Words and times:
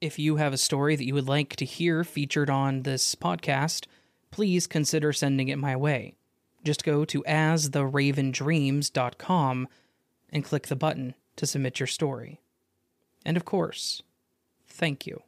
If 0.00 0.18
you 0.18 0.36
have 0.36 0.54
a 0.54 0.58
story 0.58 0.96
that 0.96 1.04
you 1.04 1.12
would 1.12 1.28
like 1.28 1.56
to 1.56 1.66
hear 1.66 2.04
featured 2.04 2.48
on 2.48 2.84
this 2.84 3.14
podcast, 3.14 3.84
please 4.30 4.66
consider 4.66 5.12
sending 5.12 5.48
it 5.48 5.58
my 5.58 5.76
way. 5.76 6.14
Just 6.64 6.84
go 6.84 7.04
to 7.04 7.22
astheravendreams.com 7.24 9.68
and 10.32 10.44
click 10.44 10.68
the 10.68 10.76
button 10.76 11.14
to 11.36 11.46
submit 11.46 11.80
your 11.80 11.86
story. 11.86 12.40
And 13.26 13.36
of 13.36 13.44
course, 13.44 14.02
thank 14.66 15.06
you. 15.06 15.22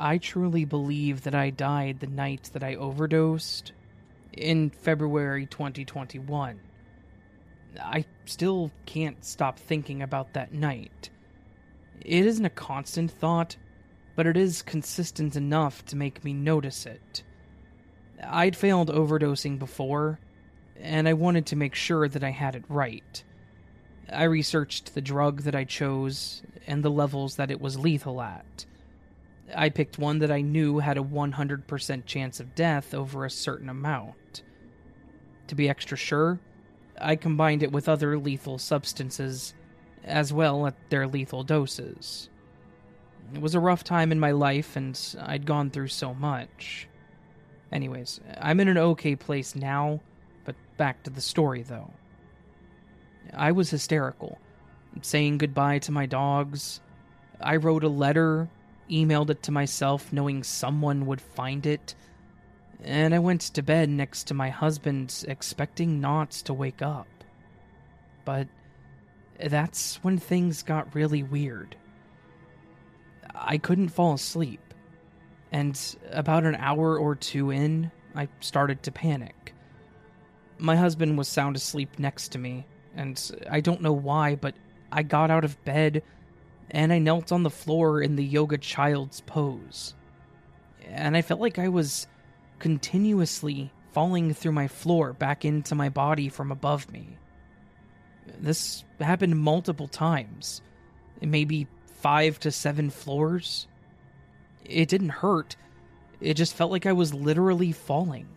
I 0.00 0.18
truly 0.18 0.64
believe 0.64 1.24
that 1.24 1.34
I 1.34 1.50
died 1.50 1.98
the 1.98 2.06
night 2.06 2.50
that 2.52 2.62
I 2.62 2.76
overdosed 2.76 3.72
in 4.32 4.70
February 4.70 5.46
2021. 5.46 6.60
I 7.82 8.04
still 8.24 8.70
can't 8.86 9.24
stop 9.24 9.58
thinking 9.58 10.00
about 10.00 10.34
that 10.34 10.54
night. 10.54 11.10
It 12.00 12.24
isn't 12.26 12.44
a 12.44 12.50
constant 12.50 13.10
thought, 13.10 13.56
but 14.14 14.28
it 14.28 14.36
is 14.36 14.62
consistent 14.62 15.34
enough 15.34 15.84
to 15.86 15.96
make 15.96 16.22
me 16.22 16.32
notice 16.32 16.86
it. 16.86 17.24
I'd 18.22 18.54
failed 18.54 18.90
overdosing 18.90 19.58
before, 19.58 20.20
and 20.80 21.08
I 21.08 21.14
wanted 21.14 21.46
to 21.46 21.56
make 21.56 21.74
sure 21.74 22.08
that 22.08 22.22
I 22.22 22.30
had 22.30 22.54
it 22.54 22.64
right. 22.68 23.24
I 24.12 24.24
researched 24.24 24.94
the 24.94 25.00
drug 25.00 25.42
that 25.42 25.56
I 25.56 25.64
chose 25.64 26.42
and 26.68 26.84
the 26.84 26.90
levels 26.90 27.34
that 27.34 27.50
it 27.50 27.60
was 27.60 27.76
lethal 27.80 28.22
at. 28.22 28.64
I 29.54 29.68
picked 29.70 29.98
one 29.98 30.18
that 30.18 30.30
I 30.30 30.40
knew 30.40 30.78
had 30.78 30.98
a 30.98 31.02
100% 31.02 32.06
chance 32.06 32.40
of 32.40 32.54
death 32.54 32.94
over 32.94 33.24
a 33.24 33.30
certain 33.30 33.68
amount. 33.68 34.42
To 35.48 35.54
be 35.54 35.68
extra 35.68 35.96
sure, 35.96 36.40
I 37.00 37.16
combined 37.16 37.62
it 37.62 37.72
with 37.72 37.88
other 37.88 38.18
lethal 38.18 38.58
substances, 38.58 39.54
as 40.04 40.32
well 40.32 40.66
at 40.66 40.74
their 40.90 41.06
lethal 41.06 41.42
doses. 41.42 42.28
It 43.34 43.40
was 43.40 43.54
a 43.54 43.60
rough 43.60 43.84
time 43.84 44.12
in 44.12 44.20
my 44.20 44.30
life, 44.30 44.76
and 44.76 44.98
I'd 45.20 45.46
gone 45.46 45.70
through 45.70 45.88
so 45.88 46.14
much. 46.14 46.88
Anyways, 47.70 48.20
I'm 48.40 48.60
in 48.60 48.68
an 48.68 48.78
okay 48.78 49.16
place 49.16 49.54
now, 49.54 50.00
but 50.44 50.56
back 50.76 51.02
to 51.02 51.10
the 51.10 51.20
story 51.20 51.62
though. 51.62 51.92
I 53.34 53.52
was 53.52 53.70
hysterical, 53.70 54.38
saying 55.02 55.38
goodbye 55.38 55.80
to 55.80 55.92
my 55.92 56.06
dogs. 56.06 56.80
I 57.40 57.56
wrote 57.56 57.84
a 57.84 57.88
letter 57.88 58.48
emailed 58.90 59.30
it 59.30 59.42
to 59.44 59.52
myself 59.52 60.12
knowing 60.12 60.42
someone 60.42 61.06
would 61.06 61.20
find 61.20 61.66
it, 61.66 61.94
and 62.82 63.14
I 63.14 63.18
went 63.18 63.40
to 63.42 63.62
bed 63.62 63.88
next 63.88 64.24
to 64.28 64.34
my 64.34 64.50
husband 64.50 65.24
expecting 65.26 66.00
not 66.00 66.30
to 66.30 66.54
wake 66.54 66.82
up. 66.82 67.08
But 68.24 68.48
that's 69.42 69.96
when 70.02 70.18
things 70.18 70.62
got 70.62 70.94
really 70.94 71.22
weird. 71.22 71.76
I 73.34 73.58
couldn't 73.58 73.88
fall 73.88 74.14
asleep, 74.14 74.74
and 75.52 75.78
about 76.10 76.44
an 76.44 76.56
hour 76.56 76.98
or 76.98 77.14
two 77.14 77.50
in, 77.50 77.90
I 78.14 78.28
started 78.40 78.82
to 78.82 78.92
panic. 78.92 79.54
My 80.58 80.74
husband 80.74 81.16
was 81.16 81.28
sound 81.28 81.54
asleep 81.54 81.98
next 81.98 82.28
to 82.32 82.38
me, 82.38 82.66
and 82.96 83.30
I 83.48 83.60
don't 83.60 83.82
know 83.82 83.92
why, 83.92 84.34
but 84.34 84.54
I 84.90 85.02
got 85.02 85.30
out 85.30 85.44
of 85.44 85.62
bed 85.64 86.02
and 86.70 86.92
I 86.92 86.98
knelt 86.98 87.32
on 87.32 87.42
the 87.42 87.50
floor 87.50 88.02
in 88.02 88.16
the 88.16 88.24
yoga 88.24 88.58
child's 88.58 89.20
pose. 89.22 89.94
And 90.86 91.16
I 91.16 91.22
felt 91.22 91.40
like 91.40 91.58
I 91.58 91.68
was 91.68 92.06
continuously 92.58 93.72
falling 93.92 94.34
through 94.34 94.52
my 94.52 94.68
floor 94.68 95.12
back 95.12 95.44
into 95.44 95.74
my 95.74 95.88
body 95.88 96.28
from 96.28 96.50
above 96.52 96.90
me. 96.90 97.16
This 98.38 98.84
happened 99.00 99.38
multiple 99.38 99.88
times, 99.88 100.60
maybe 101.20 101.66
five 101.86 102.38
to 102.40 102.50
seven 102.50 102.90
floors. 102.90 103.66
It 104.64 104.88
didn't 104.88 105.08
hurt, 105.08 105.56
it 106.20 106.34
just 106.34 106.54
felt 106.54 106.70
like 106.70 106.86
I 106.86 106.92
was 106.92 107.14
literally 107.14 107.72
falling. 107.72 108.28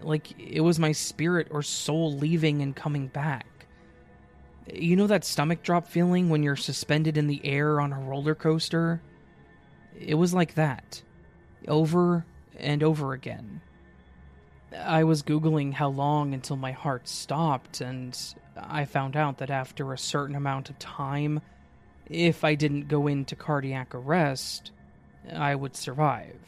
Like 0.00 0.38
it 0.38 0.60
was 0.60 0.78
my 0.78 0.92
spirit 0.92 1.48
or 1.50 1.62
soul 1.62 2.12
leaving 2.12 2.62
and 2.62 2.74
coming 2.74 3.08
back. 3.08 3.46
You 4.72 4.96
know 4.96 5.06
that 5.06 5.24
stomach 5.24 5.62
drop 5.62 5.86
feeling 5.86 6.30
when 6.30 6.42
you're 6.42 6.56
suspended 6.56 7.18
in 7.18 7.26
the 7.26 7.44
air 7.44 7.80
on 7.80 7.92
a 7.92 7.98
roller 7.98 8.34
coaster? 8.34 9.02
It 9.98 10.14
was 10.14 10.32
like 10.32 10.54
that, 10.54 11.02
over 11.68 12.24
and 12.58 12.82
over 12.82 13.12
again. 13.12 13.60
I 14.76 15.04
was 15.04 15.22
Googling 15.22 15.74
how 15.74 15.88
long 15.88 16.34
until 16.34 16.56
my 16.56 16.72
heart 16.72 17.06
stopped, 17.06 17.80
and 17.80 18.18
I 18.56 18.86
found 18.86 19.16
out 19.16 19.38
that 19.38 19.50
after 19.50 19.92
a 19.92 19.98
certain 19.98 20.34
amount 20.34 20.70
of 20.70 20.78
time, 20.78 21.42
if 22.06 22.42
I 22.42 22.54
didn't 22.54 22.88
go 22.88 23.06
into 23.06 23.36
cardiac 23.36 23.94
arrest, 23.94 24.72
I 25.32 25.54
would 25.54 25.76
survive. 25.76 26.38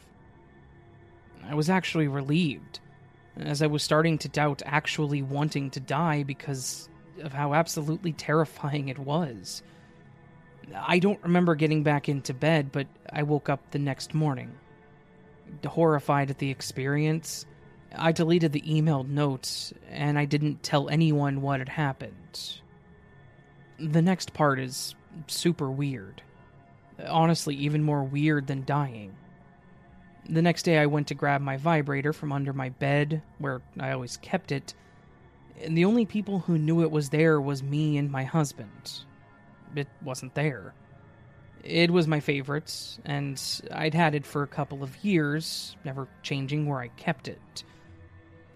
I 1.47 1.55
was 1.55 1.69
actually 1.69 2.07
relieved, 2.07 2.79
as 3.37 3.61
I 3.61 3.67
was 3.67 3.83
starting 3.83 4.17
to 4.19 4.29
doubt 4.29 4.61
actually 4.65 5.21
wanting 5.21 5.69
to 5.71 5.79
die 5.79 6.23
because 6.23 6.89
of 7.21 7.33
how 7.33 7.53
absolutely 7.53 8.13
terrifying 8.13 8.89
it 8.89 8.99
was. 8.99 9.63
I 10.75 10.99
don't 10.99 11.21
remember 11.23 11.55
getting 11.55 11.83
back 11.83 12.09
into 12.09 12.33
bed, 12.33 12.71
but 12.71 12.87
I 13.11 13.23
woke 13.23 13.49
up 13.49 13.71
the 13.71 13.79
next 13.79 14.13
morning. 14.13 14.51
Horrified 15.65 16.29
at 16.29 16.39
the 16.39 16.49
experience, 16.49 17.45
I 17.95 18.11
deleted 18.11 18.51
the 18.51 18.61
emailed 18.61 19.07
notes 19.07 19.73
and 19.89 20.19
I 20.19 20.25
didn't 20.25 20.63
tell 20.63 20.89
anyone 20.89 21.41
what 21.41 21.59
had 21.59 21.69
happened. 21.69 22.59
The 23.79 24.01
next 24.01 24.33
part 24.33 24.59
is 24.59 24.95
super 25.27 25.71
weird. 25.71 26.21
Honestly, 27.07 27.55
even 27.55 27.83
more 27.83 28.03
weird 28.03 28.47
than 28.47 28.65
dying. 28.65 29.15
The 30.29 30.41
next 30.41 30.63
day, 30.63 30.77
I 30.77 30.87
went 30.87 31.07
to 31.07 31.13
grab 31.13 31.41
my 31.41 31.55
vibrator 31.55 32.11
from 32.11 32.33
under 32.33 32.51
my 32.51 32.69
bed, 32.69 33.21
where 33.37 33.61
I 33.79 33.91
always 33.91 34.17
kept 34.17 34.51
it, 34.51 34.73
and 35.63 35.77
the 35.77 35.85
only 35.85 36.05
people 36.05 36.39
who 36.39 36.57
knew 36.57 36.81
it 36.81 36.91
was 36.91 37.09
there 37.09 37.41
was 37.41 37.63
me 37.63 37.97
and 37.97 38.11
my 38.11 38.23
husband. 38.23 39.01
It 39.75 39.87
wasn't 40.03 40.35
there. 40.35 40.73
It 41.63 41.91
was 41.91 42.07
my 42.07 42.19
favorite, 42.19 42.99
and 43.03 43.41
I'd 43.71 43.93
had 43.93 44.15
it 44.15 44.25
for 44.25 44.43
a 44.43 44.47
couple 44.47 44.83
of 44.83 45.03
years, 45.03 45.75
never 45.83 46.07
changing 46.21 46.65
where 46.65 46.79
I 46.79 46.89
kept 46.89 47.27
it. 47.27 47.63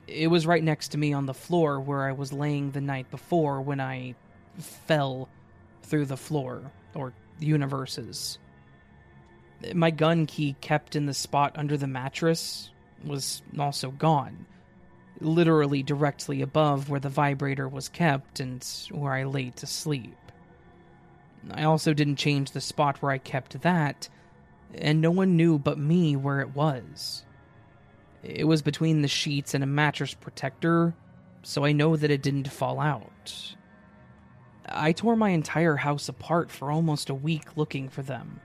It 0.07 0.28
was 0.28 0.47
right 0.47 0.63
next 0.63 0.89
to 0.89 0.97
me 0.97 1.13
on 1.13 1.25
the 1.25 1.34
floor 1.34 1.79
where 1.79 2.03
I 2.03 2.12
was 2.12 2.31
laying 2.31 2.72
the 2.72 2.81
night 2.81 3.09
before 3.12 3.62
when 3.62 3.79
I 3.79 4.16
fell 4.57 5.28
through 5.83 6.06
the 6.06 6.18
floor, 6.18 6.72
or 6.94 7.13
universes. 7.39 8.38
My 9.73 9.91
gun 9.91 10.25
key 10.25 10.56
kept 10.62 10.95
in 10.95 11.06
the 11.06 11.13
spot 11.13 11.53
under 11.56 11.78
the 11.78 11.88
mattress 11.88 12.69
was 13.03 13.41
also 13.57 13.91
gone 13.91 14.45
literally 15.21 15.83
directly 15.83 16.41
above 16.41 16.89
where 16.89 16.99
the 16.99 17.09
vibrator 17.09 17.67
was 17.67 17.89
kept 17.89 18.39
and 18.39 18.65
where 18.91 19.13
I 19.13 19.23
lay 19.23 19.51
to 19.51 19.67
sleep. 19.67 20.17
I 21.51 21.63
also 21.63 21.93
didn't 21.93 22.17
change 22.17 22.51
the 22.51 22.61
spot 22.61 23.01
where 23.01 23.11
I 23.11 23.17
kept 23.17 23.61
that, 23.61 24.09
and 24.75 25.01
no 25.01 25.11
one 25.11 25.35
knew 25.35 25.57
but 25.57 25.77
me 25.77 26.15
where 26.15 26.41
it 26.41 26.55
was. 26.55 27.23
It 28.23 28.45
was 28.45 28.61
between 28.61 29.01
the 29.01 29.07
sheets 29.07 29.53
and 29.53 29.63
a 29.63 29.67
mattress 29.67 30.13
protector, 30.13 30.93
so 31.41 31.65
I 31.65 31.71
know 31.71 31.95
that 31.95 32.11
it 32.11 32.21
didn't 32.21 32.51
fall 32.51 32.79
out. 32.79 33.55
I 34.67 34.91
tore 34.91 35.15
my 35.15 35.29
entire 35.29 35.75
house 35.75 36.07
apart 36.07 36.51
for 36.51 36.71
almost 36.71 37.09
a 37.09 37.15
week 37.15 37.57
looking 37.57 37.89
for 37.89 38.03
them. 38.03 38.39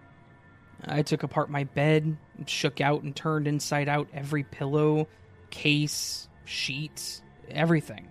I 0.85 1.03
took 1.03 1.23
apart 1.23 1.51
my 1.51 1.65
bed, 1.65 2.17
shook 2.47 2.81
out 2.81 3.03
and 3.03 3.15
turned 3.15 3.47
inside 3.47 3.89
out 3.89 4.09
every 4.13 4.45
pillow, 4.45 5.09
case, 5.51 6.29
sheets, 6.47 7.23
everything. 7.51 8.09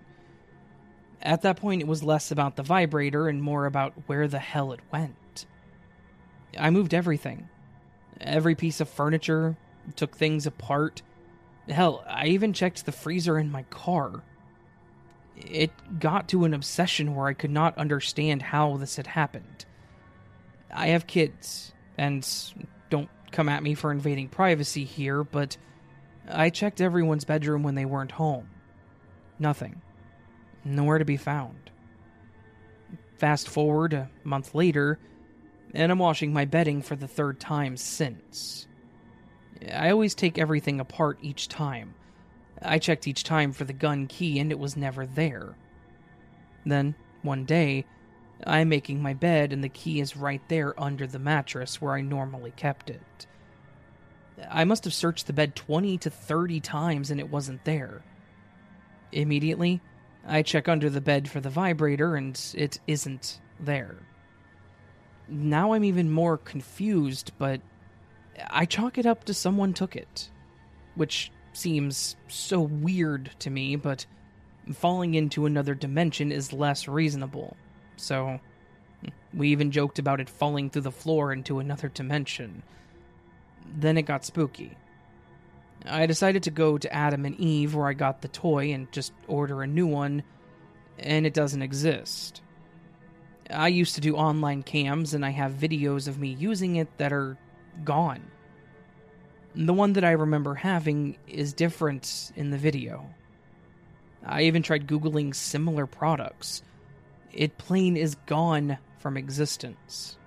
At 1.20 1.42
that 1.42 1.56
point, 1.56 1.82
it 1.82 1.88
was 1.88 2.04
less 2.04 2.30
about 2.30 2.56
the 2.56 2.62
vibrator 2.62 3.28
and 3.28 3.42
more 3.42 3.66
about 3.66 3.94
where 4.06 4.28
the 4.28 4.38
hell 4.38 4.72
it 4.72 4.80
went. 4.92 5.46
I 6.58 6.70
moved 6.70 6.94
everything. 6.94 7.48
Every 8.20 8.54
piece 8.54 8.80
of 8.80 8.88
furniture, 8.88 9.56
took 9.94 10.16
things 10.16 10.46
apart. 10.46 11.02
Hell, 11.68 12.04
I 12.08 12.26
even 12.28 12.52
checked 12.52 12.86
the 12.86 12.92
freezer 12.92 13.38
in 13.38 13.50
my 13.50 13.62
car. 13.64 14.22
It 15.36 15.70
got 15.98 16.28
to 16.28 16.44
an 16.44 16.54
obsession 16.54 17.14
where 17.14 17.26
I 17.26 17.34
could 17.34 17.50
not 17.50 17.76
understand 17.76 18.42
how 18.42 18.76
this 18.76 18.96
had 18.96 19.06
happened. 19.06 19.66
I 20.72 20.88
have 20.88 21.06
kids, 21.06 21.72
and 21.98 22.26
don't 22.90 23.08
come 23.32 23.48
at 23.48 23.62
me 23.62 23.74
for 23.74 23.92
invading 23.92 24.28
privacy 24.28 24.84
here, 24.84 25.24
but 25.24 25.56
I 26.28 26.50
checked 26.50 26.80
everyone's 26.80 27.24
bedroom 27.24 27.62
when 27.62 27.74
they 27.74 27.84
weren't 27.84 28.12
home. 28.12 28.48
Nothing. 29.38 29.80
Nowhere 30.64 30.98
to 30.98 31.04
be 31.04 31.16
found. 31.16 31.70
Fast 33.18 33.48
forward 33.48 33.92
a 33.92 34.10
month 34.24 34.54
later, 34.54 34.98
and 35.72 35.90
I'm 35.90 35.98
washing 35.98 36.32
my 36.32 36.44
bedding 36.44 36.82
for 36.82 36.96
the 36.96 37.08
third 37.08 37.40
time 37.40 37.76
since. 37.76 38.66
I 39.72 39.90
always 39.90 40.14
take 40.14 40.38
everything 40.38 40.80
apart 40.80 41.18
each 41.22 41.48
time. 41.48 41.94
I 42.60 42.78
checked 42.78 43.06
each 43.06 43.24
time 43.24 43.52
for 43.52 43.64
the 43.64 43.72
gun 43.72 44.06
key 44.06 44.38
and 44.38 44.50
it 44.50 44.58
was 44.58 44.76
never 44.76 45.06
there. 45.06 45.56
Then, 46.64 46.94
one 47.22 47.44
day, 47.44 47.84
I'm 48.46 48.68
making 48.68 49.02
my 49.02 49.14
bed 49.14 49.52
and 49.52 49.62
the 49.62 49.68
key 49.68 50.00
is 50.00 50.16
right 50.16 50.42
there 50.48 50.78
under 50.80 51.06
the 51.06 51.18
mattress 51.18 51.80
where 51.80 51.94
I 51.94 52.00
normally 52.00 52.52
kept 52.56 52.90
it. 52.90 53.26
I 54.50 54.64
must 54.64 54.84
have 54.84 54.94
searched 54.94 55.26
the 55.26 55.32
bed 55.32 55.56
20 55.56 55.98
to 55.98 56.10
30 56.10 56.60
times 56.60 57.10
and 57.10 57.20
it 57.20 57.30
wasn't 57.30 57.64
there. 57.64 58.02
Immediately, 59.12 59.80
I 60.26 60.42
check 60.42 60.68
under 60.68 60.90
the 60.90 61.00
bed 61.00 61.28
for 61.28 61.40
the 61.40 61.50
vibrator 61.50 62.16
and 62.16 62.38
it 62.54 62.80
isn't 62.86 63.40
there. 63.60 63.96
Now 65.28 65.72
I'm 65.72 65.84
even 65.84 66.10
more 66.10 66.36
confused, 66.36 67.32
but 67.38 67.60
I 68.50 68.66
chalk 68.66 68.98
it 68.98 69.06
up 69.06 69.24
to 69.24 69.34
someone 69.34 69.72
took 69.72 69.96
it, 69.96 70.30
which 70.94 71.30
seems 71.52 72.16
so 72.28 72.60
weird 72.60 73.30
to 73.40 73.50
me, 73.50 73.76
but 73.76 74.06
falling 74.74 75.14
into 75.14 75.46
another 75.46 75.74
dimension 75.74 76.30
is 76.30 76.52
less 76.52 76.86
reasonable. 76.86 77.56
So, 77.96 78.40
we 79.32 79.48
even 79.48 79.70
joked 79.70 79.98
about 79.98 80.20
it 80.20 80.28
falling 80.28 80.70
through 80.70 80.82
the 80.82 80.90
floor 80.90 81.32
into 81.32 81.58
another 81.58 81.88
dimension. 81.88 82.62
Then 83.74 83.98
it 83.98 84.02
got 84.02 84.24
spooky. 84.24 84.76
I 85.84 86.06
decided 86.06 86.44
to 86.44 86.50
go 86.50 86.78
to 86.78 86.92
Adam 86.92 87.24
and 87.24 87.38
Eve 87.38 87.74
where 87.74 87.86
I 87.86 87.92
got 87.92 88.22
the 88.22 88.28
toy 88.28 88.72
and 88.72 88.90
just 88.92 89.12
order 89.28 89.62
a 89.62 89.66
new 89.66 89.86
one, 89.86 90.22
and 90.98 91.26
it 91.26 91.34
doesn't 91.34 91.62
exist. 91.62 92.42
I 93.50 93.68
used 93.68 93.94
to 93.94 94.00
do 94.00 94.16
online 94.16 94.62
cams 94.62 95.14
and 95.14 95.24
I 95.24 95.30
have 95.30 95.52
videos 95.52 96.08
of 96.08 96.18
me 96.18 96.34
using 96.38 96.76
it 96.76 96.88
that 96.98 97.12
are 97.12 97.38
gone. 97.84 98.22
The 99.54 99.72
one 99.72 99.94
that 99.94 100.04
I 100.04 100.12
remember 100.12 100.54
having 100.54 101.16
is 101.26 101.52
different 101.52 102.32
in 102.34 102.50
the 102.50 102.58
video. 102.58 103.08
I 104.24 104.42
even 104.42 104.62
tried 104.62 104.88
Googling 104.88 105.34
similar 105.34 105.86
products. 105.86 106.62
It 107.32 107.56
plain 107.56 107.96
is 107.96 108.16
gone 108.26 108.78
from 108.98 109.16
existence. 109.16 110.18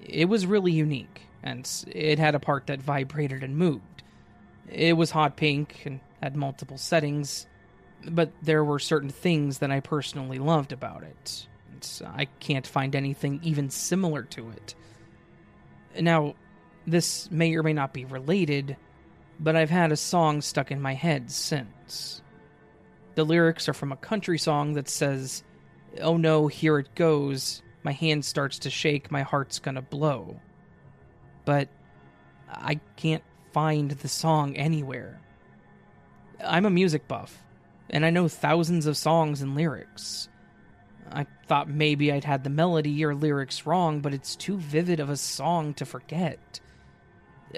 It 0.00 0.28
was 0.28 0.46
really 0.46 0.72
unique, 0.72 1.22
and 1.42 1.68
it 1.88 2.18
had 2.18 2.34
a 2.34 2.40
part 2.40 2.66
that 2.66 2.82
vibrated 2.82 3.42
and 3.42 3.56
moved. 3.56 4.02
It 4.68 4.96
was 4.96 5.10
hot 5.10 5.36
pink 5.36 5.82
and 5.84 6.00
had 6.22 6.36
multiple 6.36 6.78
settings, 6.78 7.46
but 8.08 8.32
there 8.42 8.64
were 8.64 8.78
certain 8.78 9.10
things 9.10 9.58
that 9.58 9.70
I 9.70 9.80
personally 9.80 10.38
loved 10.38 10.72
about 10.72 11.02
it. 11.02 11.46
And 11.72 12.08
I 12.14 12.26
can't 12.40 12.66
find 12.66 12.94
anything 12.94 13.40
even 13.42 13.70
similar 13.70 14.22
to 14.24 14.50
it. 14.50 14.74
Now, 16.00 16.34
this 16.86 17.30
may 17.30 17.54
or 17.56 17.62
may 17.62 17.72
not 17.72 17.92
be 17.92 18.04
related, 18.04 18.76
but 19.38 19.56
I've 19.56 19.70
had 19.70 19.92
a 19.92 19.96
song 19.96 20.40
stuck 20.40 20.70
in 20.70 20.80
my 20.80 20.94
head 20.94 21.30
since. 21.30 22.22
The 23.14 23.24
lyrics 23.24 23.68
are 23.68 23.74
from 23.74 23.92
a 23.92 23.96
country 23.96 24.38
song 24.38 24.74
that 24.74 24.88
says, 24.88 25.42
Oh 26.00 26.16
no, 26.16 26.46
here 26.46 26.78
it 26.78 26.94
goes. 26.94 27.62
My 27.82 27.92
hand 27.92 28.24
starts 28.24 28.58
to 28.60 28.70
shake, 28.70 29.10
my 29.10 29.22
heart's 29.22 29.58
gonna 29.58 29.82
blow. 29.82 30.40
But 31.50 31.66
I 32.48 32.78
can't 32.94 33.24
find 33.52 33.90
the 33.90 34.06
song 34.06 34.56
anywhere. 34.56 35.20
I'm 36.40 36.64
a 36.64 36.70
music 36.70 37.08
buff, 37.08 37.42
and 37.90 38.06
I 38.06 38.10
know 38.10 38.28
thousands 38.28 38.86
of 38.86 38.96
songs 38.96 39.42
and 39.42 39.56
lyrics. 39.56 40.28
I 41.10 41.26
thought 41.48 41.68
maybe 41.68 42.12
I'd 42.12 42.22
had 42.22 42.44
the 42.44 42.50
melody 42.50 43.04
or 43.04 43.16
lyrics 43.16 43.66
wrong, 43.66 43.98
but 43.98 44.14
it's 44.14 44.36
too 44.36 44.58
vivid 44.58 45.00
of 45.00 45.10
a 45.10 45.16
song 45.16 45.74
to 45.74 45.84
forget. 45.84 46.60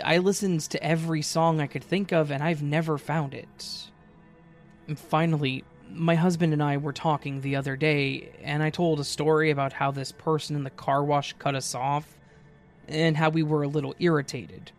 I 0.02 0.16
listened 0.16 0.62
to 0.70 0.82
every 0.82 1.20
song 1.20 1.60
I 1.60 1.66
could 1.66 1.84
think 1.84 2.12
of, 2.12 2.30
and 2.30 2.42
I've 2.42 2.62
never 2.62 2.96
found 2.96 3.34
it. 3.34 3.90
And 4.88 4.98
finally, 4.98 5.64
my 5.90 6.14
husband 6.14 6.54
and 6.54 6.62
I 6.62 6.78
were 6.78 6.94
talking 6.94 7.42
the 7.42 7.56
other 7.56 7.76
day, 7.76 8.32
and 8.42 8.62
I 8.62 8.70
told 8.70 9.00
a 9.00 9.04
story 9.04 9.50
about 9.50 9.74
how 9.74 9.90
this 9.90 10.12
person 10.12 10.56
in 10.56 10.64
the 10.64 10.70
car 10.70 11.04
wash 11.04 11.34
cut 11.34 11.54
us 11.54 11.74
off, 11.74 12.18
and 12.88 13.16
how 13.16 13.30
we 13.30 13.42
were 13.42 13.62
a 13.62 13.68
little 13.68 13.94
irritated. 13.98 14.72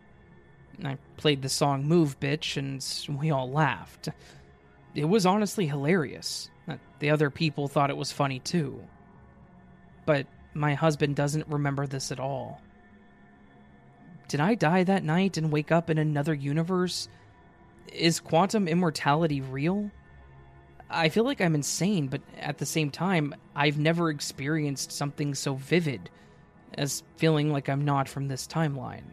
I 0.82 0.98
played 1.16 1.42
the 1.42 1.48
song 1.48 1.86
Move 1.86 2.18
Bitch, 2.18 2.56
and 2.56 3.18
we 3.18 3.30
all 3.30 3.50
laughed. 3.50 4.08
It 4.94 5.04
was 5.04 5.26
honestly 5.26 5.66
hilarious. 5.66 6.50
Uh, 6.68 6.76
the 6.98 7.10
other 7.10 7.30
people 7.30 7.68
thought 7.68 7.90
it 7.90 7.96
was 7.96 8.12
funny 8.12 8.38
too. 8.40 8.82
But 10.06 10.26
my 10.52 10.74
husband 10.74 11.16
doesn't 11.16 11.48
remember 11.48 11.86
this 11.86 12.12
at 12.12 12.20
all. 12.20 12.60
Did 14.28 14.40
I 14.40 14.54
die 14.54 14.84
that 14.84 15.04
night 15.04 15.36
and 15.36 15.52
wake 15.52 15.70
up 15.70 15.90
in 15.90 15.98
another 15.98 16.34
universe? 16.34 17.08
Is 17.92 18.20
quantum 18.20 18.68
immortality 18.68 19.40
real? 19.40 19.90
I 20.90 21.08
feel 21.08 21.24
like 21.24 21.40
I'm 21.40 21.54
insane, 21.54 22.08
but 22.08 22.22
at 22.38 22.58
the 22.58 22.66
same 22.66 22.90
time, 22.90 23.34
I've 23.54 23.78
never 23.78 24.10
experienced 24.10 24.92
something 24.92 25.34
so 25.34 25.54
vivid 25.54 26.10
as 26.76 27.02
feeling 27.16 27.52
like 27.52 27.68
I'm 27.68 27.84
not 27.84 28.08
from 28.08 28.28
this 28.28 28.46
timeline. 28.46 29.04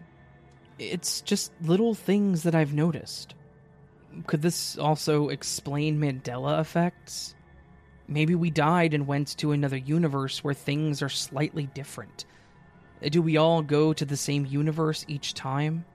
It's 0.80 1.22
just 1.22 1.52
little 1.62 1.94
things 1.94 2.44
that 2.44 2.56
I've 2.56 2.74
noticed. 2.74 3.36
Could 4.28 4.42
this 4.42 4.78
also 4.78 5.30
explain 5.30 6.00
Mandela 6.00 6.60
effects? 6.60 7.36
Maybe 8.08 8.36
we 8.36 8.50
died 8.50 8.94
and 8.94 9.08
went 9.08 9.38
to 9.38 9.52
another 9.52 9.78
universe 9.78 10.44
where 10.44 10.54
things 10.54 11.02
are 11.02 11.10
slightly 11.10 11.68
different. 11.68 12.26
Do 13.02 13.22
we 13.22 13.38
all 13.38 13.62
go 13.62 13.94
to 13.94 14.06
the 14.06 14.18
same 14.18 14.46
universe 14.46 15.06
each 15.08 15.34
time? 15.34 15.86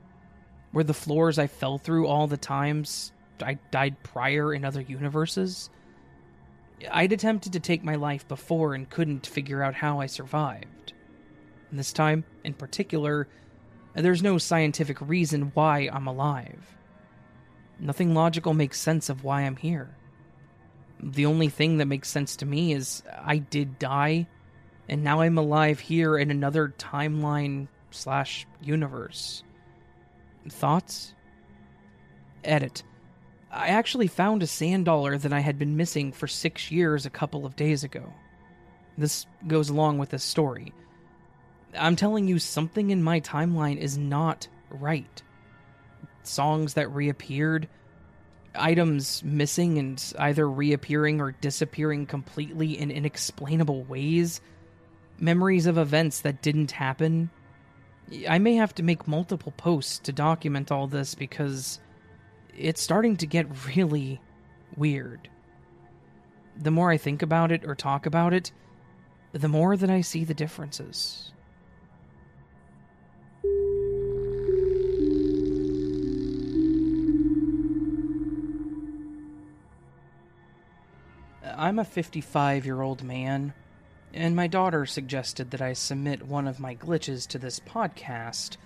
Were 0.72 0.84
the 0.84 0.94
floors 0.94 1.38
I 1.38 1.46
fell 1.46 1.78
through 1.78 2.06
all 2.06 2.26
the 2.26 2.36
times 2.36 3.12
I 3.42 3.58
died 3.70 4.02
prior 4.02 4.54
in 4.54 4.64
other 4.64 4.80
universes? 4.80 5.68
I'd 6.90 7.12
attempted 7.12 7.52
to 7.52 7.60
take 7.60 7.84
my 7.84 7.94
life 7.94 8.26
before 8.28 8.74
and 8.74 8.88
couldn't 8.88 9.26
figure 9.26 9.62
out 9.62 9.74
how 9.74 10.00
I 10.00 10.06
survived. 10.06 10.66
This 11.72 11.92
time, 11.92 12.24
in 12.44 12.54
particular, 12.54 13.28
there's 13.94 14.22
no 14.22 14.38
scientific 14.38 15.00
reason 15.00 15.50
why 15.54 15.90
I'm 15.92 16.06
alive. 16.06 16.76
Nothing 17.78 18.14
logical 18.14 18.54
makes 18.54 18.80
sense 18.80 19.08
of 19.08 19.24
why 19.24 19.42
I'm 19.42 19.56
here. 19.56 19.94
The 21.02 21.26
only 21.26 21.48
thing 21.48 21.78
that 21.78 21.86
makes 21.86 22.08
sense 22.08 22.36
to 22.36 22.46
me 22.46 22.72
is 22.72 23.02
I 23.22 23.38
did 23.38 23.78
die, 23.78 24.26
and 24.88 25.02
now 25.04 25.20
I'm 25.20 25.36
alive 25.36 25.80
here 25.80 26.16
in 26.16 26.30
another 26.30 26.74
timeline 26.78 27.68
slash 27.90 28.46
universe. 28.62 29.42
Thoughts? 30.48 31.14
Edit. 32.44 32.82
I 33.50 33.68
actually 33.68 34.06
found 34.06 34.42
a 34.42 34.46
sand 34.46 34.84
dollar 34.84 35.18
that 35.18 35.32
I 35.32 35.40
had 35.40 35.58
been 35.58 35.76
missing 35.76 36.12
for 36.12 36.26
six 36.26 36.70
years 36.70 37.04
a 37.06 37.10
couple 37.10 37.44
of 37.44 37.56
days 37.56 37.84
ago. 37.84 38.12
This 38.96 39.26
goes 39.46 39.68
along 39.68 39.98
with 39.98 40.10
this 40.10 40.24
story. 40.24 40.72
I'm 41.78 41.96
telling 41.96 42.28
you, 42.28 42.38
something 42.38 42.90
in 42.90 43.02
my 43.02 43.20
timeline 43.20 43.78
is 43.78 43.96
not 43.98 44.48
right. 44.70 45.22
Songs 46.22 46.74
that 46.74 46.92
reappeared, 46.92 47.68
items 48.54 49.22
missing 49.24 49.78
and 49.78 50.14
either 50.18 50.48
reappearing 50.48 51.20
or 51.20 51.32
disappearing 51.32 52.06
completely 52.06 52.78
in 52.78 52.90
inexplainable 52.90 53.84
ways, 53.84 54.40
memories 55.18 55.66
of 55.66 55.78
events 55.78 56.20
that 56.22 56.42
didn't 56.42 56.72
happen. 56.72 57.30
I 58.28 58.38
may 58.38 58.54
have 58.56 58.74
to 58.76 58.82
make 58.82 59.08
multiple 59.08 59.52
posts 59.52 59.98
to 60.00 60.12
document 60.12 60.70
all 60.70 60.86
this 60.86 61.14
because 61.14 61.80
it's 62.56 62.80
starting 62.80 63.16
to 63.18 63.26
get 63.26 63.66
really 63.76 64.20
weird. 64.76 65.28
The 66.56 66.70
more 66.70 66.90
I 66.90 66.96
think 66.96 67.22
about 67.22 67.52
it 67.52 67.64
or 67.64 67.74
talk 67.74 68.06
about 68.06 68.32
it, 68.32 68.52
the 69.32 69.48
more 69.48 69.76
that 69.76 69.90
I 69.90 70.00
see 70.00 70.24
the 70.24 70.34
differences. 70.34 71.32
I'm 81.58 81.78
a 81.78 81.84
55 81.84 82.66
year 82.66 82.82
old 82.82 83.02
man, 83.02 83.54
and 84.12 84.36
my 84.36 84.46
daughter 84.46 84.84
suggested 84.84 85.50
that 85.50 85.62
I 85.62 85.72
submit 85.72 86.26
one 86.26 86.46
of 86.46 86.60
my 86.60 86.74
glitches 86.74 87.26
to 87.28 87.38
this 87.38 87.60
podcast, 87.60 88.58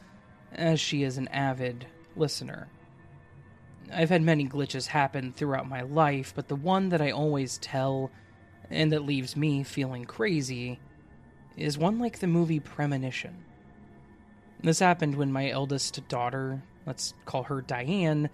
as 0.53 0.81
she 0.81 1.05
is 1.05 1.17
an 1.17 1.29
avid 1.29 1.87
listener. 2.17 2.67
I've 3.93 4.11
had 4.11 4.23
many 4.23 4.49
glitches 4.49 4.89
happen 4.89 5.33
throughout 5.33 5.69
my 5.69 5.83
life, 5.83 6.33
but 6.35 6.49
the 6.49 6.57
one 6.57 6.89
that 6.89 7.01
I 7.01 7.13
always 7.13 7.59
tell, 7.59 8.11
and 8.71 8.91
that 8.91 9.05
leaves 9.05 9.37
me 9.37 9.63
feeling 9.63 10.05
crazy, 10.05 10.81
is 11.57 11.79
one 11.79 12.01
like 12.01 12.19
the 12.19 12.27
movie 12.27 12.59
Premonition. 12.59 13.45
This 14.65 14.81
happened 14.81 15.15
when 15.15 15.31
my 15.31 15.49
eldest 15.49 16.09
daughter, 16.09 16.61
let's 16.87 17.15
call 17.25 17.45
her 17.45 17.61
Diane, 17.61 18.31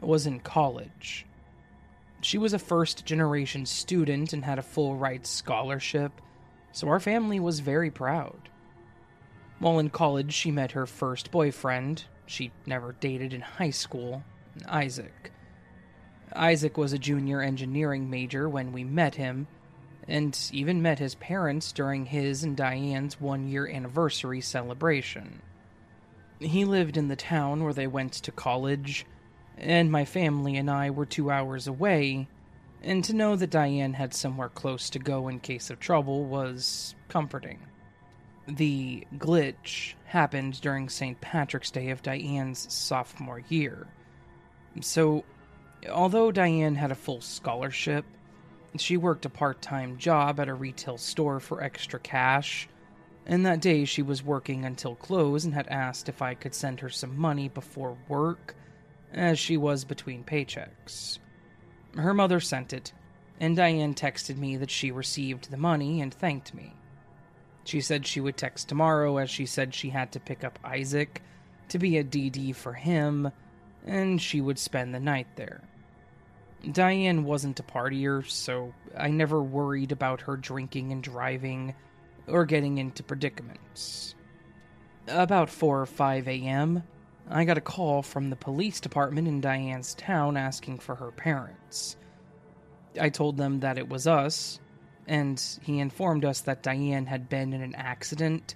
was 0.00 0.26
in 0.26 0.40
college. 0.40 1.26
She 2.22 2.38
was 2.38 2.52
a 2.52 2.58
first 2.58 3.04
generation 3.04 3.66
student 3.66 4.32
and 4.32 4.44
had 4.44 4.58
a 4.58 4.62
full 4.62 4.96
ride 4.96 5.26
scholarship, 5.26 6.12
so 6.70 6.88
our 6.88 7.00
family 7.00 7.40
was 7.40 7.60
very 7.60 7.90
proud. 7.90 8.48
While 9.58 9.80
in 9.80 9.90
college, 9.90 10.32
she 10.32 10.52
met 10.52 10.72
her 10.72 10.86
first 10.86 11.32
boyfriend, 11.32 12.04
she 12.24 12.52
never 12.64 12.92
dated 12.92 13.34
in 13.34 13.40
high 13.40 13.70
school, 13.70 14.22
Isaac. 14.68 15.32
Isaac 16.34 16.78
was 16.78 16.92
a 16.92 16.98
junior 16.98 17.42
engineering 17.42 18.08
major 18.08 18.48
when 18.48 18.72
we 18.72 18.84
met 18.84 19.16
him, 19.16 19.48
and 20.06 20.38
even 20.52 20.80
met 20.80 21.00
his 21.00 21.16
parents 21.16 21.72
during 21.72 22.06
his 22.06 22.44
and 22.44 22.56
Diane's 22.56 23.20
one 23.20 23.48
year 23.48 23.68
anniversary 23.68 24.40
celebration. 24.40 25.42
He 26.38 26.64
lived 26.64 26.96
in 26.96 27.08
the 27.08 27.16
town 27.16 27.64
where 27.64 27.74
they 27.74 27.86
went 27.86 28.12
to 28.14 28.32
college, 28.32 29.06
and 29.58 29.90
my 29.90 30.04
family 30.04 30.56
and 30.56 30.70
I 30.70 30.90
were 30.90 31.06
two 31.06 31.30
hours 31.30 31.66
away, 31.66 32.28
and 32.82 33.04
to 33.04 33.14
know 33.14 33.36
that 33.36 33.50
Diane 33.50 33.94
had 33.94 34.14
somewhere 34.14 34.48
close 34.48 34.90
to 34.90 34.98
go 34.98 35.28
in 35.28 35.40
case 35.40 35.70
of 35.70 35.78
trouble 35.78 36.24
was 36.24 36.94
comforting. 37.08 37.60
The 38.48 39.06
glitch 39.16 39.94
happened 40.04 40.60
during 40.60 40.88
St. 40.88 41.20
Patrick's 41.20 41.70
Day 41.70 41.90
of 41.90 42.02
Diane's 42.02 42.72
sophomore 42.72 43.42
year. 43.48 43.86
So, 44.80 45.24
although 45.88 46.32
Diane 46.32 46.74
had 46.74 46.90
a 46.90 46.96
full 46.96 47.20
scholarship, 47.20 48.04
she 48.76 48.96
worked 48.96 49.26
a 49.26 49.30
part 49.30 49.62
time 49.62 49.98
job 49.98 50.40
at 50.40 50.48
a 50.48 50.54
retail 50.54 50.98
store 50.98 51.38
for 51.38 51.62
extra 51.62 52.00
cash, 52.00 52.68
and 53.26 53.46
that 53.46 53.60
day 53.60 53.84
she 53.84 54.02
was 54.02 54.24
working 54.24 54.64
until 54.64 54.96
close 54.96 55.44
and 55.44 55.54
had 55.54 55.68
asked 55.68 56.08
if 56.08 56.22
I 56.22 56.34
could 56.34 56.54
send 56.54 56.80
her 56.80 56.90
some 56.90 57.16
money 57.16 57.48
before 57.48 57.96
work, 58.08 58.56
as 59.12 59.38
she 59.38 59.56
was 59.56 59.84
between 59.84 60.24
paychecks. 60.24 61.18
Her 61.96 62.14
mother 62.14 62.40
sent 62.40 62.72
it, 62.72 62.92
and 63.38 63.56
Diane 63.56 63.94
texted 63.94 64.36
me 64.36 64.56
that 64.56 64.70
she 64.70 64.90
received 64.90 65.50
the 65.50 65.56
money 65.56 66.00
and 66.00 66.12
thanked 66.12 66.54
me. 66.54 66.74
She 67.64 67.80
said 67.80 68.06
she 68.06 68.20
would 68.20 68.36
text 68.36 68.68
tomorrow, 68.68 69.18
as 69.18 69.30
she 69.30 69.46
said 69.46 69.74
she 69.74 69.90
had 69.90 70.12
to 70.12 70.20
pick 70.20 70.42
up 70.42 70.58
Isaac 70.64 71.22
to 71.68 71.78
be 71.78 71.98
a 71.98 72.04
DD 72.04 72.54
for 72.54 72.72
him, 72.72 73.30
and 73.86 74.20
she 74.20 74.40
would 74.40 74.58
spend 74.58 74.94
the 74.94 75.00
night 75.00 75.28
there. 75.36 75.62
Diane 76.70 77.24
wasn't 77.24 77.60
a 77.60 77.64
partier, 77.64 78.28
so 78.28 78.72
I 78.96 79.08
never 79.08 79.42
worried 79.42 79.92
about 79.92 80.22
her 80.22 80.36
drinking 80.36 80.92
and 80.92 81.02
driving 81.02 81.74
or 82.28 82.44
getting 82.44 82.78
into 82.78 83.02
predicaments. 83.02 84.14
About 85.08 85.50
4 85.50 85.82
or 85.82 85.86
5 85.86 86.28
a.m., 86.28 86.84
I 87.28 87.44
got 87.44 87.58
a 87.58 87.62
call 87.62 88.02
from 88.02 88.30
the 88.30 88.36
police 88.36 88.80
department 88.80 89.28
in 89.28 89.40
Diane's 89.40 89.94
town 89.94 90.36
asking 90.36 90.80
for 90.80 90.94
her 90.96 91.10
parents. 91.10 91.96
I 93.00 93.08
told 93.08 93.36
them 93.36 93.60
that 93.60 93.78
it 93.78 93.88
was 93.88 94.06
us, 94.06 94.60
and 95.06 95.42
he 95.62 95.78
informed 95.78 96.24
us 96.24 96.40
that 96.40 96.62
Diane 96.62 97.06
had 97.06 97.28
been 97.28 97.52
in 97.52 97.62
an 97.62 97.74
accident 97.74 98.54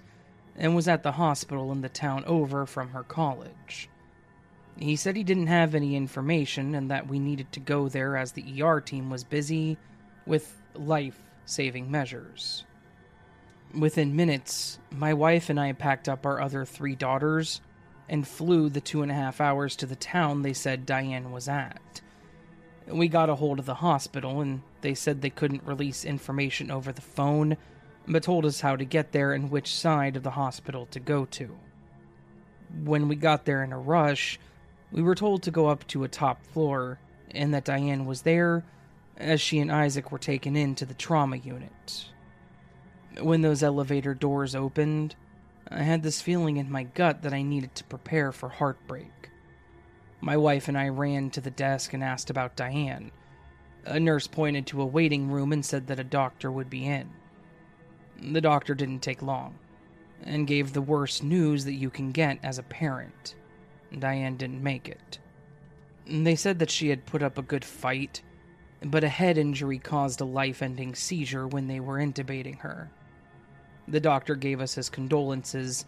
and 0.55 0.75
was 0.75 0.87
at 0.87 1.03
the 1.03 1.13
hospital 1.13 1.71
in 1.71 1.81
the 1.81 1.89
town 1.89 2.23
over 2.25 2.65
from 2.65 2.89
her 2.89 3.03
college. 3.03 3.89
He 4.77 4.95
said 4.95 5.15
he 5.15 5.23
didn't 5.23 5.47
have 5.47 5.73
any 5.73 5.95
information 5.95 6.75
and 6.75 6.91
that 6.91 7.07
we 7.07 7.19
needed 7.19 7.51
to 7.53 7.59
go 7.59 7.89
there 7.89 8.15
as 8.15 8.31
the 8.31 8.61
ER 8.61 8.79
team 8.79 9.09
was 9.09 9.23
busy 9.23 9.77
with 10.25 10.61
life 10.75 11.19
saving 11.45 11.89
measures. 11.89 12.65
Within 13.77 14.15
minutes, 14.15 14.79
my 14.91 15.13
wife 15.13 15.49
and 15.49 15.59
I 15.59 15.73
packed 15.73 16.07
up 16.07 16.25
our 16.25 16.39
other 16.39 16.63
three 16.63 16.95
daughters 16.95 17.61
and 18.09 18.27
flew 18.27 18.69
the 18.69 18.81
two 18.81 19.01
and 19.01 19.11
a 19.11 19.15
half 19.15 19.41
hours 19.41 19.75
to 19.75 19.85
the 19.85 19.95
town 19.95 20.41
they 20.41 20.53
said 20.53 20.85
Diane 20.85 21.31
was 21.31 21.47
at. 21.47 22.01
We 22.87 23.07
got 23.07 23.29
a 23.29 23.35
hold 23.35 23.59
of 23.59 23.65
the 23.65 23.75
hospital, 23.75 24.39
and 24.39 24.61
they 24.81 24.93
said 24.93 25.21
they 25.21 25.29
couldn't 25.29 25.65
release 25.65 26.05
information 26.05 26.71
over 26.71 26.93
the 26.93 27.01
phone, 27.01 27.57
but 28.07 28.23
told 28.23 28.45
us 28.45 28.61
how 28.61 28.77
to 28.77 28.85
get 28.85 29.11
there 29.11 29.33
and 29.33 29.51
which 29.51 29.75
side 29.75 30.15
of 30.15 30.23
the 30.23 30.31
hospital 30.31 30.85
to 30.91 30.99
go 30.99 31.25
to. 31.25 31.57
When 32.83 33.07
we 33.09 33.15
got 33.15 33.45
there 33.45 33.63
in 33.63 33.73
a 33.73 33.79
rush, 33.79 34.39
we 34.91 35.01
were 35.01 35.15
told 35.15 35.43
to 35.43 35.51
go 35.51 35.67
up 35.67 35.85
to 35.87 36.05
a 36.05 36.07
top 36.07 36.45
floor, 36.45 36.99
and 37.31 37.53
that 37.53 37.65
Diane 37.65 38.05
was 38.05 38.21
there 38.21 38.63
as 39.17 39.41
she 39.41 39.59
and 39.59 39.71
Isaac 39.71 40.11
were 40.11 40.19
taken 40.19 40.55
into 40.55 40.85
the 40.85 40.93
trauma 40.93 41.37
unit. 41.37 42.05
When 43.19 43.41
those 43.41 43.63
elevator 43.63 44.13
doors 44.13 44.55
opened, 44.55 45.15
I 45.69 45.83
had 45.83 46.01
this 46.01 46.21
feeling 46.21 46.57
in 46.57 46.71
my 46.71 46.83
gut 46.83 47.23
that 47.23 47.33
I 47.33 47.41
needed 47.41 47.75
to 47.75 47.83
prepare 47.83 48.31
for 48.31 48.49
heartbreak. 48.49 49.29
My 50.21 50.37
wife 50.37 50.67
and 50.67 50.77
I 50.77 50.87
ran 50.87 51.29
to 51.31 51.41
the 51.41 51.51
desk 51.51 51.93
and 51.93 52.03
asked 52.03 52.29
about 52.29 52.55
Diane. 52.55 53.11
A 53.85 53.99
nurse 53.99 54.27
pointed 54.27 54.65
to 54.67 54.81
a 54.81 54.85
waiting 54.85 55.29
room 55.29 55.51
and 55.51 55.65
said 55.65 55.87
that 55.87 55.99
a 55.99 56.03
doctor 56.03 56.51
would 56.51 56.69
be 56.69 56.85
in. 56.85 57.09
The 58.21 58.41
doctor 58.41 58.73
didn't 58.73 59.01
take 59.01 59.21
long 59.21 59.55
and 60.23 60.47
gave 60.47 60.73
the 60.73 60.81
worst 60.81 61.23
news 61.23 61.65
that 61.65 61.73
you 61.73 61.89
can 61.89 62.11
get 62.11 62.39
as 62.43 62.57
a 62.57 62.63
parent. 62.63 63.35
Diane 63.97 64.37
didn't 64.37 64.63
make 64.63 64.89
it. 64.89 65.19
They 66.07 66.35
said 66.35 66.59
that 66.59 66.71
she 66.71 66.89
had 66.89 67.05
put 67.05 67.21
up 67.21 67.37
a 67.37 67.43
good 67.43 67.65
fight, 67.65 68.21
but 68.83 69.03
a 69.03 69.09
head 69.09 69.37
injury 69.37 69.77
caused 69.77 70.21
a 70.21 70.25
life 70.25 70.61
ending 70.61 70.95
seizure 70.95 71.47
when 71.47 71.67
they 71.67 71.79
were 71.79 71.97
intubating 71.97 72.59
her. 72.59 72.89
The 73.87 73.99
doctor 73.99 74.35
gave 74.35 74.59
us 74.59 74.75
his 74.75 74.89
condolences 74.89 75.85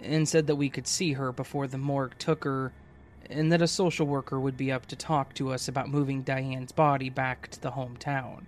and 0.00 0.28
said 0.28 0.46
that 0.46 0.56
we 0.56 0.70
could 0.70 0.86
see 0.86 1.12
her 1.12 1.32
before 1.32 1.66
the 1.66 1.78
morgue 1.78 2.18
took 2.18 2.44
her 2.44 2.72
and 3.30 3.52
that 3.52 3.62
a 3.62 3.68
social 3.68 4.06
worker 4.06 4.38
would 4.38 4.56
be 4.56 4.72
up 4.72 4.86
to 4.86 4.96
talk 4.96 5.34
to 5.34 5.52
us 5.52 5.68
about 5.68 5.88
moving 5.88 6.22
Diane's 6.22 6.72
body 6.72 7.10
back 7.10 7.48
to 7.48 7.60
the 7.60 7.72
hometown. 7.72 8.44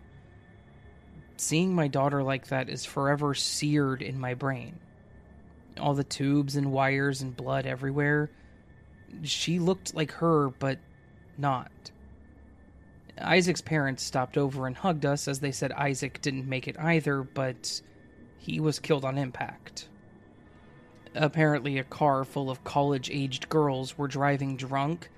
Seeing 1.37 1.75
my 1.75 1.89
daughter 1.89 2.23
like 2.23 2.49
that 2.49 2.69
is 2.69 2.85
forever 2.85 3.35
seared 3.35 4.03
in 4.03 4.19
my 4.19 4.35
brain. 4.35 4.79
All 5.79 5.95
the 5.95 6.05
tubes 6.05 6.57
and 6.57 6.73
wires 6.73 7.21
and 7.21 7.37
blood 7.37 7.67
everywhere. 7.67 8.31
She 9.23 9.59
looked 9.59 9.95
like 9.95 10.13
her, 10.13 10.49
but 10.49 10.79
not. 11.37 11.71
Isaac's 13.19 13.63
parents 13.63 14.03
stopped 14.03 14.37
over 14.37 14.67
and 14.67 14.77
hugged 14.77 15.07
us 15.07 15.29
as 15.29 15.41
they 15.41 15.53
said 15.53 15.73
Isaac 15.73 16.21
didn't 16.21 16.49
make 16.49 16.69
it 16.69 16.79
either, 16.79 17.23
but 17.23 17.81
he 18.47 18.61
was 18.61 18.79
killed 18.79 19.05
on 19.05 19.19
impact. 19.19 19.89
Apparently, 21.15 21.79
a 21.79 21.85
car 21.85 22.25
full 22.25 22.51
of 22.51 22.63
college 22.63 23.11
aged 23.11 23.49
girls 23.49 23.99
were 23.99 24.07
driving 24.07 24.57
drunk 24.57 25.09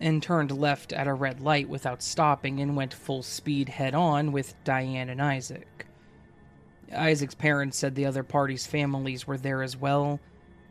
and 0.00 0.22
turned 0.22 0.50
left 0.50 0.92
at 0.92 1.06
a 1.06 1.14
red 1.14 1.40
light 1.40 1.68
without 1.68 2.02
stopping 2.02 2.60
and 2.60 2.76
went 2.76 2.92
full 2.92 3.22
speed 3.22 3.70
head 3.70 3.94
on 3.94 4.30
with 4.30 4.54
Diane 4.64 5.08
and 5.08 5.22
Isaac. 5.22 5.86
Isaac's 6.94 7.34
parents 7.34 7.78
said 7.78 7.94
the 7.94 8.06
other 8.06 8.22
parties' 8.22 8.66
families 8.66 9.26
were 9.26 9.38
there 9.38 9.62
as 9.62 9.76
well, 9.76 10.20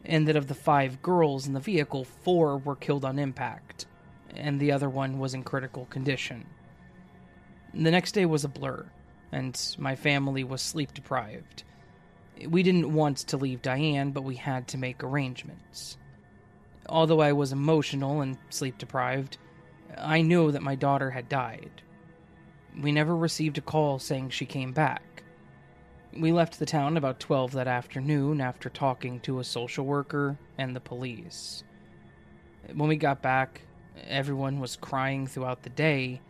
and 0.03 0.27
that 0.27 0.35
of 0.35 0.47
the 0.47 0.53
five 0.53 1.01
girls 1.01 1.47
in 1.47 1.53
the 1.53 1.59
vehicle, 1.59 2.03
four 2.03 2.57
were 2.57 2.75
killed 2.75 3.03
on 3.03 3.17
impact, 3.17 3.87
and 4.35 4.59
the 4.59 4.71
other 4.71 4.89
one 4.89 5.17
was 5.17 5.33
in 5.33 5.43
critical 5.43 5.85
condition. 5.85 6.45
The 7.73 7.91
next 7.91 8.11
day 8.11 8.25
was 8.25 8.43
a 8.43 8.49
blur, 8.49 8.85
and 9.31 9.59
my 9.79 9.95
family 9.95 10.43
was 10.43 10.61
sleep 10.61 10.93
deprived. 10.93 11.63
We 12.43 12.63
didn't 12.63 12.93
want 12.93 13.17
to 13.17 13.37
leave 13.37 13.61
Diane, 13.61 14.11
but 14.11 14.23
we 14.23 14.35
had 14.35 14.67
to 14.69 14.77
make 14.77 15.03
arrangements. 15.03 15.97
Although 16.87 17.21
I 17.21 17.31
was 17.31 17.51
emotional 17.51 18.21
and 18.21 18.37
sleep 18.49 18.77
deprived, 18.77 19.37
I 19.97 20.21
knew 20.21 20.51
that 20.51 20.61
my 20.61 20.75
daughter 20.75 21.11
had 21.11 21.29
died. 21.29 21.81
We 22.79 22.91
never 22.91 23.15
received 23.15 23.57
a 23.57 23.61
call 23.61 23.99
saying 23.99 24.29
she 24.29 24.45
came 24.45 24.73
back. 24.73 25.23
We 26.13 26.31
left 26.31 26.59
the 26.59 26.65
town 26.65 26.97
about 26.97 27.19
12 27.19 27.53
that 27.53 27.67
afternoon 27.67 28.41
after 28.41 28.69
talking 28.69 29.19
to 29.21 29.39
a 29.39 29.43
social 29.43 29.85
worker 29.85 30.37
and 30.57 30.75
the 30.75 30.81
police. 30.81 31.63
When 32.73 32.89
we 32.89 32.97
got 32.97 33.21
back, 33.21 33.61
everyone 34.07 34.59
was 34.59 34.75
crying 34.75 35.27
throughout 35.27 35.63
the 35.63 35.69
day, 35.69 36.21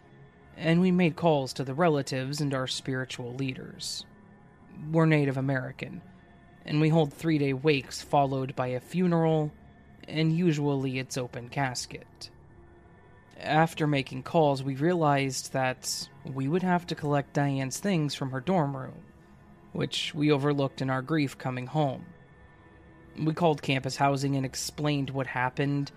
and 0.56 0.82
we 0.82 0.92
made 0.92 1.16
calls 1.16 1.54
to 1.54 1.64
the 1.64 1.74
relatives 1.74 2.42
and 2.42 2.54
our 2.54 2.68
spiritual 2.68 3.34
leaders 3.34 4.06
we're 4.92 5.06
Native 5.06 5.38
American, 5.38 6.02
and 6.66 6.82
we 6.82 6.90
hold 6.90 7.14
three 7.14 7.38
day 7.38 7.54
wakes 7.54 8.02
followed 8.02 8.56
by 8.56 8.68
a 8.68 8.80
funeral, 8.80 9.52
and 10.08 10.36
usually 10.36 11.00
it's 11.00 11.18
open 11.18 11.50
casket. 11.50 12.30
After 13.40 13.86
making 13.86 14.24
calls, 14.24 14.64
we 14.64 14.76
realized 14.76 15.54
that 15.54 16.08
we 16.24 16.48
would 16.48 16.64
have 16.64 16.88
to 16.88 16.96
collect 16.96 17.34
Diane's 17.34 17.80
things 17.80 18.16
from 18.16 18.32
her 18.32 18.40
dorm 18.40 18.76
room, 18.76 19.04
which 19.74 20.16
we 20.16 20.32
overlooked 20.32 20.82
in 20.82 20.90
our 20.90 21.02
grief 21.02 21.38
coming 21.38 21.68
home. 21.68 22.06
We 23.18 23.34
called 23.34 23.62
campus 23.62 23.98
housing 23.98 24.36
and 24.36 24.46
explained 24.46 25.10
what 25.10 25.28
happened 25.28 25.92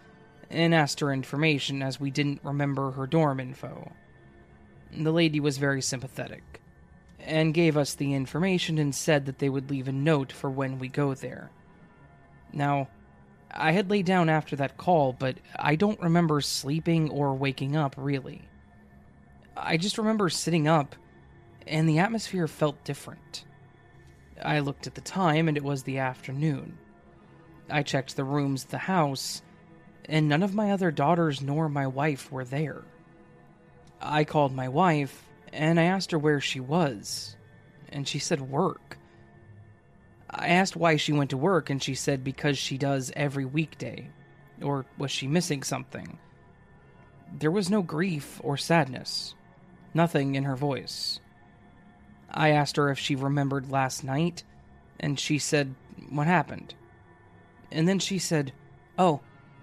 and 0.50 0.74
asked 0.74 1.00
her 1.00 1.12
information 1.12 1.82
as 1.82 2.00
we 2.00 2.10
didn't 2.10 2.40
remember 2.42 2.92
her 2.92 3.06
dorm 3.06 3.40
info. 3.40 3.92
The 4.96 5.12
lady 5.12 5.40
was 5.40 5.58
very 5.58 5.82
sympathetic 5.82 6.60
and 7.20 7.54
gave 7.54 7.76
us 7.76 7.94
the 7.94 8.14
information 8.14 8.78
and 8.78 8.94
said 8.94 9.26
that 9.26 9.38
they 9.38 9.48
would 9.48 9.70
leave 9.70 9.88
a 9.88 9.92
note 9.92 10.32
for 10.32 10.50
when 10.50 10.78
we 10.78 10.88
go 10.88 11.14
there. 11.14 11.50
Now, 12.52 12.88
I 13.50 13.72
had 13.72 13.90
laid 13.90 14.06
down 14.06 14.28
after 14.28 14.56
that 14.56 14.76
call, 14.76 15.12
but 15.12 15.36
I 15.56 15.74
don't 15.74 16.00
remember 16.00 16.40
sleeping 16.40 17.10
or 17.10 17.34
waking 17.34 17.76
up 17.76 17.94
really. 17.96 18.42
I 19.56 19.76
just 19.76 19.98
remember 19.98 20.28
sitting 20.28 20.68
up, 20.68 20.94
and 21.66 21.88
the 21.88 21.98
atmosphere 21.98 22.46
felt 22.46 22.84
different. 22.84 23.44
I 24.42 24.60
looked 24.60 24.86
at 24.86 24.94
the 24.94 25.00
time, 25.00 25.48
and 25.48 25.56
it 25.56 25.64
was 25.64 25.82
the 25.82 25.98
afternoon. 25.98 26.78
I 27.68 27.82
checked 27.82 28.16
the 28.16 28.24
rooms 28.24 28.64
of 28.64 28.70
the 28.70 28.78
house, 28.78 29.42
and 30.04 30.28
none 30.28 30.42
of 30.42 30.54
my 30.54 30.70
other 30.70 30.90
daughters 30.90 31.42
nor 31.42 31.68
my 31.68 31.86
wife 31.86 32.30
were 32.30 32.44
there. 32.44 32.84
I 34.00 34.24
called 34.24 34.54
my 34.54 34.68
wife, 34.68 35.27
and 35.52 35.78
I 35.78 35.84
asked 35.84 36.10
her 36.12 36.18
where 36.18 36.40
she 36.40 36.60
was, 36.60 37.36
and 37.90 38.06
she 38.06 38.18
said 38.18 38.40
work. 38.40 38.98
I 40.30 40.48
asked 40.48 40.76
why 40.76 40.96
she 40.96 41.12
went 41.12 41.30
to 41.30 41.36
work, 41.36 41.70
and 41.70 41.82
she 41.82 41.94
said 41.94 42.22
because 42.22 42.58
she 42.58 42.76
does 42.76 43.12
every 43.16 43.44
weekday. 43.44 44.10
Or 44.62 44.86
was 44.98 45.10
she 45.10 45.26
missing 45.26 45.62
something? 45.62 46.18
There 47.38 47.50
was 47.50 47.70
no 47.70 47.82
grief 47.82 48.40
or 48.42 48.56
sadness, 48.56 49.34
nothing 49.94 50.34
in 50.34 50.44
her 50.44 50.56
voice. 50.56 51.20
I 52.30 52.50
asked 52.50 52.76
her 52.76 52.90
if 52.90 52.98
she 52.98 53.16
remembered 53.16 53.70
last 53.70 54.04
night, 54.04 54.44
and 55.00 55.18
she 55.18 55.38
said, 55.38 55.74
What 56.10 56.26
happened? 56.26 56.74
And 57.70 57.88
then 57.88 57.98
she 57.98 58.18
said, 58.18 58.52
Oh, 58.98 59.20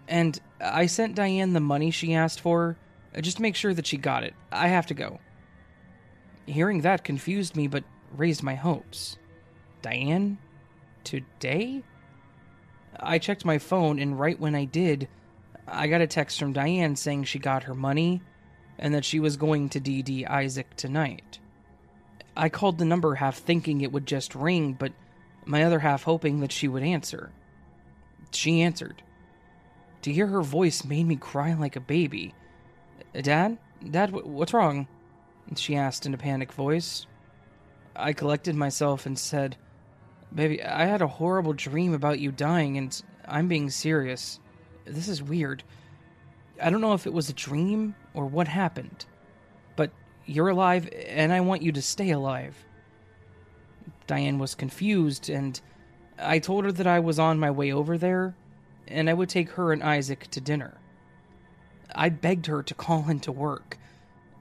and 0.07 0.39
I 0.59 0.85
sent 0.85 1.15
Diane 1.15 1.53
the 1.53 1.59
money 1.59 1.91
she 1.91 2.13
asked 2.13 2.39
for, 2.39 2.77
just 3.21 3.37
to 3.37 3.43
make 3.43 3.55
sure 3.55 3.73
that 3.73 3.87
she 3.87 3.97
got 3.97 4.23
it. 4.23 4.33
I 4.51 4.67
have 4.67 4.87
to 4.87 4.93
go. 4.93 5.19
Hearing 6.45 6.81
that 6.81 7.03
confused 7.03 7.55
me, 7.55 7.67
but 7.67 7.83
raised 8.15 8.43
my 8.43 8.55
hopes. 8.55 9.17
Diane? 9.81 10.37
Today? 11.03 11.83
I 12.99 13.19
checked 13.19 13.45
my 13.45 13.57
phone, 13.57 13.99
and 13.99 14.19
right 14.19 14.39
when 14.39 14.55
I 14.55 14.65
did, 14.65 15.07
I 15.67 15.87
got 15.87 16.01
a 16.01 16.07
text 16.07 16.39
from 16.39 16.53
Diane 16.53 16.95
saying 16.95 17.23
she 17.25 17.39
got 17.39 17.63
her 17.63 17.75
money 17.75 18.21
and 18.77 18.93
that 18.93 19.05
she 19.05 19.19
was 19.19 19.37
going 19.37 19.69
to 19.69 19.79
DD 19.79 20.29
Isaac 20.29 20.75
tonight. 20.75 21.39
I 22.35 22.49
called 22.49 22.77
the 22.77 22.85
number 22.85 23.15
half 23.15 23.37
thinking 23.37 23.81
it 23.81 23.91
would 23.91 24.05
just 24.05 24.35
ring, 24.35 24.73
but 24.73 24.91
my 25.45 25.63
other 25.63 25.79
half 25.79 26.03
hoping 26.03 26.41
that 26.41 26.51
she 26.51 26.67
would 26.67 26.83
answer. 26.83 27.31
She 28.31 28.61
answered. 28.61 29.01
To 30.01 30.11
hear 30.11 30.27
her 30.27 30.41
voice 30.41 30.83
made 30.83 31.07
me 31.07 31.15
cry 31.15 31.53
like 31.53 31.75
a 31.75 31.81
baby. 31.81 32.33
Dad? 33.13 33.57
Dad, 33.89 34.11
what's 34.11 34.53
wrong? 34.53 34.87
She 35.55 35.75
asked 35.75 36.05
in 36.05 36.13
a 36.13 36.17
panicked 36.17 36.53
voice. 36.53 37.05
I 37.95 38.13
collected 38.13 38.55
myself 38.55 39.05
and 39.05 39.17
said, 39.17 39.55
Baby, 40.33 40.61
I 40.63 40.85
had 40.85 41.01
a 41.01 41.07
horrible 41.07 41.53
dream 41.53 41.93
about 41.93 42.19
you 42.19 42.31
dying, 42.31 42.77
and 42.77 43.01
I'm 43.25 43.47
being 43.47 43.69
serious. 43.69 44.39
This 44.85 45.07
is 45.07 45.23
weird. 45.23 45.63
I 46.61 46.69
don't 46.69 46.81
know 46.81 46.93
if 46.93 47.07
it 47.07 47.13
was 47.13 47.29
a 47.29 47.33
dream 47.33 47.95
or 48.13 48.25
what 48.25 48.47
happened, 48.47 49.05
but 49.75 49.91
you're 50.25 50.49
alive, 50.49 50.89
and 51.07 51.31
I 51.31 51.41
want 51.41 51.61
you 51.61 51.71
to 51.73 51.81
stay 51.81 52.11
alive. 52.11 52.55
Diane 54.07 54.39
was 54.39 54.55
confused, 54.55 55.29
and 55.29 55.59
I 56.19 56.39
told 56.39 56.65
her 56.65 56.71
that 56.71 56.87
I 56.87 56.99
was 56.99 57.19
on 57.19 57.39
my 57.39 57.51
way 57.51 57.71
over 57.71 57.97
there, 57.97 58.35
and 58.87 59.09
I 59.09 59.13
would 59.13 59.29
take 59.29 59.51
her 59.51 59.71
and 59.71 59.83
Isaac 59.83 60.29
to 60.31 60.41
dinner. 60.41 60.77
I 61.93 62.09
begged 62.09 62.47
her 62.47 62.61
to 62.63 62.73
call 62.73 63.09
into 63.09 63.31
work, 63.31 63.77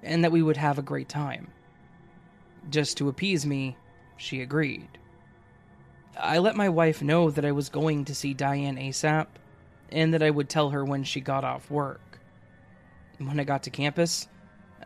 and 0.05 0.23
that 0.23 0.33
we 0.33 0.43
would 0.43 0.57
have 0.57 0.79
a 0.79 0.83
great 0.83 1.09
time. 1.09 1.49
Just 2.71 2.97
to 2.99 3.09
appease 3.09 3.45
me, 3.45 3.77
she 4.17 4.41
agreed. 4.41 4.89
I 6.19 6.39
let 6.39 6.55
my 6.55 6.69
wife 6.69 7.03
know 7.03 7.31
that 7.31 7.45
I 7.45 7.53
was 7.53 7.69
going 7.69 8.05
to 8.05 8.15
see 8.15 8.35
Diane 8.35 8.77
ASAP, 8.77 9.27
and 9.91 10.15
that 10.15 10.23
I 10.23 10.31
would 10.31 10.49
tell 10.49 10.71
her 10.71 10.85
when 10.85 11.05
she 11.05 11.21
got 11.21 11.45
off 11.45 11.71
work. 11.71 12.21
When 13.19 13.41
I 13.41 13.45
got 13.45 13.65
to 13.65 13.71
campus, 13.71 14.29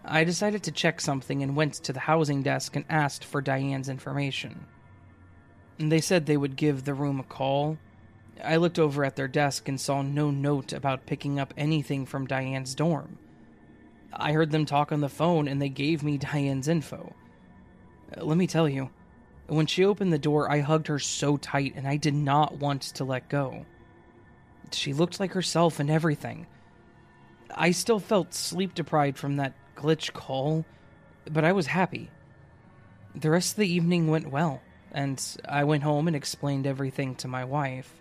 I 0.04 0.25
decided 0.25 0.62
to 0.64 0.72
check 0.72 1.00
something 1.00 1.42
and 1.42 1.56
went 1.56 1.75
to 1.75 1.92
the 1.92 2.00
housing 2.00 2.42
desk 2.42 2.76
and 2.76 2.84
asked 2.88 3.25
for 3.25 3.40
Diane's 3.40 3.88
information. 3.88 4.66
They 5.78 6.00
said 6.00 6.26
they 6.26 6.37
would 6.37 6.56
give 6.56 6.84
the 6.84 6.94
room 6.94 7.20
a 7.20 7.25
call. 7.25 7.78
I 8.42 8.56
looked 8.56 8.78
over 8.78 9.04
at 9.04 9.16
their 9.16 9.28
desk 9.28 9.68
and 9.68 9.80
saw 9.80 10.02
no 10.02 10.30
note 10.30 10.72
about 10.72 11.06
picking 11.06 11.38
up 11.38 11.54
anything 11.56 12.06
from 12.06 12.26
Diane's 12.26 12.75
dorm. 12.75 13.18
I 14.12 14.32
heard 14.32 14.50
them 14.50 14.64
talk 14.64 14.92
on 14.92 15.00
the 15.00 15.08
phone 15.08 15.48
and 15.48 15.60
they 15.60 15.68
gave 15.68 16.02
me 16.02 16.18
Diane's 16.18 16.68
info. 16.68 17.14
Uh, 18.16 18.24
let 18.24 18.38
me 18.38 18.46
tell 18.46 18.68
you, 18.68 18.90
when 19.46 19.66
she 19.66 19.85
opened 19.85 20.12
the 20.12 20.18
door, 20.18 20.50
I 20.50 20.61
hugged 20.61 20.88
her 20.88 20.98
so 20.98 21.37
tight 21.37 21.74
and 21.76 21.87
I 21.87 21.96
did 21.96 22.14
not 22.14 22.59
want 22.59 22.83
to 22.83 23.04
let 23.04 23.28
go. 23.28 23.66
She 24.72 24.92
looked 24.92 25.20
like 25.20 25.33
herself 25.33 25.80
and 25.80 25.90
everything. 25.90 26.46
I 27.54 27.70
still 27.70 27.98
felt 27.98 28.35
sleep 28.35 28.74
deprived 28.74 29.18
from 29.18 29.37
that 29.37 29.54
glitch 29.74 30.12
call, 30.12 30.64
but 31.30 31.44
I 31.44 31.52
was 31.52 31.66
happy. 31.66 32.11
The 33.14 33.30
rest 33.30 33.52
of 33.52 33.56
the 33.56 33.72
evening 33.72 34.09
went 34.09 34.30
well, 34.30 34.61
and 34.92 35.22
I 35.48 35.64
went 35.64 35.83
home 35.83 36.06
and 36.06 36.16
explained 36.16 36.66
everything 36.66 37.14
to 37.16 37.28
my 37.28 37.44
wife. 37.44 37.94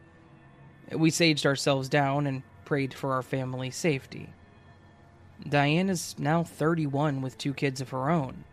We 0.92 1.12
saged 1.12 1.46
ourselves 1.46 1.88
down 1.88 2.28
and 2.28 2.44
prayed 2.66 2.94
for 2.94 3.14
our 3.14 3.24
family's 3.24 3.76
safety. 3.76 4.30
Diane 5.48 5.90
is 5.90 6.16
now 6.18 6.44
31 6.44 7.22
with 7.22 7.38
two 7.38 7.54
kids 7.54 7.82
of 7.82 7.90
her 7.90 8.10
own, 8.10 8.44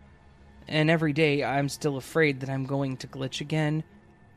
and 0.68 0.90
every 0.90 1.12
day 1.12 1.44
I'm 1.44 1.68
still 1.68 1.96
afraid 1.96 2.40
that 2.40 2.50
I'm 2.50 2.66
going 2.66 2.96
to 2.98 3.08
glitch 3.08 3.40
again 3.40 3.84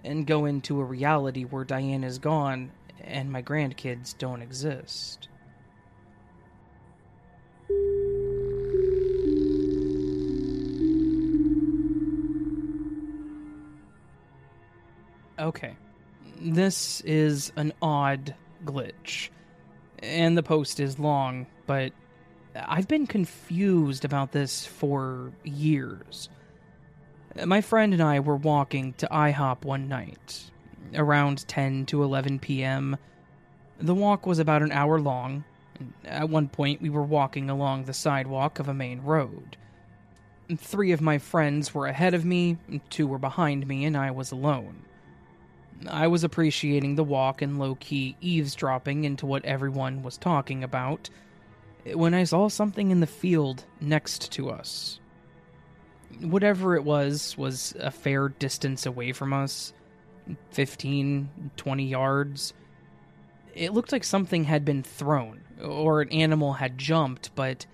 and 0.03 0.27
go 0.27 0.45
into 0.45 0.79
a 0.79 0.85
reality 0.85 1.43
where 1.43 1.63
Diane 1.63 2.03
is 2.03 2.19
gone 2.19 2.71
and 3.03 3.31
my 3.31 3.41
grandkids 3.41 4.17
don't 4.17 4.41
exist. 4.41 5.27
Okay. 15.39 15.75
This 16.41 17.01
is 17.01 17.51
an 17.55 17.73
odd 17.81 18.35
glitch. 18.65 19.29
And 19.99 20.37
the 20.37 20.43
post 20.43 20.79
is 20.79 20.99
long, 20.99 21.47
but 21.65 21.93
I've 22.65 22.87
been 22.87 23.07
confused 23.07 24.05
about 24.05 24.31
this 24.31 24.65
for 24.65 25.31
years. 25.43 26.29
My 27.45 27.61
friend 27.61 27.93
and 27.93 28.01
I 28.01 28.19
were 28.19 28.35
walking 28.35 28.93
to 28.93 29.07
IHOP 29.07 29.63
one 29.63 29.87
night, 29.87 30.49
around 30.95 31.47
10 31.47 31.85
to 31.87 32.03
11 32.03 32.39
p.m. 32.39 32.97
The 33.79 33.93
walk 33.93 34.25
was 34.25 34.39
about 34.39 34.63
an 34.63 34.71
hour 34.71 34.99
long. 34.99 35.43
At 36.05 36.29
one 36.29 36.47
point, 36.47 36.81
we 36.81 36.89
were 36.89 37.03
walking 37.03 37.49
along 37.49 37.83
the 37.83 37.93
sidewalk 37.93 38.59
of 38.59 38.67
a 38.67 38.73
main 38.73 39.01
road. 39.01 39.57
Three 40.55 40.91
of 40.91 41.01
my 41.01 41.17
friends 41.17 41.73
were 41.73 41.85
ahead 41.85 42.13
of 42.13 42.25
me, 42.25 42.57
two 42.89 43.05
were 43.05 43.19
behind 43.19 43.67
me, 43.67 43.85
and 43.85 43.95
I 43.95 44.11
was 44.11 44.31
alone. 44.31 44.83
I 45.87 46.07
was 46.07 46.23
appreciating 46.23 46.95
the 46.95 47.03
walk 47.03 47.41
and 47.41 47.59
low 47.59 47.75
key 47.75 48.15
eavesdropping 48.19 49.03
into 49.03 49.27
what 49.27 49.45
everyone 49.45 50.01
was 50.01 50.17
talking 50.17 50.63
about 50.63 51.09
when 51.93 52.13
I 52.13 52.23
saw 52.23 52.47
something 52.47 52.91
in 52.91 52.99
the 52.99 53.07
field 53.07 53.65
next 53.79 54.31
to 54.33 54.49
us. 54.49 54.99
Whatever 56.21 56.75
it 56.75 56.83
was, 56.83 57.37
was 57.37 57.75
a 57.79 57.91
fair 57.91 58.29
distance 58.29 58.85
away 58.85 59.11
from 59.11 59.33
us 59.33 59.73
15, 60.51 61.51
20 61.55 61.85
yards. 61.85 62.53
It 63.53 63.73
looked 63.73 63.91
like 63.91 64.03
something 64.03 64.43
had 64.43 64.65
been 64.65 64.83
thrown, 64.83 65.41
or 65.63 66.01
an 66.01 66.11
animal 66.11 66.53
had 66.53 66.77
jumped, 66.77 67.33
but 67.35 67.65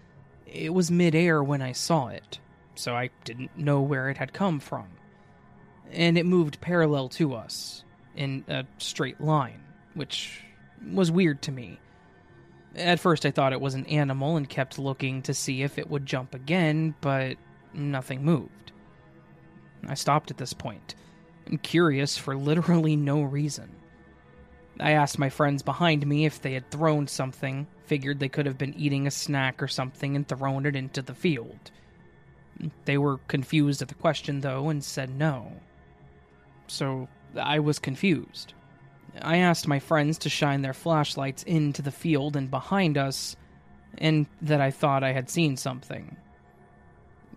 it 0.45 0.73
was 0.73 0.91
midair 0.91 1.43
when 1.43 1.61
I 1.61 1.71
saw 1.71 2.07
it, 2.07 2.39
so 2.75 2.95
I 2.95 3.09
didn't 3.23 3.57
know 3.57 3.81
where 3.81 4.09
it 4.09 4.17
had 4.17 4.33
come 4.33 4.59
from. 4.59 4.87
And 5.91 6.17
it 6.17 6.25
moved 6.25 6.61
parallel 6.61 7.09
to 7.09 7.33
us, 7.35 7.83
in 8.15 8.45
a 8.47 8.65
straight 8.77 9.19
line, 9.19 9.61
which 9.93 10.41
was 10.91 11.11
weird 11.11 11.41
to 11.43 11.51
me. 11.51 11.79
At 12.75 12.99
first, 12.99 13.25
I 13.25 13.31
thought 13.31 13.53
it 13.53 13.61
was 13.61 13.75
an 13.75 13.85
animal 13.85 14.35
and 14.35 14.49
kept 14.49 14.79
looking 14.79 15.21
to 15.23 15.33
see 15.33 15.61
if 15.61 15.77
it 15.77 15.89
would 15.89 16.05
jump 16.05 16.33
again, 16.33 16.95
but 17.01 17.37
nothing 17.73 18.23
moved. 18.23 18.71
I 19.87 19.93
stopped 19.93 20.31
at 20.31 20.37
this 20.37 20.53
point, 20.53 20.95
curious 21.61 22.17
for 22.17 22.35
literally 22.35 22.95
no 22.95 23.21
reason. 23.21 23.69
I 24.79 24.91
asked 24.91 25.19
my 25.19 25.29
friends 25.29 25.61
behind 25.61 26.07
me 26.07 26.25
if 26.25 26.41
they 26.41 26.53
had 26.53 26.71
thrown 26.71 27.07
something, 27.07 27.67
figured 27.85 28.19
they 28.19 28.29
could 28.29 28.47
have 28.47 28.57
been 28.57 28.73
eating 28.73 29.05
a 29.05 29.11
snack 29.11 29.61
or 29.61 29.67
something 29.67 30.15
and 30.15 30.27
thrown 30.27 30.65
it 30.65 30.75
into 30.75 31.01
the 31.03 31.13
field. 31.13 31.71
They 32.85 32.97
were 32.97 33.19
confused 33.27 33.81
at 33.81 33.87
the 33.87 33.93
question, 33.95 34.41
though, 34.41 34.69
and 34.69 34.83
said 34.83 35.09
no. 35.11 35.51
So 36.67 37.07
I 37.35 37.59
was 37.59 37.77
confused. 37.77 38.53
I 39.21 39.37
asked 39.37 39.67
my 39.67 39.79
friends 39.79 40.17
to 40.19 40.29
shine 40.29 40.61
their 40.61 40.73
flashlights 40.73 41.43
into 41.43 41.81
the 41.81 41.91
field 41.91 42.35
and 42.35 42.49
behind 42.49 42.97
us, 42.97 43.35
and 43.97 44.25
that 44.41 44.61
I 44.61 44.71
thought 44.71 45.03
I 45.03 45.13
had 45.13 45.29
seen 45.29 45.55
something. 45.57 46.15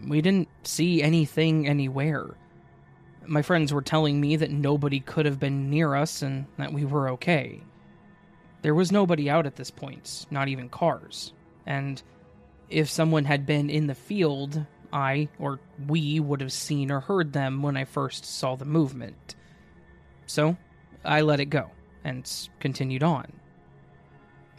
We 0.06 0.20
didn't 0.20 0.48
see 0.64 1.02
anything 1.02 1.66
anywhere. 1.66 2.34
My 3.26 3.42
friends 3.42 3.72
were 3.72 3.82
telling 3.82 4.20
me 4.20 4.36
that 4.36 4.50
nobody 4.50 5.00
could 5.00 5.26
have 5.26 5.40
been 5.40 5.70
near 5.70 5.94
us 5.94 6.22
and 6.22 6.46
that 6.58 6.72
we 6.72 6.84
were 6.84 7.10
okay. 7.10 7.60
There 8.62 8.74
was 8.74 8.92
nobody 8.92 9.28
out 9.28 9.46
at 9.46 9.56
this 9.56 9.70
point, 9.70 10.26
not 10.30 10.48
even 10.48 10.68
cars. 10.68 11.32
And 11.66 12.02
if 12.68 12.88
someone 12.88 13.24
had 13.24 13.46
been 13.46 13.70
in 13.70 13.86
the 13.86 13.94
field, 13.94 14.64
I 14.92 15.28
or 15.38 15.60
we 15.86 16.20
would 16.20 16.40
have 16.40 16.52
seen 16.52 16.90
or 16.90 17.00
heard 17.00 17.32
them 17.32 17.62
when 17.62 17.76
I 17.76 17.84
first 17.84 18.24
saw 18.24 18.56
the 18.56 18.64
movement. 18.64 19.34
So 20.26 20.56
I 21.06 21.20
let 21.22 21.40
it 21.40 21.46
go 21.46 21.70
and 22.04 22.30
continued 22.60 23.02
on. 23.02 23.32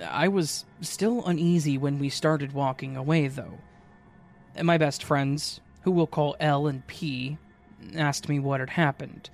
I 0.04 0.28
was 0.28 0.66
still 0.82 1.26
uneasy 1.26 1.78
when 1.78 2.00
we 2.00 2.10
started 2.10 2.54
walking 2.54 2.96
away, 2.96 3.28
though. 3.28 3.58
My 4.62 4.78
best 4.78 5.04
friends, 5.04 5.60
who 5.82 5.92
we'll 5.92 6.08
call 6.08 6.36
L 6.40 6.68
and 6.68 6.86
P, 6.88 7.38
asked 7.96 8.30
me 8.30 8.40
what 8.40 8.60
had 8.60 8.72
happened. 8.72 9.30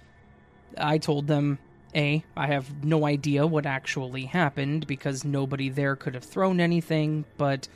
I 0.78 0.98
told 0.98 1.28
them 1.28 1.60
A, 1.96 2.24
I 2.36 2.48
have 2.48 2.84
no 2.84 3.06
idea 3.06 3.46
what 3.46 3.66
actually 3.66 4.26
happened 4.26 4.88
because 4.88 5.24
nobody 5.24 5.70
there 5.70 5.96
could 5.96 6.14
have 6.14 6.24
thrown 6.24 6.60
anything, 6.60 7.26
but 7.38 7.68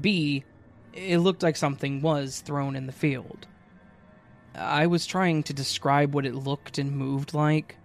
B, 0.00 0.44
it 0.92 1.18
looked 1.18 1.42
like 1.42 1.56
something 1.56 2.00
was 2.00 2.40
thrown 2.40 2.76
in 2.76 2.86
the 2.86 2.92
field. 2.92 3.46
I 4.54 4.86
was 4.86 5.06
trying 5.06 5.42
to 5.44 5.52
describe 5.52 6.14
what 6.14 6.26
it 6.26 6.34
looked 6.34 6.78
and 6.78 6.92
moved 6.92 7.34
like, 7.34 7.76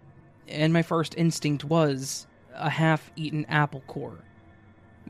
and 0.47 0.73
my 0.73 0.81
first 0.81 1.15
instinct 1.17 1.63
was 1.63 2.27
a 2.53 2.69
half 2.69 3.11
eaten 3.15 3.45
apple 3.45 3.83
core. 3.87 4.19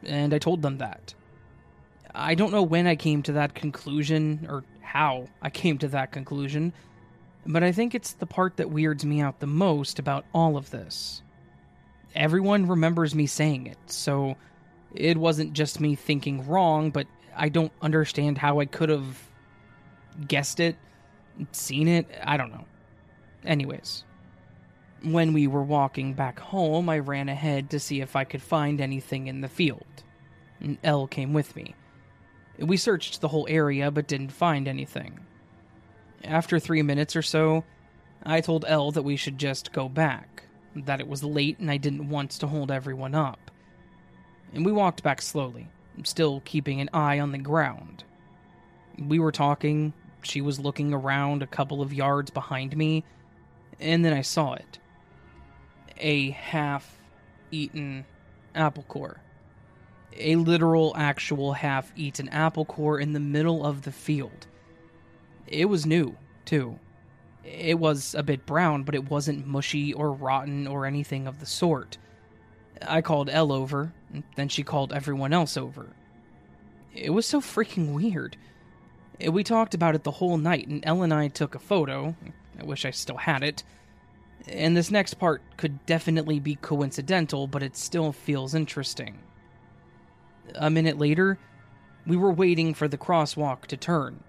And 0.04 0.34
I 0.34 0.40
told 0.40 0.62
them 0.62 0.78
that. 0.80 1.14
I 2.14 2.36
don't 2.36 2.52
know 2.52 2.64
when 2.64 2.88
I 2.88 2.96
came 2.96 3.22
to 3.24 3.34
that 3.34 3.56
conclusion, 3.56 4.46
or 4.50 4.64
how 4.82 5.28
I 5.42 5.50
came 5.50 5.78
to 5.80 5.88
that 5.90 6.12
conclusion, 6.12 6.74
but 7.46 7.64
I 7.64 7.72
think 7.72 7.94
it's 7.94 8.14
the 8.14 8.26
part 8.26 8.58
that 8.58 8.70
weirds 8.72 9.06
me 9.06 9.22
out 9.22 9.40
the 9.40 9.48
most 9.48 10.00
about 10.00 10.26
all 10.34 10.58
of 10.58 10.72
this. 10.72 11.22
Everyone 12.16 12.68
remembers 12.68 13.14
me 13.14 13.28
saying 13.28 13.68
it, 13.68 13.78
so 13.88 14.38
it 14.94 15.18
wasn't 15.18 15.54
just 15.54 15.82
me 15.82 15.96
thinking 15.96 16.48
wrong, 16.48 16.90
but 16.90 17.08
I 17.36 17.50
don't 17.50 17.74
understand 17.82 18.38
how 18.38 18.62
I 18.62 18.66
could 18.66 18.88
have 18.88 19.22
guessed 20.28 20.62
it, 20.62 20.78
seen 21.52 21.90
it, 21.90 22.08
I 22.24 22.38
don't 22.38 22.52
know. 22.52 22.66
Anyways, 23.44 24.06
when 25.06 25.34
we 25.34 25.48
were 25.48 25.64
walking 25.64 26.14
back 26.14 26.40
home, 26.40 26.90
I 26.90 27.00
ran 27.00 27.30
ahead 27.30 27.70
to 27.70 27.80
see 27.80 28.02
if 28.02 28.16
I 28.16 28.24
could 28.24 28.42
find 28.42 28.82
anything 28.82 29.28
in 29.28 29.42
the 29.42 29.48
field. 29.48 29.86
L 30.84 31.06
came 31.08 31.34
with 31.34 31.56
me. 31.56 31.76
We 32.58 32.78
searched 32.78 33.22
the 33.22 33.28
whole 33.28 33.46
area 33.50 33.92
but 33.92 34.08
didn't 34.08 34.32
find 34.32 34.68
anything. 34.68 35.20
After 36.24 36.60
three 36.60 36.82
minutes 36.82 37.16
or 37.16 37.22
so, 37.22 37.64
I 38.24 38.42
told 38.42 38.66
L 38.68 38.92
that 38.92 39.04
we 39.04 39.16
should 39.16 39.38
just 39.38 39.72
go 39.72 39.88
back, 39.88 40.44
that 40.76 41.00
it 41.00 41.08
was 41.08 41.24
late 41.24 41.60
and 41.60 41.70
I 41.70 41.78
didn't 41.78 42.10
want 42.10 42.32
to 42.32 42.48
hold 42.48 42.72
everyone 42.72 43.14
up. 43.14 43.52
And 44.54 44.66
we 44.66 44.72
walked 44.72 45.04
back 45.04 45.22
slowly, 45.22 45.68
still 46.04 46.42
keeping 46.46 46.82
an 46.82 46.90
eye 46.94 47.20
on 47.20 47.32
the 47.32 47.38
ground. 47.38 48.04
We 48.98 49.20
were 49.20 49.34
talking, 49.34 49.94
she 50.24 50.42
was 50.42 50.60
looking 50.60 50.94
around 50.94 51.44
a 51.44 51.48
couple 51.48 51.82
of 51.82 51.94
yards 51.94 52.32
behind 52.32 52.76
me, 52.76 53.04
and 53.80 54.04
then 54.04 54.14
I 54.14 54.22
saw 54.22 54.54
it. 54.54 54.80
A 55.98 56.32
half 56.32 56.98
eaten 57.52 58.06
apple 58.54 58.84
core. 58.84 59.22
A 60.18 60.36
literal, 60.36 60.94
actual 60.96 61.54
half 61.54 61.92
eaten 61.96 62.30
apple 62.30 62.66
core 62.66 63.00
in 63.00 63.14
the 63.14 63.20
middle 63.20 63.66
of 63.66 63.82
the 63.84 63.92
field. 63.92 64.48
It 65.48 65.66
was 65.66 65.86
new, 65.86 66.16
too. 66.46 66.80
It 67.44 67.80
was 67.80 68.16
a 68.16 68.24
bit 68.24 68.46
brown, 68.46 68.84
but 68.84 68.96
it 68.96 69.10
wasn't 69.10 69.46
mushy 69.46 69.94
or 69.94 70.12
rotten 70.12 70.68
or 70.68 70.86
anything 70.86 71.28
of 71.28 71.40
the 71.40 71.46
sort. 71.46 71.98
I 72.82 73.02
called 73.02 73.30
L 73.30 73.52
over, 73.52 73.94
then 74.36 74.50
she 74.50 74.64
called 74.64 74.92
everyone 74.92 75.34
else 75.34 75.56
over. 75.58 75.90
It 76.94 77.12
was 77.12 77.26
so 77.26 77.42
freaking 77.42 77.94
weird. 77.94 78.38
We 79.30 79.44
talked 79.44 79.74
about 79.74 79.96
it 79.96 80.04
the 80.04 80.12
whole 80.12 80.38
night, 80.38 80.68
and 80.68 80.84
L 80.86 81.04
and 81.04 81.14
I 81.14 81.28
took 81.28 81.56
a 81.56 81.60
photo. 81.60 82.16
I 82.60 82.64
wish 82.64 82.86
I 82.86 82.92
still 82.92 83.18
had 83.18 83.44
it. 83.44 83.64
And 84.48 84.78
this 84.78 84.92
next 84.92 85.16
part 85.16 85.42
could 85.58 85.86
definitely 85.86 86.40
be 86.40 86.56
coincidental, 86.56 87.48
but 87.48 87.64
it 87.64 87.76
still 87.76 88.12
feels 88.12 88.54
interesting. 88.54 89.20
A 90.56 90.70
minute 90.70 90.98
later, 90.98 91.40
we 92.06 92.16
were 92.16 92.32
waiting 92.32 92.74
for 92.74 92.88
the 92.88 92.98
crosswalk 92.98 93.66
to 93.68 93.78
turn. 93.78 94.24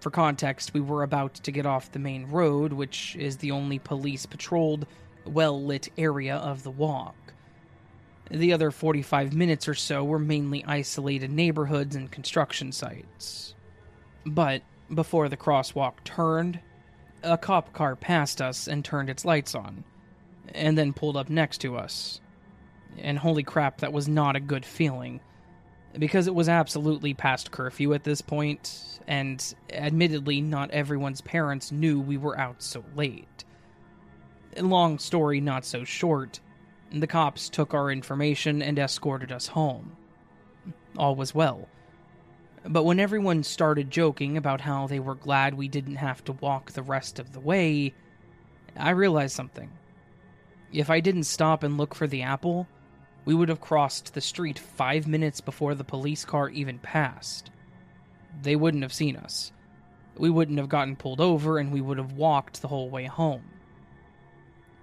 For 0.00 0.10
context, 0.10 0.74
we 0.74 0.80
were 0.80 1.02
about 1.02 1.34
to 1.34 1.50
get 1.50 1.66
off 1.66 1.92
the 1.92 1.98
main 1.98 2.26
road, 2.26 2.72
which 2.72 3.16
is 3.16 3.38
the 3.38 3.50
only 3.50 3.78
police 3.78 4.26
patrolled, 4.26 4.86
well 5.24 5.62
lit 5.62 5.88
area 5.96 6.36
of 6.36 6.62
the 6.62 6.70
walk. 6.70 7.16
The 8.30 8.52
other 8.52 8.70
45 8.70 9.34
minutes 9.34 9.68
or 9.68 9.74
so 9.74 10.04
were 10.04 10.18
mainly 10.18 10.64
isolated 10.66 11.30
neighborhoods 11.30 11.96
and 11.96 12.10
construction 12.10 12.72
sites. 12.72 13.54
But 14.24 14.62
before 14.92 15.28
the 15.28 15.36
crosswalk 15.36 16.04
turned, 16.04 16.60
a 17.24 17.38
cop 17.38 17.72
car 17.72 17.96
passed 17.96 18.40
us 18.40 18.68
and 18.68 18.84
turned 18.84 19.10
its 19.10 19.24
lights 19.24 19.54
on, 19.54 19.84
and 20.54 20.78
then 20.78 20.92
pulled 20.92 21.16
up 21.16 21.28
next 21.28 21.58
to 21.58 21.76
us. 21.76 22.20
And 22.98 23.18
holy 23.18 23.42
crap, 23.42 23.78
that 23.78 23.92
was 23.92 24.06
not 24.06 24.36
a 24.36 24.40
good 24.40 24.64
feeling 24.64 25.20
because 25.98 26.26
it 26.26 26.34
was 26.34 26.48
absolutely 26.48 27.14
past 27.14 27.50
curfew 27.50 27.94
at 27.94 28.04
this 28.04 28.20
point, 28.20 29.00
and 29.06 29.54
admittedly, 29.72 30.40
not 30.40 30.70
everyone's 30.70 31.20
parents 31.20 31.70
knew 31.72 32.00
we 32.00 32.16
were 32.16 32.38
out 32.38 32.62
so 32.62 32.84
late. 32.96 33.44
Long 34.56 34.98
story 34.98 35.40
not 35.40 35.64
so 35.64 35.84
short, 35.84 36.40
the 36.92 37.06
cops 37.06 37.48
took 37.48 37.74
our 37.74 37.90
information 37.90 38.62
and 38.62 38.78
escorted 38.78 39.32
us 39.32 39.48
home. 39.48 39.96
All 40.96 41.16
was 41.16 41.34
well. 41.34 41.68
But 42.66 42.84
when 42.84 42.98
everyone 42.98 43.42
started 43.42 43.90
joking 43.90 44.36
about 44.36 44.62
how 44.62 44.86
they 44.86 44.98
were 44.98 45.14
glad 45.14 45.54
we 45.54 45.68
didn't 45.68 45.96
have 45.96 46.24
to 46.24 46.32
walk 46.32 46.72
the 46.72 46.82
rest 46.82 47.18
of 47.18 47.32
the 47.32 47.40
way, 47.40 47.92
I 48.76 48.90
realized 48.90 49.36
something. 49.36 49.70
If 50.72 50.88
I 50.88 51.00
didn't 51.00 51.24
stop 51.24 51.62
and 51.62 51.76
look 51.76 51.94
for 51.94 52.06
the 52.06 52.22
apple, 52.22 52.66
we 53.26 53.34
would 53.34 53.50
have 53.50 53.60
crossed 53.60 54.14
the 54.14 54.20
street 54.20 54.58
five 54.58 55.06
minutes 55.06 55.40
before 55.40 55.74
the 55.74 55.84
police 55.84 56.24
car 56.24 56.48
even 56.48 56.78
passed. 56.78 57.50
They 58.42 58.56
wouldn't 58.56 58.82
have 58.82 58.92
seen 58.92 59.16
us. 59.16 59.52
We 60.16 60.30
wouldn't 60.30 60.58
have 60.58 60.68
gotten 60.68 60.96
pulled 60.96 61.20
over, 61.20 61.58
and 61.58 61.70
we 61.70 61.80
would 61.80 61.98
have 61.98 62.12
walked 62.12 62.62
the 62.62 62.68
whole 62.68 62.88
way 62.88 63.04
home. 63.04 63.42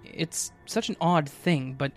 It's 0.04 0.52
such 0.66 0.90
an 0.90 0.98
odd 1.02 1.28
thing, 1.28 1.74
but 1.74 1.92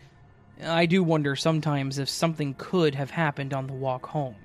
I 0.62 0.87
do 0.87 1.03
wonder 1.03 1.37
sometimes 1.37 1.99
if 1.99 2.09
something 2.09 2.55
could 2.55 2.94
have 2.94 3.11
happened 3.11 3.53
on 3.53 3.66
the 3.66 3.73
walk 3.73 4.07
home. 4.07 4.37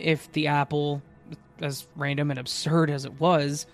If 0.00 0.32
the 0.32 0.46
apple, 0.46 1.02
as 1.60 1.86
random 1.96 2.30
and 2.30 2.40
absurd 2.40 2.90
as 2.90 3.04
it 3.04 3.20
was, 3.20 3.66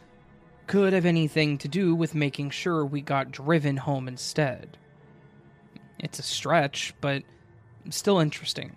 could 0.67 0.93
have 0.93 1.07
anything 1.07 1.59
to 1.59 1.69
do 1.69 1.95
with 1.95 2.15
making 2.15 2.51
sure 2.51 2.85
we 2.85 3.01
got 3.01 3.31
driven 3.31 3.77
home 3.77 4.09
instead. 4.09 4.77
It's 5.99 6.19
a 6.19 6.23
stretch, 6.23 6.95
but 7.01 7.23
still 7.91 8.19
interesting. 8.19 8.77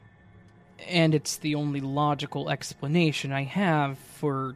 And 0.87 1.13
it's 1.13 1.37
the 1.37 1.55
only 1.55 1.81
logical 1.81 2.49
explanation 2.49 3.31
I 3.31 3.43
have 3.43 3.97
for 3.97 4.55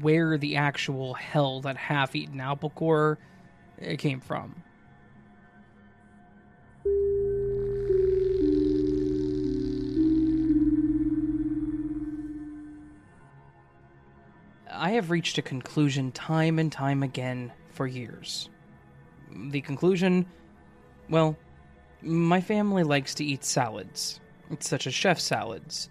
where 0.00 0.36
the 0.36 0.56
actual 0.56 1.14
hell 1.14 1.60
that 1.60 1.76
half 1.76 2.14
eaten 2.14 2.40
apple 2.40 2.70
core 2.70 3.18
uh, 3.80 3.96
came 3.96 4.20
from. 4.20 4.62
I 14.76 14.90
have 14.90 15.10
reached 15.10 15.38
a 15.38 15.42
conclusion 15.42 16.12
time 16.12 16.58
and 16.58 16.70
time 16.70 17.02
again 17.02 17.52
for 17.70 17.86
years. 17.86 18.48
The 19.30 19.60
conclusion, 19.60 20.26
well, 21.08 21.36
my 22.02 22.40
family 22.40 22.82
likes 22.82 23.14
to 23.14 23.24
eat 23.24 23.44
salads, 23.44 24.20
such 24.60 24.86
as 24.86 24.94
chef 24.94 25.18
salads. 25.18 25.88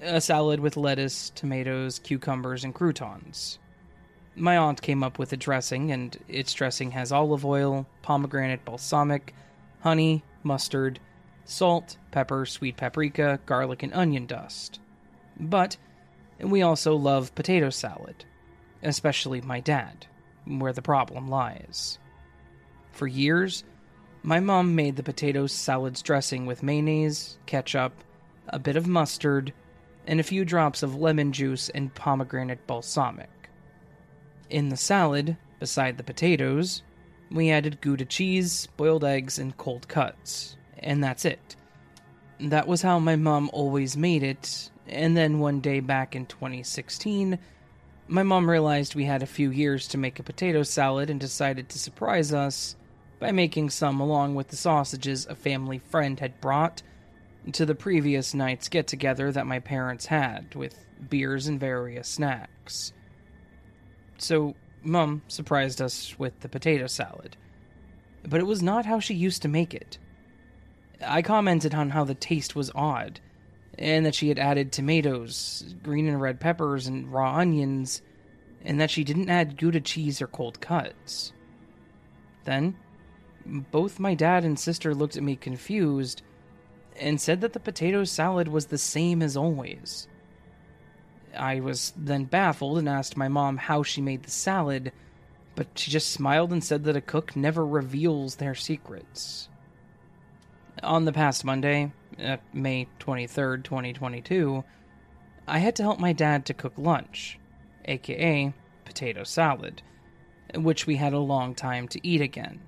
A 0.00 0.20
salad 0.20 0.60
with 0.60 0.76
lettuce, 0.76 1.30
tomatoes, 1.30 1.98
cucumbers, 1.98 2.64
and 2.64 2.74
croutons. 2.74 3.58
My 4.34 4.56
aunt 4.56 4.82
came 4.82 5.02
up 5.02 5.18
with 5.18 5.32
a 5.32 5.36
dressing, 5.36 5.92
and 5.92 6.16
its 6.26 6.54
dressing 6.54 6.92
has 6.92 7.12
olive 7.12 7.44
oil, 7.44 7.86
pomegranate 8.02 8.64
balsamic, 8.64 9.34
honey, 9.80 10.24
mustard, 10.42 10.98
salt, 11.44 11.96
pepper, 12.10 12.46
sweet 12.46 12.76
paprika, 12.76 13.40
garlic, 13.46 13.82
and 13.82 13.92
onion 13.92 14.26
dust. 14.26 14.80
But 15.38 15.76
we 16.40 16.62
also 16.62 16.96
love 16.96 17.34
potato 17.34 17.70
salad, 17.70 18.24
especially 18.82 19.40
my 19.40 19.60
dad, 19.60 20.06
where 20.46 20.72
the 20.72 20.82
problem 20.82 21.28
lies. 21.28 21.98
For 22.90 23.06
years, 23.06 23.64
my 24.22 24.40
mom 24.40 24.74
made 24.74 24.96
the 24.96 25.02
potato 25.02 25.46
salads 25.46 26.02
dressing 26.02 26.46
with 26.46 26.62
mayonnaise, 26.62 27.38
ketchup, 27.46 27.92
a 28.48 28.58
bit 28.58 28.76
of 28.76 28.86
mustard, 28.86 29.52
and 30.06 30.20
a 30.20 30.24
few 30.24 30.44
drops 30.44 30.82
of 30.82 30.96
lemon 30.96 31.32
juice 31.32 31.68
and 31.70 31.94
pomegranate 31.94 32.66
balsamic. 32.66 33.30
In 34.50 34.68
the 34.68 34.76
salad, 34.76 35.36
beside 35.58 35.96
the 35.96 36.04
potatoes, 36.04 36.82
we 37.30 37.50
added 37.50 37.80
Gouda 37.80 38.04
cheese, 38.04 38.68
boiled 38.76 39.04
eggs, 39.04 39.38
and 39.38 39.56
cold 39.56 39.88
cuts, 39.88 40.56
and 40.78 41.02
that's 41.02 41.24
it. 41.24 41.56
That 42.40 42.66
was 42.66 42.82
how 42.82 42.98
my 42.98 43.16
mom 43.16 43.48
always 43.52 43.96
made 43.96 44.22
it, 44.22 44.70
and 44.88 45.16
then 45.16 45.38
one 45.38 45.60
day 45.60 45.80
back 45.80 46.14
in 46.14 46.26
2016, 46.26 47.38
my 48.08 48.22
mom 48.22 48.50
realized 48.50 48.94
we 48.94 49.04
had 49.04 49.22
a 49.22 49.26
few 49.26 49.50
years 49.50 49.88
to 49.88 49.98
make 49.98 50.18
a 50.18 50.24
potato 50.24 50.62
salad 50.62 51.08
and 51.08 51.20
decided 51.20 51.68
to 51.68 51.78
surprise 51.78 52.32
us 52.32 52.76
by 53.18 53.30
making 53.30 53.70
some 53.70 54.00
along 54.00 54.34
with 54.34 54.48
the 54.48 54.56
sausages 54.56 55.26
a 55.26 55.34
family 55.34 55.78
friend 55.78 56.20
had 56.20 56.40
brought 56.40 56.82
to 57.52 57.66
the 57.66 57.74
previous 57.74 58.34
night's 58.34 58.68
get 58.68 58.86
together 58.86 59.32
that 59.32 59.46
my 59.46 59.58
parents 59.58 60.06
had, 60.06 60.54
with 60.54 60.84
beers 61.08 61.46
and 61.46 61.58
various 61.58 62.08
snacks. 62.08 62.92
So, 64.18 64.54
Mum 64.84 65.22
surprised 65.28 65.80
us 65.80 66.18
with 66.18 66.40
the 66.40 66.48
potato 66.48 66.86
salad. 66.86 67.36
But 68.24 68.40
it 68.40 68.46
was 68.46 68.62
not 68.62 68.86
how 68.86 69.00
she 69.00 69.14
used 69.14 69.42
to 69.42 69.48
make 69.48 69.74
it. 69.74 69.98
I 71.04 71.22
commented 71.22 71.74
on 71.74 71.90
how 71.90 72.04
the 72.04 72.14
taste 72.14 72.54
was 72.54 72.70
odd, 72.74 73.20
and 73.78 74.04
that 74.04 74.14
she 74.14 74.28
had 74.28 74.38
added 74.38 74.70
tomatoes, 74.70 75.74
green 75.82 76.06
and 76.06 76.20
red 76.20 76.40
peppers, 76.40 76.86
and 76.86 77.12
raw 77.12 77.36
onions, 77.36 78.02
and 78.64 78.80
that 78.80 78.90
she 78.90 79.04
didn't 79.04 79.30
add 79.30 79.56
Gouda 79.56 79.80
cheese 79.80 80.20
or 80.20 80.26
cold 80.26 80.60
cuts. 80.60 81.32
Then, 82.44 82.76
both 83.44 83.98
my 83.98 84.14
dad 84.14 84.44
and 84.44 84.58
sister 84.58 84.94
looked 84.94 85.16
at 85.16 85.22
me 85.22 85.36
confused 85.36 86.22
and 87.00 87.20
said 87.20 87.40
that 87.40 87.52
the 87.52 87.60
potato 87.60 88.04
salad 88.04 88.48
was 88.48 88.66
the 88.66 88.78
same 88.78 89.22
as 89.22 89.36
always. 89.36 90.06
I 91.36 91.60
was 91.60 91.92
then 91.96 92.24
baffled 92.24 92.78
and 92.78 92.88
asked 92.88 93.16
my 93.16 93.28
mom 93.28 93.56
how 93.56 93.82
she 93.82 94.00
made 94.00 94.22
the 94.22 94.30
salad, 94.30 94.92
but 95.54 95.66
she 95.74 95.90
just 95.90 96.10
smiled 96.10 96.52
and 96.52 96.62
said 96.62 96.84
that 96.84 96.96
a 96.96 97.00
cook 97.00 97.34
never 97.34 97.66
reveals 97.66 98.36
their 98.36 98.54
secrets. 98.54 99.48
On 100.82 101.04
the 101.04 101.12
past 101.12 101.44
Monday, 101.44 101.92
uh, 102.22 102.36
May 102.52 102.86
23rd, 103.00 103.64
2022, 103.64 104.64
I 105.46 105.58
had 105.58 105.76
to 105.76 105.82
help 105.82 105.98
my 105.98 106.12
dad 106.12 106.46
to 106.46 106.54
cook 106.54 106.74
lunch, 106.76 107.38
aka 107.84 108.52
potato 108.84 109.24
salad, 109.24 109.82
which 110.54 110.86
we 110.86 110.96
had 110.96 111.12
a 111.12 111.18
long 111.18 111.54
time 111.54 111.88
to 111.88 112.06
eat 112.06 112.20
again. 112.20 112.60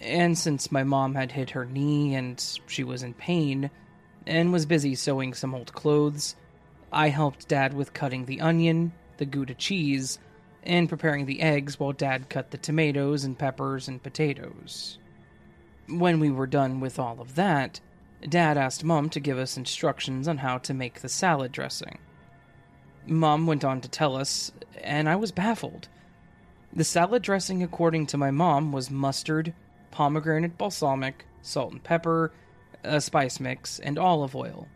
And 0.00 0.36
since 0.36 0.72
my 0.72 0.84
mom 0.84 1.14
had 1.14 1.32
hit 1.32 1.50
her 1.50 1.64
knee 1.64 2.14
and 2.14 2.42
she 2.66 2.84
was 2.84 3.02
in 3.02 3.14
pain 3.14 3.70
and 4.26 4.52
was 4.52 4.66
busy 4.66 4.94
sewing 4.94 5.32
some 5.32 5.54
old 5.54 5.72
clothes, 5.72 6.36
I 6.92 7.08
helped 7.08 7.48
Dad 7.48 7.74
with 7.74 7.92
cutting 7.92 8.24
the 8.24 8.40
onion, 8.40 8.92
the 9.16 9.26
Gouda 9.26 9.54
cheese, 9.54 10.18
and 10.62 10.88
preparing 10.88 11.26
the 11.26 11.40
eggs 11.40 11.78
while 11.78 11.92
Dad 11.92 12.28
cut 12.28 12.50
the 12.50 12.58
tomatoes 12.58 13.24
and 13.24 13.38
peppers 13.38 13.88
and 13.88 14.02
potatoes. 14.02 14.98
When 15.88 16.18
we 16.18 16.30
were 16.30 16.46
done 16.46 16.80
with 16.80 16.98
all 16.98 17.20
of 17.20 17.36
that, 17.36 17.80
Dad 18.22 18.56
asked 18.56 18.84
Mom 18.84 19.08
to 19.10 19.20
give 19.20 19.38
us 19.38 19.56
instructions 19.56 20.26
on 20.26 20.38
how 20.38 20.58
to 20.58 20.74
make 20.74 21.00
the 21.00 21.08
salad 21.08 21.52
dressing. 21.52 21.98
Mom 23.06 23.46
went 23.46 23.64
on 23.64 23.80
to 23.80 23.88
tell 23.88 24.16
us, 24.16 24.50
and 24.82 25.08
I 25.08 25.16
was 25.16 25.32
baffled. 25.32 25.88
The 26.72 26.84
salad 26.84 27.22
dressing, 27.22 27.62
according 27.62 28.06
to 28.08 28.18
my 28.18 28.30
mom, 28.30 28.72
was 28.72 28.90
mustard, 28.90 29.54
pomegranate 29.90 30.58
balsamic, 30.58 31.24
salt 31.40 31.72
and 31.72 31.82
pepper, 31.82 32.32
a 32.82 33.00
spice 33.00 33.38
mix, 33.38 33.78
and 33.78 33.98
olive 33.98 34.34
oil. 34.34 34.66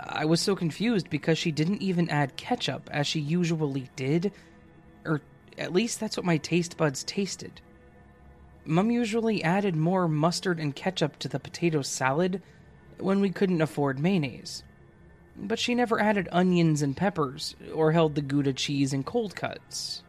I 0.00 0.24
was 0.24 0.40
so 0.40 0.54
confused 0.54 1.10
because 1.10 1.38
she 1.38 1.52
didn't 1.52 1.82
even 1.82 2.10
add 2.10 2.36
ketchup 2.36 2.88
as 2.92 3.06
she 3.06 3.20
usually 3.20 3.88
did, 3.96 4.32
or 5.04 5.20
at 5.56 5.72
least 5.72 6.00
that's 6.00 6.16
what 6.16 6.26
my 6.26 6.36
taste 6.36 6.76
buds 6.76 7.04
tasted. 7.04 7.60
Mum 8.64 8.90
usually 8.90 9.42
added 9.42 9.76
more 9.76 10.08
mustard 10.08 10.60
and 10.60 10.76
ketchup 10.76 11.18
to 11.18 11.28
the 11.28 11.40
potato 11.40 11.82
salad 11.82 12.42
when 12.98 13.20
we 13.20 13.30
couldn't 13.30 13.62
afford 13.62 13.98
mayonnaise. 13.98 14.62
But 15.36 15.58
she 15.58 15.74
never 15.74 16.00
added 16.00 16.28
onions 16.32 16.82
and 16.82 16.96
peppers 16.96 17.54
or 17.72 17.92
held 17.92 18.14
the 18.14 18.22
Gouda 18.22 18.52
cheese 18.52 18.92
in 18.92 19.04
cold 19.04 19.36
cuts. 19.36 20.02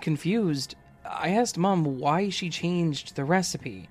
Confused, 0.00 0.74
I 1.08 1.30
asked 1.30 1.56
Mom 1.56 1.98
why 1.98 2.28
she 2.28 2.50
changed 2.50 3.14
the 3.14 3.24
recipe, 3.24 3.88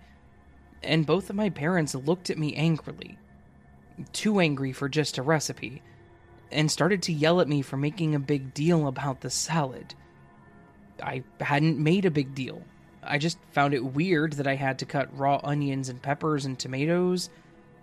and 0.82 1.06
both 1.06 1.30
of 1.30 1.36
my 1.36 1.50
parents 1.50 1.96
looked 1.96 2.30
at 2.30 2.38
me 2.38 2.54
angrily. 2.56 3.18
Too 4.12 4.40
angry 4.40 4.74
for 4.74 4.90
just 4.90 5.18
a 5.18 5.22
recipe, 5.22 5.82
and 6.52 6.70
started 6.70 7.02
to 7.04 7.14
yell 7.14 7.40
at 7.40 7.48
me 7.48 7.62
for 7.62 7.78
making 7.78 8.14
a 8.14 8.20
big 8.20 8.54
deal 8.54 8.88
about 8.88 9.22
the 9.22 9.30
salad. 9.30 9.96
I 11.02 11.24
hadn't 11.40 11.80
made 11.80 12.06
a 12.06 12.12
big 12.12 12.36
deal. 12.36 12.62
I 13.06 13.18
just 13.18 13.38
found 13.52 13.74
it 13.74 13.86
weird 13.86 14.34
that 14.34 14.48
I 14.48 14.56
had 14.56 14.80
to 14.80 14.86
cut 14.86 15.18
raw 15.18 15.40
onions 15.44 15.90
and 15.90 16.02
peppers 16.02 16.46
and 16.46 16.58
tomatoes, 16.58 17.30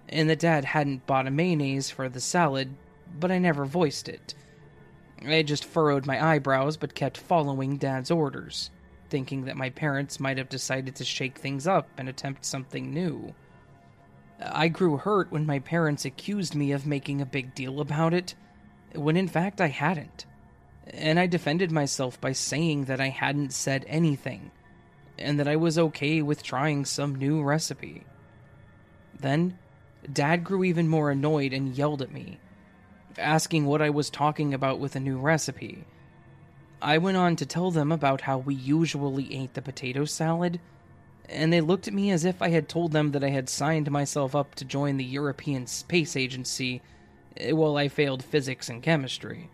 and 0.09 0.28
that 0.30 0.40
Dad 0.40 0.64
hadn't 0.64 1.06
bought 1.06 1.26
a 1.26 1.30
mayonnaise 1.30 1.90
for 1.90 2.09
the 2.09 2.20
salad, 2.20 2.74
but 3.18 3.30
I 3.30 3.38
never 3.38 3.64
voiced 3.64 4.09
it. 4.09 4.35
I 5.26 5.42
just 5.42 5.64
furrowed 5.64 6.06
my 6.06 6.35
eyebrows 6.35 6.76
but 6.76 6.94
kept 6.94 7.18
following 7.18 7.76
Dad's 7.76 8.11
orders 8.11 8.70
thinking 9.11 9.44
that 9.44 9.56
my 9.56 9.68
parents 9.68 10.20
might 10.20 10.38
have 10.38 10.48
decided 10.48 10.94
to 10.96 11.04
shake 11.04 11.37
things 11.37 11.66
up 11.66 11.88
and 11.98 12.09
attempt 12.09 12.44
something 12.44 12.94
new. 12.94 13.35
I 14.40 14.68
grew 14.68 14.96
hurt 14.96 15.30
when 15.30 15.44
my 15.44 15.59
parents 15.59 16.04
accused 16.04 16.54
me 16.54 16.72
of 16.72 16.87
making 16.87 17.20
a 17.20 17.26
big 17.26 17.54
deal 17.54 17.80
about 17.80 18.14
it, 18.14 18.35
when 18.94 19.16
in 19.16 19.28
fact 19.28 19.61
I 19.61 19.66
hadn't. 19.66 20.24
And 20.87 21.18
I 21.20 21.26
defended 21.26 21.70
myself 21.70 22.18
by 22.20 22.33
saying 22.33 22.87
that 22.87 23.00
I 23.00 23.09
hadn't 23.09 23.52
said 23.52 23.85
anything, 23.87 24.50
and 25.20 25.38
that 25.38 25.48
I 25.48 25.56
was 25.56 25.78
okay 25.78 26.22
with 26.22 26.42
trying 26.42 26.85
some 26.85 27.14
new 27.14 27.42
recipe. 27.42 28.04
Then, 29.18 29.59
Dad 30.11 30.44
grew 30.44 30.64
even 30.64 30.88
more 30.88 31.11
annoyed 31.11 31.52
and 31.52 31.76
yelled 31.76 32.02
at 32.02 32.12
me, 32.12 32.38
asking 33.18 33.66
what 33.66 33.83
I 33.83 33.90
was 33.90 34.11
talking 34.11 34.54
about 34.54 34.78
with 34.78 34.96
a 34.96 35.00
new 35.00 35.18
recipe 35.18 35.85
I 36.83 36.96
went 36.96 37.18
on 37.18 37.37
to 37.37 37.46
tell 37.46 37.70
them 37.70 37.92
about 37.92 38.22
how 38.22 38.38
we 38.38 38.54
usually 38.54 39.35
ate 39.35 39.52
the 39.52 39.61
potato 39.61 40.06
salad, 40.06 40.61
and 41.28 41.52
they 41.52 41.61
looked 41.61 41.87
at 41.87 41.94
me 41.94 42.11
as 42.11 42.24
if 42.24 42.40
I 42.40 42.48
had 42.48 42.68
told 42.68 42.92
them 42.92 43.12
that 43.12 43.22
I 43.22 43.28
had 43.28 43.50
signed 43.50 43.90
myself 43.90 44.35
up 44.35 44.54
to 44.56 44.64
join 44.64 44.96
the 44.96 45.04
European 45.04 45.66
Space 45.66 46.16
Agency 46.16 46.80
eh, 47.37 47.52
while 47.52 47.76
I 47.76 47.88
failed 47.88 48.24
physics 48.24 48.70
and 48.70 48.83
chemistry. 48.83 49.50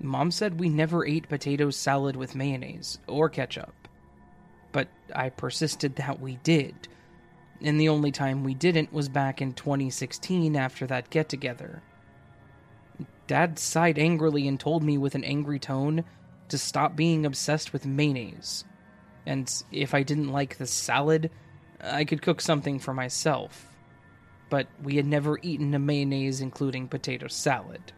Mom 0.00 0.30
said 0.30 0.58
we 0.58 0.68
never 0.70 1.06
ate 1.06 1.28
potato 1.28 1.70
salad 1.70 2.16
with 2.16 2.34
mayonnaise 2.34 2.98
or 3.06 3.28
ketchup, 3.28 3.83
but 4.74 4.88
I 5.14 5.28
persisted 5.28 5.94
that 5.96 6.20
we 6.20 6.34
did, 6.42 6.74
and 7.62 7.80
the 7.80 7.88
only 7.88 8.10
time 8.10 8.42
we 8.42 8.54
didn't 8.54 8.92
was 8.92 9.08
back 9.08 9.40
in 9.40 9.52
2016 9.54 10.56
after 10.56 10.84
that 10.88 11.10
get 11.10 11.28
together. 11.28 11.80
Dad 13.28 13.60
sighed 13.60 14.00
angrily 14.00 14.48
and 14.48 14.58
told 14.58 14.82
me 14.82 14.98
with 14.98 15.14
an 15.14 15.22
angry 15.22 15.60
tone 15.60 16.02
to 16.48 16.58
stop 16.58 16.96
being 16.96 17.24
obsessed 17.24 17.72
with 17.72 17.86
mayonnaise. 17.86 18.64
And 19.24 19.50
if 19.70 19.94
I 19.94 20.02
didn't 20.02 20.32
like 20.32 20.58
the 20.58 20.66
salad, 20.66 21.30
I 21.80 22.04
could 22.04 22.20
cook 22.20 22.40
something 22.40 22.80
for 22.80 22.92
myself. 22.92 23.68
But 24.50 24.66
we 24.82 24.96
had 24.96 25.06
never 25.06 25.38
eaten 25.40 25.72
a 25.72 25.78
mayonnaise 25.78 26.40
including 26.40 26.88
potato 26.88 27.28
salad. 27.28 27.92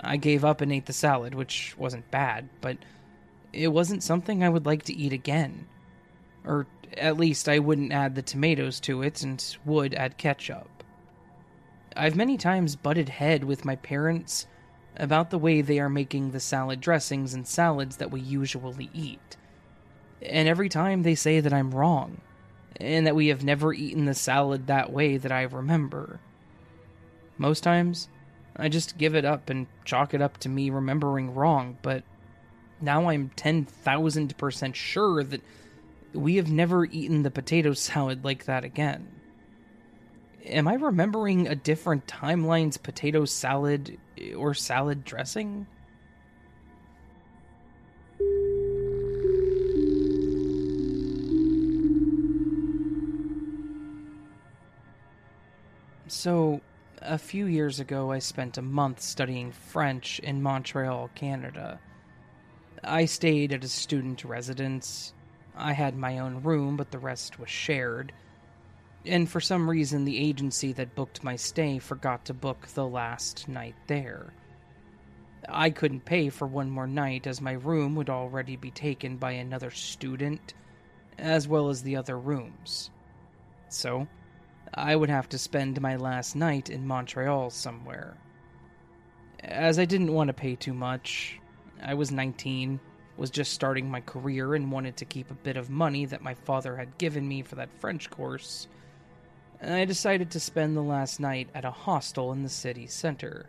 I 0.00 0.16
gave 0.16 0.42
up 0.42 0.62
and 0.62 0.72
ate 0.72 0.86
the 0.86 0.94
salad, 0.94 1.34
which 1.34 1.76
wasn't 1.76 2.10
bad, 2.10 2.48
but 2.62 2.78
it 3.52 3.68
wasn't 3.68 4.02
something 4.02 4.42
I 4.42 4.48
would 4.48 4.66
like 4.66 4.82
to 4.84 4.96
eat 4.96 5.12
again. 5.12 5.66
Or 6.44 6.66
at 6.96 7.16
least 7.16 7.48
I 7.48 7.58
wouldn't 7.58 7.92
add 7.92 8.14
the 8.14 8.22
tomatoes 8.22 8.80
to 8.80 9.02
it 9.02 9.22
and 9.22 9.44
would 9.64 9.94
add 9.94 10.18
ketchup. 10.18 10.68
I've 11.96 12.16
many 12.16 12.36
times 12.36 12.76
butted 12.76 13.08
head 13.08 13.44
with 13.44 13.64
my 13.64 13.76
parents 13.76 14.46
about 14.96 15.30
the 15.30 15.38
way 15.38 15.60
they 15.60 15.78
are 15.78 15.88
making 15.88 16.30
the 16.30 16.40
salad 16.40 16.80
dressings 16.80 17.34
and 17.34 17.46
salads 17.46 17.96
that 17.96 18.10
we 18.10 18.20
usually 18.20 18.90
eat. 18.92 19.36
And 20.22 20.48
every 20.48 20.68
time 20.68 21.02
they 21.02 21.14
say 21.14 21.40
that 21.40 21.52
I'm 21.52 21.74
wrong, 21.74 22.20
and 22.80 23.06
that 23.06 23.16
we 23.16 23.28
have 23.28 23.44
never 23.44 23.72
eaten 23.72 24.04
the 24.04 24.14
salad 24.14 24.66
that 24.66 24.92
way 24.92 25.16
that 25.16 25.32
I 25.32 25.42
remember. 25.42 26.20
Most 27.36 27.62
times, 27.62 28.08
I 28.56 28.68
just 28.68 28.98
give 28.98 29.14
it 29.14 29.24
up 29.24 29.50
and 29.50 29.66
chalk 29.84 30.14
it 30.14 30.22
up 30.22 30.38
to 30.38 30.48
me 30.48 30.70
remembering 30.70 31.34
wrong, 31.34 31.78
but 31.82 32.02
now 32.80 33.08
I'm 33.08 33.30
10,000% 33.36 34.74
sure 34.74 35.24
that 35.24 35.42
we 36.12 36.36
have 36.36 36.50
never 36.50 36.84
eaten 36.84 37.22
the 37.22 37.30
potato 37.30 37.72
salad 37.72 38.24
like 38.24 38.44
that 38.46 38.64
again 38.64 39.08
am 40.48 40.68
I 40.68 40.74
remembering 40.74 41.46
a 41.46 41.54
different 41.54 42.06
timeline's 42.06 42.76
potato 42.76 43.24
salad 43.24 43.98
eh, 44.18 44.34
or 44.34 44.54
salad 44.54 45.04
dressing? 45.04 45.66
So, 56.10 56.62
a 57.02 57.18
few 57.18 57.44
years 57.44 57.80
ago, 57.80 58.10
I 58.10 58.18
spent 58.18 58.56
a 58.56 58.62
month 58.62 59.00
studying 59.00 59.52
French 59.52 60.18
in 60.20 60.42
Montreal, 60.42 61.10
Canada. 61.14 61.78
I 62.84 63.04
stayed 63.04 63.52
at 63.52 63.64
a 63.64 63.68
student 63.68 64.24
residence. 64.24 65.12
I 65.56 65.72
had 65.72 65.96
my 65.96 66.18
own 66.18 66.42
room, 66.42 66.76
but 66.76 66.90
the 66.90 66.98
rest 66.98 67.38
was 67.38 67.50
shared 67.50 68.12
and 69.08 69.28
for 69.28 69.40
some 69.40 69.68
reason 69.68 70.04
the 70.04 70.18
agency 70.18 70.72
that 70.72 70.94
booked 70.94 71.24
my 71.24 71.36
stay 71.36 71.78
forgot 71.78 72.24
to 72.26 72.34
book 72.34 72.66
the 72.68 72.86
last 72.86 73.48
night 73.48 73.74
there. 73.86 74.32
I 75.48 75.70
couldn't 75.70 76.04
pay 76.04 76.28
for 76.28 76.46
one 76.46 76.68
more 76.68 76.86
night 76.86 77.26
as 77.26 77.40
my 77.40 77.52
room 77.52 77.94
would 77.94 78.10
already 78.10 78.56
be 78.56 78.70
taken 78.70 79.16
by 79.16 79.32
another 79.32 79.70
student, 79.70 80.54
as 81.16 81.48
well 81.48 81.68
as 81.70 81.82
the 81.82 81.96
other 81.96 82.18
rooms. 82.18 82.90
So, 83.68 84.06
I 84.74 84.94
would 84.94 85.08
have 85.08 85.28
to 85.30 85.38
spend 85.38 85.80
my 85.80 85.96
last 85.96 86.36
night 86.36 86.68
in 86.68 86.86
Montreal 86.86 87.50
somewhere. 87.50 88.18
As 89.40 89.78
I 89.78 89.84
didn't 89.84 90.12
want 90.12 90.28
to 90.28 90.34
pay 90.34 90.56
too 90.56 90.74
much, 90.74 91.40
I 91.82 91.94
was 91.94 92.10
19, 92.10 92.80
was 93.16 93.30
just 93.30 93.52
starting 93.52 93.90
my 93.90 94.00
career, 94.00 94.54
and 94.54 94.70
wanted 94.70 94.96
to 94.98 95.04
keep 95.04 95.30
a 95.30 95.34
bit 95.34 95.56
of 95.56 95.70
money 95.70 96.04
that 96.06 96.22
my 96.22 96.34
father 96.34 96.76
had 96.76 96.98
given 96.98 97.26
me 97.26 97.42
for 97.42 97.56
that 97.56 97.72
French 97.78 98.10
course. 98.10 98.68
And 99.60 99.74
I 99.74 99.84
decided 99.84 100.30
to 100.30 100.40
spend 100.40 100.76
the 100.76 100.82
last 100.82 101.18
night 101.18 101.48
at 101.54 101.64
a 101.64 101.70
hostel 101.70 102.32
in 102.32 102.42
the 102.42 102.48
city 102.48 102.86
center. 102.86 103.46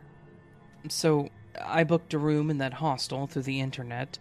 So, 0.87 1.29
I 1.61 1.83
booked 1.83 2.13
a 2.13 2.19
room 2.19 2.49
in 2.49 2.57
that 2.59 2.73
hostel 2.73 3.27
through 3.27 3.43
the 3.43 3.59
internet, 3.59 4.17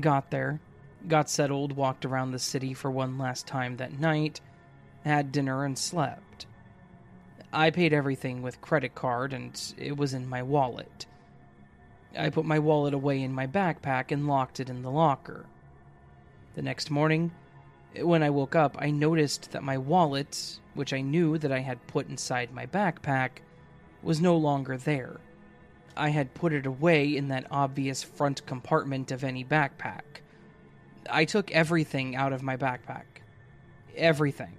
got 0.00 0.30
there, 0.30 0.60
got 1.06 1.30
settled, 1.30 1.72
walked 1.72 2.04
around 2.04 2.32
the 2.32 2.38
city 2.38 2.74
for 2.74 2.90
one 2.90 3.18
last 3.18 3.46
time 3.46 3.76
that 3.76 3.98
night, 3.98 4.40
had 5.04 5.32
dinner, 5.32 5.64
and 5.64 5.78
slept. 5.78 6.46
I 7.52 7.70
paid 7.70 7.92
everything 7.92 8.42
with 8.42 8.60
credit 8.60 8.94
card 8.94 9.32
and 9.32 9.60
it 9.78 9.96
was 9.96 10.12
in 10.12 10.28
my 10.28 10.42
wallet. 10.42 11.06
I 12.16 12.30
put 12.30 12.44
my 12.44 12.58
wallet 12.58 12.94
away 12.94 13.22
in 13.22 13.32
my 13.32 13.46
backpack 13.46 14.10
and 14.10 14.26
locked 14.26 14.60
it 14.60 14.70
in 14.70 14.82
the 14.82 14.90
locker. 14.90 15.46
The 16.54 16.62
next 16.62 16.90
morning, 16.90 17.32
when 18.00 18.22
I 18.22 18.30
woke 18.30 18.56
up, 18.56 18.76
I 18.78 18.90
noticed 18.90 19.52
that 19.52 19.62
my 19.62 19.78
wallet, 19.78 20.58
which 20.74 20.92
I 20.92 21.00
knew 21.00 21.38
that 21.38 21.52
I 21.52 21.60
had 21.60 21.86
put 21.86 22.08
inside 22.08 22.52
my 22.52 22.66
backpack, 22.66 23.42
was 24.02 24.20
no 24.20 24.36
longer 24.36 24.76
there. 24.76 25.18
I 25.96 26.10
had 26.10 26.34
put 26.34 26.52
it 26.52 26.66
away 26.66 27.16
in 27.16 27.28
that 27.28 27.46
obvious 27.50 28.02
front 28.02 28.46
compartment 28.46 29.10
of 29.10 29.24
any 29.24 29.44
backpack. 29.44 30.22
I 31.10 31.24
took 31.24 31.50
everything 31.50 32.14
out 32.14 32.32
of 32.32 32.42
my 32.42 32.56
backpack. 32.56 33.04
Everything. 33.96 34.54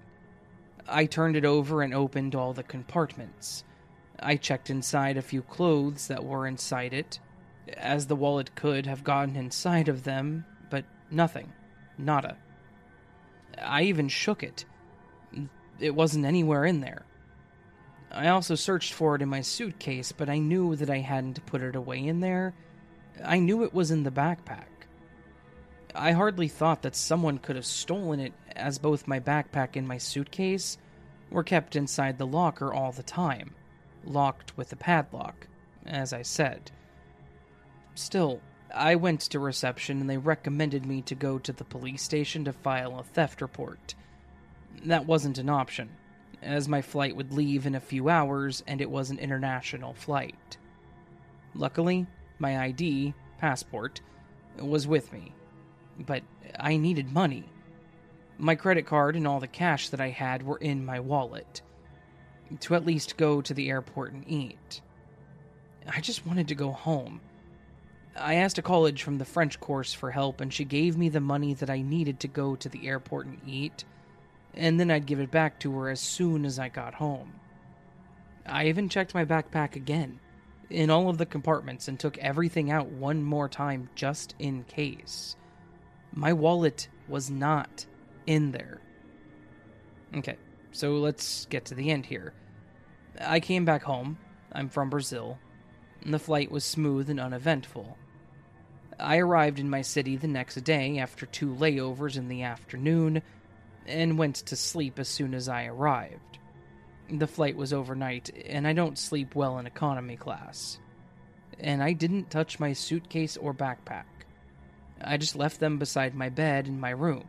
I 0.88 1.05
turned 1.05 1.35
it 1.35 1.45
over 1.45 1.81
and 1.81 1.93
opened 1.93 2.35
all 2.35 2.53
the 2.53 2.63
compartments. 2.63 3.63
I 4.19 4.35
checked 4.35 4.69
inside 4.69 5.15
a 5.15 5.21
few 5.21 5.41
clothes 5.41 6.07
that 6.07 6.25
were 6.25 6.45
inside 6.45 6.93
it, 6.93 7.19
as 7.77 8.08
the 8.08 8.15
wallet 8.15 8.55
could 8.55 8.86
have 8.86 9.03
gotten 9.03 9.36
inside 9.36 9.88
of 9.88 10.03
them, 10.03 10.45
but 10.69 10.86
nothing. 11.12 11.53
Nada. 11.97 12.38
I 13.62 13.84
even 13.84 14.08
shook 14.08 14.43
it. 14.43 14.65
It 15.79 15.95
wasn't 15.95 16.25
anywhere 16.25 16.65
in 16.65 16.82
there. 16.82 17.03
I 18.12 18.27
also 18.29 18.55
searched 18.55 18.93
for 18.93 19.15
it 19.15 19.21
in 19.21 19.29
my 19.29 19.41
suitcase, 19.41 20.12
but 20.12 20.29
I 20.29 20.39
knew 20.39 20.75
that 20.75 20.89
I 20.89 20.99
hadn't 20.99 21.45
put 21.45 21.62
it 21.62 21.75
away 21.75 22.05
in 22.05 22.21
there. 22.21 22.53
I 23.23 23.39
knew 23.39 23.63
it 23.63 23.73
was 23.73 23.91
in 23.91 24.03
the 24.03 24.12
backpack. 24.12 24.65
I 25.93 26.12
hardly 26.12 26.47
thought 26.47 26.82
that 26.84 26.95
someone 26.95 27.39
could 27.39 27.55
have 27.55 27.65
stolen 27.65 28.19
it, 28.19 28.34
as 28.55 28.77
both 28.77 29.08
my 29.08 29.19
backpack 29.19 29.75
and 29.75 29.88
my 29.88 29.97
suitcase 29.97 30.77
were 31.29 31.43
kept 31.43 31.75
inside 31.75 32.17
the 32.17 32.27
locker 32.27 32.73
all 32.73 32.91
the 32.91 33.03
time, 33.03 33.55
locked 34.03 34.58
with 34.58 34.71
a 34.71 34.75
padlock, 34.75 35.47
as 35.86 36.13
I 36.13 36.21
said. 36.21 36.71
Still, 37.99 38.39
I 38.73 38.95
went 38.95 39.19
to 39.19 39.39
reception 39.39 39.99
and 39.99 40.09
they 40.09 40.17
recommended 40.17 40.85
me 40.85 41.01
to 41.01 41.15
go 41.15 41.38
to 41.38 41.51
the 41.51 41.65
police 41.65 42.01
station 42.01 42.45
to 42.45 42.53
file 42.53 42.97
a 42.97 43.03
theft 43.03 43.41
report. 43.41 43.93
That 44.85 45.05
wasn't 45.05 45.38
an 45.38 45.49
option 45.49 45.89
as 46.41 46.69
my 46.69 46.81
flight 46.81 47.17
would 47.17 47.33
leave 47.33 47.65
in 47.65 47.75
a 47.75 47.81
few 47.81 48.07
hours 48.07 48.63
and 48.65 48.79
it 48.79 48.89
was 48.89 49.09
an 49.09 49.19
international 49.19 49.93
flight. 49.93 50.57
Luckily, 51.53 52.07
my 52.39 52.57
ID, 52.63 53.13
passport, 53.38 53.99
was 54.57 54.88
with 54.88 55.12
me, 55.12 55.33
but 55.99 56.23
I 56.57 56.77
needed 56.77 57.12
money. 57.12 57.49
My 58.38 58.55
credit 58.55 58.85
card 58.85 59.17
and 59.17 59.27
all 59.27 59.41
the 59.41 59.47
cash 59.47 59.89
that 59.89 59.99
I 59.99 60.09
had 60.09 60.41
were 60.41 60.57
in 60.57 60.85
my 60.85 61.01
wallet. 61.01 61.62
To 62.62 62.75
at 62.75 62.85
least 62.85 63.17
go 63.17 63.41
to 63.41 63.53
the 63.53 63.69
airport 63.69 64.13
and 64.13 64.23
eat. 64.25 64.79
I 65.85 65.99
just 65.99 66.25
wanted 66.25 66.47
to 66.47 66.55
go 66.55 66.71
home. 66.71 67.19
I 68.19 68.36
asked 68.36 68.58
a 68.58 68.62
college 68.62 69.03
from 69.03 69.17
the 69.17 69.25
French 69.25 69.60
course 69.60 69.93
for 69.93 70.12
help, 70.12 70.41
and 70.41 70.53
she 70.53 70.65
gave 70.65 70.97
me 70.97 71.10
the 71.10 71.21
money 71.21 71.53
that 71.55 71.69
I 71.69 71.82
needed 71.82 72.19
to 72.21 72.27
go 72.27 72.55
to 72.55 72.69
the 72.69 72.88
airport 72.88 73.27
and 73.27 73.39
eat 73.47 73.86
and 74.53 74.79
then 74.79 74.91
I'd 74.91 75.05
give 75.05 75.19
it 75.19 75.32
back 75.32 75.60
to 75.60 75.77
her 75.79 75.89
as 75.89 75.99
soon 75.99 76.45
as 76.45 76.60
I 76.60 76.69
got 76.69 76.95
home. 76.95 77.34
I 78.45 78.67
even 78.67 78.89
checked 78.89 79.13
my 79.13 79.25
backpack 79.25 79.75
again, 79.75 80.19
in 80.69 80.89
all 80.89 81.10
of 81.10 81.17
the 81.17 81.25
compartments, 81.25 81.88
and 81.88 81.99
took 81.99 82.17
everything 82.17 82.71
out 82.71 82.88
one 82.88 83.23
more 83.23 83.47
time 83.47 83.89
just 83.95 84.36
in 84.39 84.63
case. 84.63 85.36
My 86.13 86.34
wallet 86.34 86.89
was 87.08 87.29
not 87.29 87.86
in 88.25 88.51
there. 88.51 88.82
Okay, 90.15 90.38
so 90.71 90.97
let's 90.97 91.45
get 91.45 91.65
to 91.65 91.75
the 91.75 91.91
end 91.91 92.05
here. 92.05 92.34
I 93.21 93.39
came 93.39 93.65
back 93.65 93.84
home. 93.84 94.17
I'm 94.51 94.69
from 94.69 94.89
Brazil. 94.89 95.38
And 96.01 96.13
the 96.13 96.19
flight 96.19 96.49
was 96.49 96.63
smooth 96.63 97.10
and 97.10 97.19
uneventful. 97.19 97.97
I 98.99 99.17
arrived 99.17 99.59
in 99.59 99.69
my 99.69 99.81
city 99.81 100.17
the 100.17 100.27
next 100.27 100.55
day 100.63 100.99
after 100.99 101.25
two 101.25 101.53
layovers 101.55 102.17
in 102.17 102.27
the 102.27 102.43
afternoon 102.43 103.21
and 103.85 104.17
went 104.17 104.35
to 104.35 104.55
sleep 104.55 104.99
as 104.99 105.07
soon 105.07 105.33
as 105.33 105.47
I 105.47 105.65
arrived. 105.65 106.38
The 107.09 107.27
flight 107.27 107.55
was 107.55 107.73
overnight, 107.73 108.29
and 108.45 108.67
I 108.67 108.73
don't 108.73 108.97
sleep 108.97 109.35
well 109.35 109.57
in 109.57 109.65
economy 109.65 110.15
class. 110.15 110.79
And 111.59 111.81
I 111.81 111.93
didn't 111.93 112.29
touch 112.29 112.59
my 112.59 112.73
suitcase 112.73 113.35
or 113.35 113.53
backpack. 113.53 114.05
I 115.01 115.17
just 115.17 115.35
left 115.35 115.59
them 115.59 115.79
beside 115.79 116.13
my 116.13 116.29
bed 116.29 116.67
in 116.67 116.79
my 116.79 116.91
room. 116.91 117.27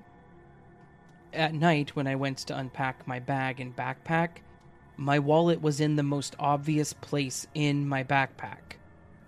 At 1.33 1.55
night, 1.55 1.95
when 1.95 2.09
I 2.09 2.17
went 2.17 2.39
to 2.39 2.59
unpack 2.59 3.07
my 3.07 3.21
bag 3.21 3.61
and 3.61 3.75
backpack, 3.75 4.43
my 4.97 5.19
wallet 5.19 5.63
was 5.63 5.81
in 5.81 5.97
the 5.97 6.03
most 6.03 6.35
obvious 6.39 6.93
place 6.93 7.47
in 7.55 7.89
my 7.89 8.03
backpack, 8.05 8.77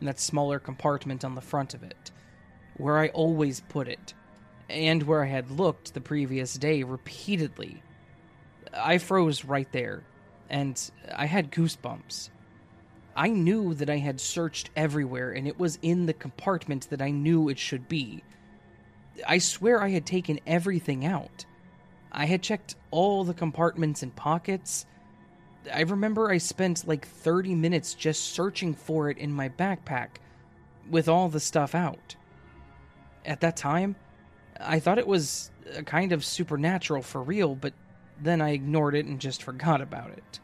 in 0.00 0.06
that 0.06 0.20
smaller 0.20 0.58
compartment 0.58 1.24
on 1.24 1.34
the 1.34 1.40
front 1.40 1.72
of 1.72 1.82
it, 1.82 2.01
where 2.76 2.98
I 2.98 3.08
always 3.08 3.60
put 3.60 3.88
it 3.88 4.14
and 4.68 5.02
where 5.02 5.22
I 5.22 5.28
had 5.28 5.50
looked 5.50 5.94
the 5.94 6.00
previous 6.00 6.54
day 6.54 6.82
repeatedly. 6.82 7.82
I 8.72 8.98
froze 8.98 9.44
right 9.44 9.70
there, 9.72 10.02
and 10.48 10.80
I 11.14 11.26
had 11.26 11.52
goosebumps. 11.52 12.30
I 13.14 13.28
knew 13.28 13.74
that 13.74 13.90
I 13.90 13.98
had 13.98 14.20
searched 14.20 14.70
everywhere, 14.74 15.30
and 15.32 15.46
it 15.46 15.58
was 15.58 15.78
in 15.82 16.06
the 16.06 16.14
compartment 16.14 16.88
that 16.90 17.02
I 17.02 17.10
knew 17.10 17.48
it 17.48 17.58
should 17.58 17.88
be. 17.88 18.24
I 19.26 19.38
swear 19.38 19.82
I 19.82 19.90
had 19.90 20.06
taken 20.06 20.40
everything 20.46 21.04
out. 21.04 21.44
I 22.10 22.24
had 22.24 22.42
checked 22.42 22.76
all 22.90 23.24
the 23.24 23.34
compartments 23.34 24.02
and 24.02 24.16
pockets. 24.16 24.86
I 25.72 25.82
remember 25.82 26.30
I 26.30 26.38
spent 26.38 26.88
like 26.88 27.06
30 27.06 27.54
minutes 27.54 27.92
just 27.94 28.32
searching 28.32 28.74
for 28.74 29.10
it 29.10 29.18
in 29.18 29.32
my 29.32 29.50
backpack, 29.50 30.08
with 30.90 31.08
all 31.08 31.28
the 31.28 31.40
stuff 31.40 31.74
out. 31.74 32.16
At 33.24 33.40
that 33.40 33.56
time, 33.56 33.96
I 34.60 34.80
thought 34.80 34.98
it 34.98 35.06
was 35.06 35.50
a 35.76 35.82
kind 35.82 36.12
of 36.12 36.24
supernatural 36.24 37.02
for 37.02 37.22
real, 37.22 37.54
but 37.54 37.72
then 38.20 38.40
I 38.40 38.50
ignored 38.50 38.94
it 38.94 39.06
and 39.06 39.20
just 39.20 39.42
forgot 39.42 39.80
about 39.80 40.10
it. 40.10 40.40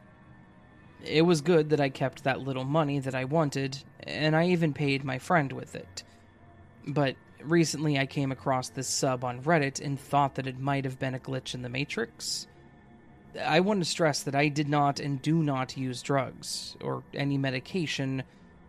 It 1.04 1.22
was 1.22 1.40
good 1.40 1.70
that 1.70 1.80
I 1.80 1.88
kept 1.88 2.24
that 2.24 2.40
little 2.40 2.64
money 2.64 2.98
that 2.98 3.14
I 3.14 3.24
wanted, 3.24 3.78
and 4.02 4.34
I 4.34 4.48
even 4.48 4.72
paid 4.72 5.04
my 5.04 5.18
friend 5.18 5.52
with 5.52 5.74
it. 5.76 6.02
But 6.86 7.16
recently 7.42 7.98
I 7.98 8.06
came 8.06 8.32
across 8.32 8.68
this 8.68 8.88
sub 8.88 9.24
on 9.24 9.42
Reddit 9.42 9.80
and 9.80 9.98
thought 9.98 10.34
that 10.34 10.46
it 10.46 10.58
might 10.58 10.84
have 10.84 10.98
been 10.98 11.14
a 11.14 11.20
glitch 11.20 11.54
in 11.54 11.62
the 11.62 11.68
Matrix. 11.68 12.46
I 13.40 13.60
want 13.60 13.80
to 13.80 13.84
stress 13.84 14.22
that 14.22 14.34
I 14.34 14.48
did 14.48 14.68
not 14.68 14.98
and 14.98 15.22
do 15.22 15.42
not 15.42 15.76
use 15.76 16.02
drugs, 16.02 16.76
or 16.82 17.04
any 17.14 17.38
medication 17.38 18.24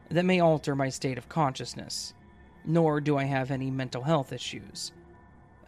that 0.09 0.25
may 0.25 0.39
alter 0.39 0.75
my 0.75 0.89
state 0.89 1.17
of 1.17 1.29
consciousness, 1.29 2.13
nor 2.65 3.01
do 3.01 3.17
I 3.17 3.23
have 3.23 3.51
any 3.51 3.71
mental 3.71 4.03
health 4.03 4.31
issues. 4.31 4.91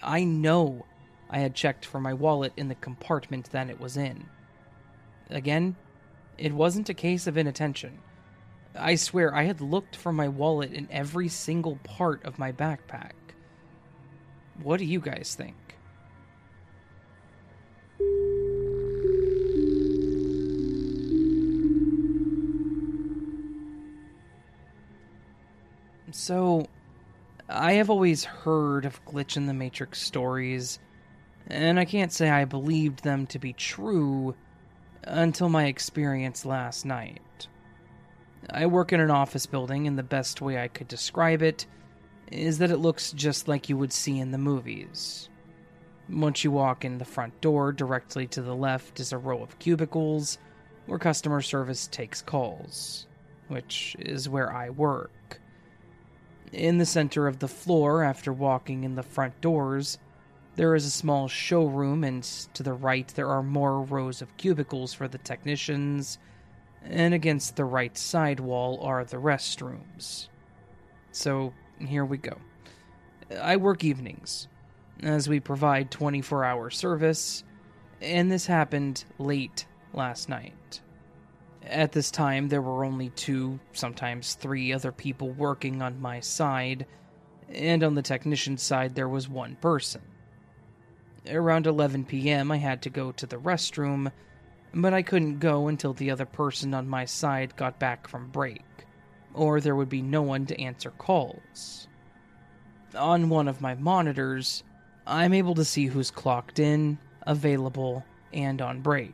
I 0.02 0.24
know 0.24 0.86
I 1.30 1.40
had 1.40 1.56
checked 1.56 1.86
for 1.86 2.00
my 2.00 2.14
wallet 2.14 2.54
in 2.58 2.68
the 2.68 2.76
compartment 2.76 3.52
that 3.52 3.70
it 3.70 3.80
was 3.80 3.98
in. 3.98 4.26
Again, 5.30 5.76
it 6.38 6.54
wasn't 6.54 6.90
a 6.90 6.94
case 6.94 7.28
of 7.28 7.38
inattention. 7.38 8.00
I 8.76 8.96
swear 8.96 9.34
I 9.36 9.44
had 9.44 9.62
looked 9.62 9.96
for 9.96 10.12
my 10.12 10.28
wallet 10.28 10.74
in 10.74 10.88
every 10.92 11.28
single 11.28 11.78
part 11.84 12.24
of 12.26 12.40
my 12.40 12.52
backpack. 12.52 13.12
What 14.62 14.78
do 14.78 14.86
you 14.86 15.00
guys 15.00 15.36
think? 15.36 15.56
So, 26.14 26.68
I 27.54 27.74
have 27.74 27.90
always 27.90 28.24
heard 28.24 28.86
of 28.86 29.04
Glitch 29.04 29.36
in 29.36 29.46
the 29.46 29.54
Matrix 29.54 30.02
stories, 30.02 30.80
and 31.48 31.78
I 31.78 31.84
can't 31.84 32.12
say 32.12 32.30
I 32.30 32.46
believed 32.46 33.04
them 33.04 33.28
to 33.28 33.40
be 33.40 33.52
true 33.52 34.36
until 35.04 35.50
my 35.50 35.66
experience 35.66 36.46
last 36.46 36.86
night. 36.86 37.48
I 38.50 38.68
work 38.68 38.94
in 38.94 39.02
an 39.02 39.12
office 39.12 39.46
building, 39.46 39.86
and 39.86 39.98
the 39.98 40.04
best 40.04 40.42
way 40.42 40.62
I 40.62 40.70
could 40.70 40.88
describe 40.88 41.42
it 41.42 41.66
is 42.32 42.60
that 42.60 42.72
it 42.72 42.78
looks 42.78 43.12
just 43.12 43.50
like 43.50 43.68
you 43.68 43.76
would 43.76 43.92
see 43.92 44.18
in 44.18 44.32
the 44.32 44.38
movies. 44.38 45.28
Once 46.10 46.46
you 46.46 46.52
walk 46.52 46.86
in 46.86 47.00
the 47.00 47.06
front 47.06 47.42
door, 47.42 47.74
directly 47.74 48.28
to 48.28 48.42
the 48.42 48.56
left 48.56 49.02
is 49.02 49.12
a 49.12 49.18
row 49.18 49.44
of 49.44 49.60
cubicles 49.60 50.38
where 50.86 51.00
customer 51.00 51.42
service 51.42 51.88
takes 51.88 52.22
calls, 52.22 53.08
which 53.50 53.98
is 54.00 54.30
where 54.30 54.52
I 54.54 54.70
work. 54.70 55.41
In 56.52 56.78
the 56.78 56.86
center 56.86 57.28
of 57.28 57.40
the 57.40 57.48
floor, 57.48 58.04
after 58.04 58.34
walking 58.34 58.84
in 58.84 58.96
the 58.96 59.04
front 59.04 59.40
doors, 59.40 59.98
there 60.58 60.76
is 60.76 60.86
a 60.86 60.92
small 60.92 61.30
showroom, 61.30 62.04
and 62.04 62.24
to 62.54 62.62
the 62.62 62.74
right, 62.74 63.08
there 63.16 63.30
are 63.30 63.42
more 63.42 63.82
rows 63.82 64.22
of 64.22 64.36
cubicles 64.36 64.94
for 64.94 65.08
the 65.08 65.18
technicians, 65.18 66.20
and 66.84 67.14
against 67.14 67.56
the 67.56 67.64
right 67.64 67.98
side 67.98 68.42
wall 68.42 68.82
are 68.82 69.06
the 69.06 69.18
restrooms. 69.18 70.28
So, 71.14 71.54
here 71.80 72.04
we 72.04 72.18
go. 72.18 72.38
I 73.40 73.56
work 73.56 73.86
evenings, 73.86 74.50
as 75.02 75.30
we 75.30 75.40
provide 75.40 75.90
24 75.90 76.44
hour 76.44 76.70
service, 76.70 77.46
and 78.02 78.30
this 78.30 78.46
happened 78.46 79.06
late 79.20 79.66
last 79.94 80.28
night. 80.28 80.82
At 81.66 81.92
this 81.92 82.12
time, 82.12 82.48
there 82.48 82.62
were 82.62 82.84
only 82.84 83.10
two, 83.10 83.60
sometimes 83.74 84.34
three 84.34 84.74
other 84.74 84.92
people 84.92 85.30
working 85.30 85.82
on 85.82 86.02
my 86.02 86.20
side, 86.20 86.86
and 87.50 87.84
on 87.84 87.96
the 87.96 88.02
technician's 88.02 88.64
side, 88.64 88.96
there 88.96 89.08
was 89.08 89.30
one 89.30 89.56
person. 89.58 90.02
Around 91.30 91.68
11 91.68 92.06
p.m., 92.06 92.52
I 92.52 92.58
had 92.58 92.82
to 92.84 92.90
go 92.90 93.12
to 93.12 93.26
the 93.28 93.38
restroom, 93.38 94.12
but 94.74 94.94
I 94.94 95.04
couldn't 95.04 95.40
go 95.40 95.68
until 95.68 95.94
the 95.94 96.10
other 96.10 96.26
person 96.26 96.74
on 96.74 96.88
my 96.88 97.06
side 97.06 97.56
got 97.56 97.78
back 97.78 98.08
from 98.08 98.32
break, 98.32 98.66
or 99.34 99.62
there 99.62 99.76
would 99.76 99.90
be 99.90 100.02
no 100.02 100.24
one 100.24 100.48
to 100.48 100.60
answer 100.60 100.92
calls. 100.92 101.88
On 102.96 103.30
one 103.30 103.48
of 103.48 103.62
my 103.62 103.76
monitors, 103.76 104.64
I'm 105.06 105.34
able 105.34 105.56
to 105.56 105.66
see 105.66 105.86
who's 105.86 106.12
clocked 106.12 106.58
in, 106.58 106.98
available, 107.22 108.04
and 108.34 108.62
on 108.62 108.82
break. 108.82 109.14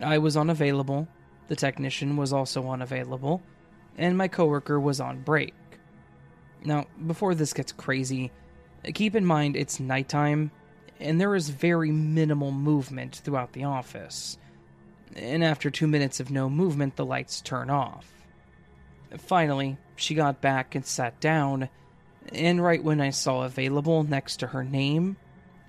I 0.00 0.18
was 0.18 0.36
unavailable, 0.36 1.08
the 1.48 1.56
technician 1.56 2.16
was 2.16 2.32
also 2.32 2.68
unavailable, 2.70 3.42
and 3.96 4.16
my 4.16 4.28
coworker 4.28 4.78
was 4.78 5.00
on 5.00 5.22
break. 5.22 5.54
Now, 6.64 6.86
before 7.06 7.34
this 7.34 7.52
gets 7.52 7.72
crazy, 7.72 8.32
keep 8.94 9.14
in 9.14 9.24
mind 9.24 9.56
it's 9.56 9.80
nighttime 9.80 10.50
and 11.00 11.20
there 11.20 11.34
is 11.34 11.50
very 11.50 11.90
minimal 11.90 12.50
movement 12.50 13.16
throughout 13.16 13.52
the 13.52 13.64
office. 13.64 14.38
And 15.14 15.44
after 15.44 15.70
two 15.70 15.86
minutes 15.86 16.20
of 16.20 16.30
no 16.30 16.48
movement, 16.48 16.96
the 16.96 17.04
lights 17.04 17.40
turn 17.40 17.70
off. 17.70 18.10
Finally, 19.18 19.78
she 19.94 20.14
got 20.14 20.40
back 20.40 20.74
and 20.74 20.84
sat 20.84 21.20
down, 21.20 21.68
and 22.32 22.62
right 22.62 22.82
when 22.82 23.00
I 23.00 23.10
saw 23.10 23.42
available 23.42 24.02
next 24.02 24.38
to 24.38 24.48
her 24.48 24.64
name, 24.64 25.16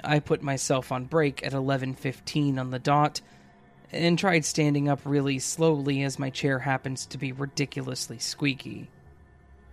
I 0.04 0.20
put 0.20 0.42
myself 0.42 0.92
on 0.92 1.06
break 1.06 1.46
at 1.46 1.54
11:15 1.54 2.58
on 2.58 2.72
the 2.72 2.80
dot 2.80 3.22
and 3.92 4.20
tried 4.20 4.46
standing 4.46 4.90
up 4.90 5.00
really 5.06 5.40
slowly 5.40 6.04
as 6.04 6.20
my 6.20 6.30
chair 6.30 6.60
happens 6.60 7.06
to 7.06 7.18
be 7.18 7.32
ridiculously 7.32 8.20
squeaky. 8.20 8.90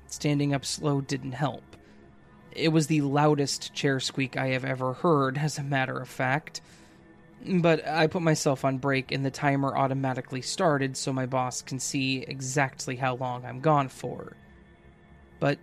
Standing 0.06 0.54
up 0.54 0.64
slow 0.64 1.00
didn't 1.00 1.32
help. 1.32 1.62
It 2.52 2.68
was 2.68 2.86
the 2.86 3.00
loudest 3.00 3.74
chair 3.74 3.98
squeak 3.98 4.36
I 4.36 4.48
have 4.48 4.64
ever 4.64 4.92
heard, 4.92 5.38
as 5.38 5.58
a 5.58 5.64
matter 5.64 5.98
of 5.98 6.08
fact. 6.08 6.60
But 7.44 7.86
I 7.86 8.06
put 8.06 8.22
myself 8.22 8.64
on 8.64 8.78
break 8.78 9.10
and 9.10 9.24
the 9.24 9.30
timer 9.30 9.76
automatically 9.76 10.40
started 10.40 10.96
so 10.96 11.12
my 11.12 11.26
boss 11.26 11.62
can 11.62 11.80
see 11.80 12.18
exactly 12.18 12.96
how 12.96 13.16
long 13.16 13.44
I'm 13.44 13.60
gone 13.60 13.88
for. 13.88 14.36
But 15.40 15.58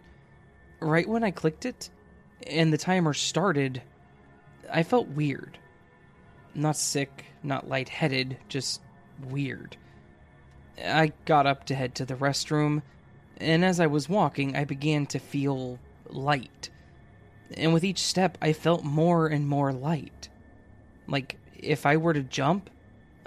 right 0.79 1.07
when 1.07 1.23
I 1.23 1.31
clicked 1.31 1.65
it 1.65 1.89
and 2.45 2.71
the 2.71 2.77
timer 2.77 3.13
started, 3.13 3.81
I 4.71 4.83
felt 4.83 5.07
weird. 5.07 5.57
Not 6.53 6.75
sick, 6.75 7.25
not 7.43 7.69
lightheaded, 7.69 8.37
just 8.47 8.81
weird. 9.29 9.77
I 10.83 11.11
got 11.25 11.45
up 11.45 11.65
to 11.65 11.75
head 11.75 11.95
to 11.95 12.05
the 12.05 12.15
restroom, 12.15 12.81
and 13.37 13.65
as 13.65 13.79
I 13.79 13.87
was 13.87 14.09
walking, 14.09 14.55
I 14.55 14.65
began 14.65 15.05
to 15.07 15.19
feel 15.19 15.79
light. 16.09 16.69
And 17.55 17.73
with 17.73 17.83
each 17.83 17.99
step, 17.99 18.37
I 18.41 18.53
felt 18.53 18.83
more 18.83 19.27
and 19.27 19.47
more 19.47 19.73
light. 19.73 20.29
Like, 21.07 21.37
if 21.57 21.85
I 21.85 21.97
were 21.97 22.13
to 22.13 22.23
jump, 22.23 22.69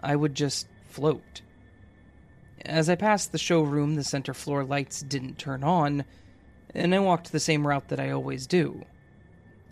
I 0.03 0.17
would 0.17 0.35
just 0.35 0.67
float. 0.89 1.43
As 2.65 2.89
I 2.89 2.95
passed 2.95 3.33
the 3.33 3.39
showroom, 3.39 3.95
the 3.95 4.05
center 4.05 4.33
floor 4.33 4.65
lights 4.65 5.03
didn't 5.03 5.39
turn 5.39 5.63
on, 5.63 6.05
and 6.75 6.95
I 6.95 6.99
walked 6.99 7.31
the 7.31 7.41
same 7.41 7.67
route 7.67 7.89
that 7.89 8.01
I 8.01 8.11
always 8.11 8.47
do. 8.47 8.85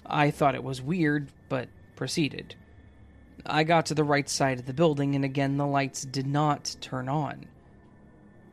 I 0.05 0.31
thought 0.31 0.55
it 0.55 0.65
was 0.65 0.83
weird, 0.83 1.29
but 1.49 1.69
proceeded. 1.97 2.55
I 3.45 3.65
got 3.65 3.87
to 3.87 3.95
the 3.95 4.05
right 4.05 4.29
side 4.29 4.59
of 4.59 4.67
the 4.67 4.75
building, 4.75 5.15
and 5.15 5.25
again 5.25 5.57
the 5.57 5.67
lights 5.67 6.05
did 6.05 6.27
not 6.27 6.77
turn 6.81 7.09
on. 7.09 7.47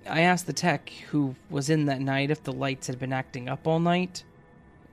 I 0.07 0.21
asked 0.21 0.47
the 0.47 0.53
tech 0.53 0.89
who 1.09 1.35
was 1.49 1.69
in 1.69 1.85
that 1.85 2.01
night 2.01 2.31
if 2.31 2.43
the 2.43 2.53
lights 2.53 2.87
had 2.87 2.97
been 2.97 3.13
acting 3.13 3.47
up 3.47 3.67
all 3.67 3.79
night, 3.79 4.23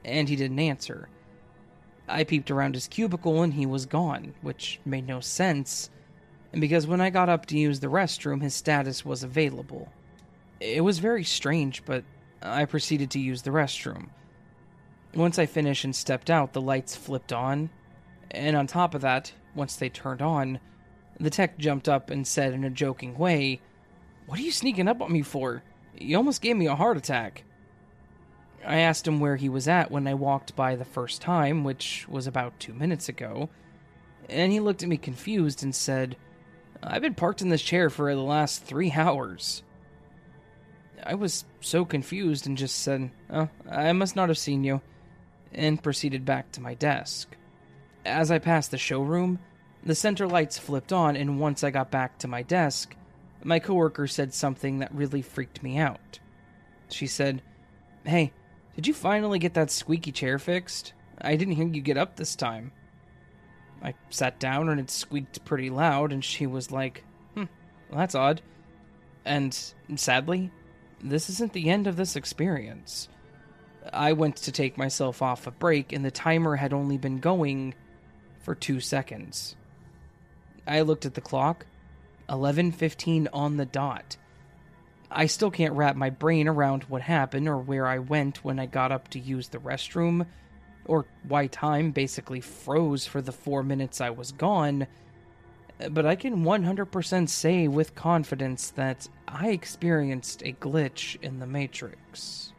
and 0.04 0.28
he 0.28 0.36
didn't 0.36 0.58
answer. 0.58 1.08
I 2.08 2.24
peeped 2.24 2.50
around 2.50 2.74
his 2.74 2.88
cubicle 2.88 3.42
and 3.42 3.54
he 3.54 3.66
was 3.66 3.86
gone, 3.86 4.34
which 4.42 4.80
made 4.84 5.06
no 5.06 5.20
sense, 5.20 5.90
because 6.52 6.86
when 6.86 7.00
I 7.00 7.10
got 7.10 7.28
up 7.28 7.46
to 7.46 7.58
use 7.58 7.80
the 7.80 7.88
restroom, 7.88 8.42
his 8.42 8.54
status 8.54 9.04
was 9.04 9.22
available. 9.22 9.88
It 10.60 10.84
was 10.84 10.98
very 10.98 11.24
strange, 11.24 11.84
but 11.84 12.04
I 12.42 12.64
proceeded 12.64 13.10
to 13.12 13.18
use 13.18 13.42
the 13.42 13.50
restroom. 13.50 14.08
Once 15.14 15.38
I 15.38 15.46
finished 15.46 15.84
and 15.84 15.96
stepped 15.96 16.30
out, 16.30 16.52
the 16.52 16.60
lights 16.60 16.94
flipped 16.94 17.32
on, 17.32 17.70
and 18.30 18.56
on 18.56 18.66
top 18.66 18.94
of 18.94 19.00
that, 19.00 19.32
once 19.56 19.76
they 19.76 19.88
turned 19.88 20.22
on, 20.22 20.60
the 21.18 21.30
tech 21.30 21.58
jumped 21.58 21.88
up 21.88 22.10
and 22.10 22.26
said 22.26 22.52
in 22.52 22.64
a 22.64 22.70
joking 22.70 23.16
way, 23.16 23.60
What 24.26 24.38
are 24.38 24.42
you 24.42 24.52
sneaking 24.52 24.88
up 24.88 25.00
on 25.00 25.12
me 25.12 25.22
for? 25.22 25.62
You 25.98 26.16
almost 26.16 26.42
gave 26.42 26.56
me 26.56 26.66
a 26.66 26.76
heart 26.76 26.96
attack. 26.96 27.44
I 28.64 28.78
asked 28.78 29.06
him 29.06 29.20
where 29.20 29.36
he 29.36 29.48
was 29.48 29.68
at 29.68 29.90
when 29.90 30.06
I 30.06 30.14
walked 30.14 30.56
by 30.56 30.76
the 30.76 30.84
first 30.84 31.22
time, 31.22 31.64
which 31.64 32.06
was 32.08 32.26
about 32.26 32.58
two 32.58 32.74
minutes 32.74 33.08
ago, 33.08 33.48
and 34.28 34.52
he 34.52 34.60
looked 34.60 34.82
at 34.82 34.88
me 34.88 34.96
confused 34.96 35.62
and 35.62 35.74
said, 35.74 36.16
I've 36.82 37.02
been 37.02 37.14
parked 37.14 37.42
in 37.42 37.48
this 37.48 37.62
chair 37.62 37.88
for 37.90 38.12
the 38.14 38.20
last 38.20 38.64
three 38.64 38.92
hours. 38.96 39.62
I 41.02 41.14
was 41.14 41.44
so 41.60 41.84
confused 41.84 42.46
and 42.46 42.58
just 42.58 42.80
said, 42.80 43.10
Oh, 43.30 43.48
I 43.70 43.92
must 43.92 44.16
not 44.16 44.28
have 44.28 44.38
seen 44.38 44.64
you, 44.64 44.80
and 45.52 45.82
proceeded 45.82 46.24
back 46.24 46.50
to 46.52 46.60
my 46.60 46.74
desk. 46.74 47.35
As 48.06 48.30
I 48.30 48.38
passed 48.38 48.70
the 48.70 48.78
showroom, 48.78 49.40
the 49.82 49.94
center 49.94 50.28
lights 50.28 50.58
flipped 50.58 50.92
on, 50.92 51.16
and 51.16 51.40
once 51.40 51.64
I 51.64 51.70
got 51.70 51.90
back 51.90 52.18
to 52.18 52.28
my 52.28 52.42
desk, 52.42 52.94
my 53.42 53.58
coworker 53.58 54.06
said 54.06 54.32
something 54.32 54.78
that 54.78 54.94
really 54.94 55.22
freaked 55.22 55.62
me 55.62 55.76
out. 55.76 56.20
She 56.88 57.08
said, 57.08 57.42
Hey, 58.04 58.32
did 58.76 58.86
you 58.86 58.94
finally 58.94 59.40
get 59.40 59.54
that 59.54 59.70
squeaky 59.70 60.12
chair 60.12 60.38
fixed? 60.38 60.92
I 61.20 61.34
didn't 61.34 61.54
hear 61.54 61.66
you 61.66 61.80
get 61.80 61.96
up 61.96 62.16
this 62.16 62.36
time. 62.36 62.70
I 63.82 63.94
sat 64.10 64.38
down 64.38 64.68
and 64.68 64.80
it 64.80 64.90
squeaked 64.90 65.44
pretty 65.44 65.70
loud, 65.70 66.12
and 66.12 66.24
she 66.24 66.46
was 66.46 66.70
like, 66.70 67.04
hmm, 67.34 67.44
well, 67.90 67.98
that's 67.98 68.14
odd. 68.14 68.40
And 69.24 69.52
sadly, 69.96 70.52
this 71.02 71.28
isn't 71.28 71.52
the 71.52 71.70
end 71.70 71.86
of 71.86 71.96
this 71.96 72.16
experience. 72.16 73.08
I 73.92 74.12
went 74.12 74.36
to 74.36 74.52
take 74.52 74.78
myself 74.78 75.22
off 75.22 75.46
a 75.46 75.50
break, 75.50 75.92
and 75.92 76.04
the 76.04 76.10
timer 76.10 76.56
had 76.56 76.72
only 76.72 76.98
been 76.98 77.18
going 77.18 77.74
for 78.46 78.54
two 78.54 78.78
seconds. 78.78 79.56
I 80.68 80.82
looked 80.82 81.04
at 81.04 81.14
the 81.14 81.20
clock, 81.20 81.66
11:15 82.28 83.26
on 83.32 83.56
the 83.56 83.66
dot. 83.66 84.16
I 85.10 85.26
still 85.26 85.50
can't 85.50 85.74
wrap 85.74 85.96
my 85.96 86.10
brain 86.10 86.46
around 86.46 86.84
what 86.84 87.02
happened 87.02 87.48
or 87.48 87.58
where 87.58 87.88
I 87.88 87.98
went 87.98 88.44
when 88.44 88.60
I 88.60 88.66
got 88.66 88.92
up 88.92 89.08
to 89.08 89.18
use 89.18 89.48
the 89.48 89.58
restroom, 89.58 90.26
or 90.84 91.06
why 91.24 91.48
time 91.48 91.90
basically 91.90 92.40
froze 92.40 93.04
for 93.04 93.20
the 93.20 93.32
four 93.32 93.64
minutes 93.64 94.00
I 94.00 94.10
was 94.10 94.30
gone. 94.30 94.86
But 95.90 96.06
I 96.06 96.14
can 96.14 96.44
100% 96.44 97.28
say 97.28 97.66
with 97.66 97.96
confidence 97.96 98.70
that 98.70 99.08
I 99.26 99.48
experienced 99.48 100.42
a 100.42 100.52
glitch 100.52 101.20
in 101.20 101.40
the 101.40 101.48
Matrix. 101.48 102.52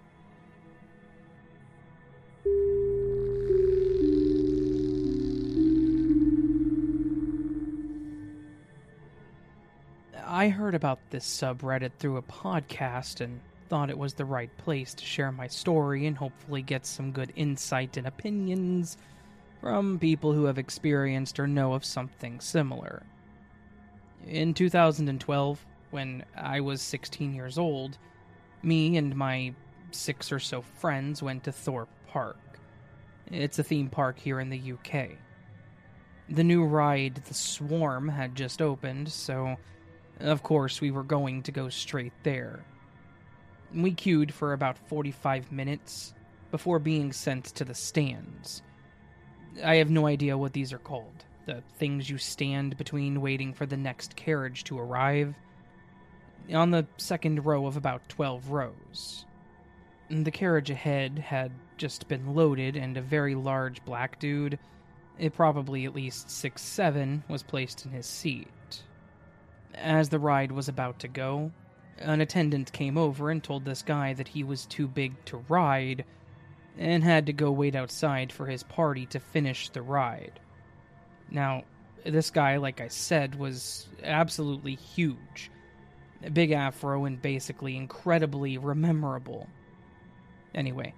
I 10.30 10.50
heard 10.50 10.76
about 10.76 11.00
this 11.10 11.26
subreddit 11.26 11.94
through 11.98 12.18
a 12.18 12.22
podcast 12.22 13.22
and 13.22 13.40
thought 13.70 13.90
it 13.90 13.98
was 13.98 14.14
the 14.14 14.26
right 14.26 14.56
place 14.58 14.94
to 14.94 15.06
share 15.06 15.32
my 15.32 15.48
story 15.48 16.06
and 16.06 16.18
hopefully 16.18 16.62
get 16.62 16.86
some 16.86 17.14
good 17.14 17.32
insight 17.38 17.96
and 17.96 18.06
opinions 18.06 18.98
from 19.62 19.98
people 19.98 20.34
who 20.34 20.44
have 20.44 20.58
experienced 20.58 21.40
or 21.40 21.48
know 21.48 21.74
of 21.74 21.86
something 21.86 22.42
similar. 22.42 23.04
In 24.26 24.54
2012, 24.54 25.66
when 25.92 26.26
I 26.36 26.60
was 26.60 26.82
16 26.82 27.34
years 27.34 27.58
old, 27.58 27.98
me 28.64 28.98
and 28.98 29.16
my 29.16 29.54
six 29.92 30.30
or 30.30 30.40
so 30.40 30.62
friends 30.62 31.24
went 31.24 31.46
to 31.46 31.54
Thorpe 31.54 31.90
Park. 32.08 32.60
It's 33.32 33.60
a 33.60 33.64
theme 33.64 33.90
park 33.90 34.20
here 34.20 34.42
in 34.42 34.50
the 34.50 34.74
UK. 34.74 35.12
The 36.30 36.44
new 36.44 36.66
ride, 36.66 37.16
The 37.16 37.34
Swarm, 37.34 38.10
had 38.10 38.36
just 38.36 38.62
opened, 38.62 39.10
so 39.10 39.56
of 40.20 40.44
course 40.44 40.82
we 40.82 40.92
were 40.92 41.04
going 41.04 41.44
to 41.44 41.52
go 41.52 41.70
straight 41.70 42.14
there. 42.24 42.66
We 43.74 43.92
queued 43.92 44.34
for 44.34 44.54
about 44.54 44.78
45 44.78 45.52
minutes 45.52 46.14
before 46.52 46.80
being 46.80 47.12
sent 47.12 47.46
to 47.46 47.66
the 47.66 47.74
stands. 47.74 48.62
I 49.64 49.76
have 49.76 49.90
no 49.90 50.08
idea 50.08 50.38
what 50.38 50.54
these 50.54 50.72
are 50.72 50.80
called. 50.80 51.26
The 51.46 51.64
things 51.78 52.10
you 52.10 52.18
stand 52.18 52.78
between 52.78 53.22
waiting 53.22 53.54
for 53.54 53.66
the 53.66 53.78
next 53.78 54.16
carriage 54.16 54.64
to 54.66 54.80
arrive. 54.80 55.36
On 56.54 56.72
the 56.72 56.86
second 56.98 57.46
row 57.46 57.66
of 57.66 57.78
about 57.78 58.08
12 58.10 58.52
rows. 58.52 59.26
The 60.10 60.32
carriage 60.32 60.70
ahead 60.70 61.20
had 61.20 61.52
just 61.78 62.08
been 62.08 62.34
loaded, 62.34 62.78
and 62.78 62.96
a 62.96 63.02
very 63.02 63.36
large 63.36 63.84
black 63.84 64.20
dude, 64.20 64.58
it 65.20 65.34
probably 65.34 65.86
at 65.86 65.94
least 65.96 66.30
six 66.30 66.62
seven, 66.62 67.24
was 67.28 67.44
placed 67.44 67.86
in 67.86 67.92
his 67.92 68.06
seat. 68.06 68.48
As 69.82 70.10
the 70.10 70.20
ride 70.20 70.52
was 70.52 70.68
about 70.68 71.00
to 71.00 71.08
go, 71.08 71.52
an 72.00 72.22
attendant 72.22 72.72
came 72.72 72.98
over 72.98 73.30
and 73.30 73.44
told 73.44 73.64
this 73.64 73.84
guy 73.84 74.14
that 74.14 74.28
he 74.28 74.44
was 74.44 74.66
too 74.66 74.88
big 74.88 75.24
to 75.26 75.44
ride 75.50 76.04
and 76.78 77.04
had 77.04 77.26
to 77.28 77.34
go 77.34 77.52
wait 77.52 77.76
outside 77.76 78.32
for 78.32 78.48
his 78.48 78.64
party 78.64 79.06
to 79.08 79.20
finish 79.20 79.70
the 79.70 79.82
ride. 79.82 80.40
Now, 81.30 81.64
this 82.06 82.30
guy, 82.30 82.58
like 82.58 82.82
I 82.82 82.88
said, 82.88 83.36
was 83.36 83.88
absolutely 84.04 84.76
huge. 84.76 85.52
A 86.24 86.30
big 86.30 86.52
afro 86.52 87.06
and 87.06 87.22
basically 87.22 87.76
incredibly 87.76 88.58
rememberable. 88.58 89.48
Anyway, 90.56 90.94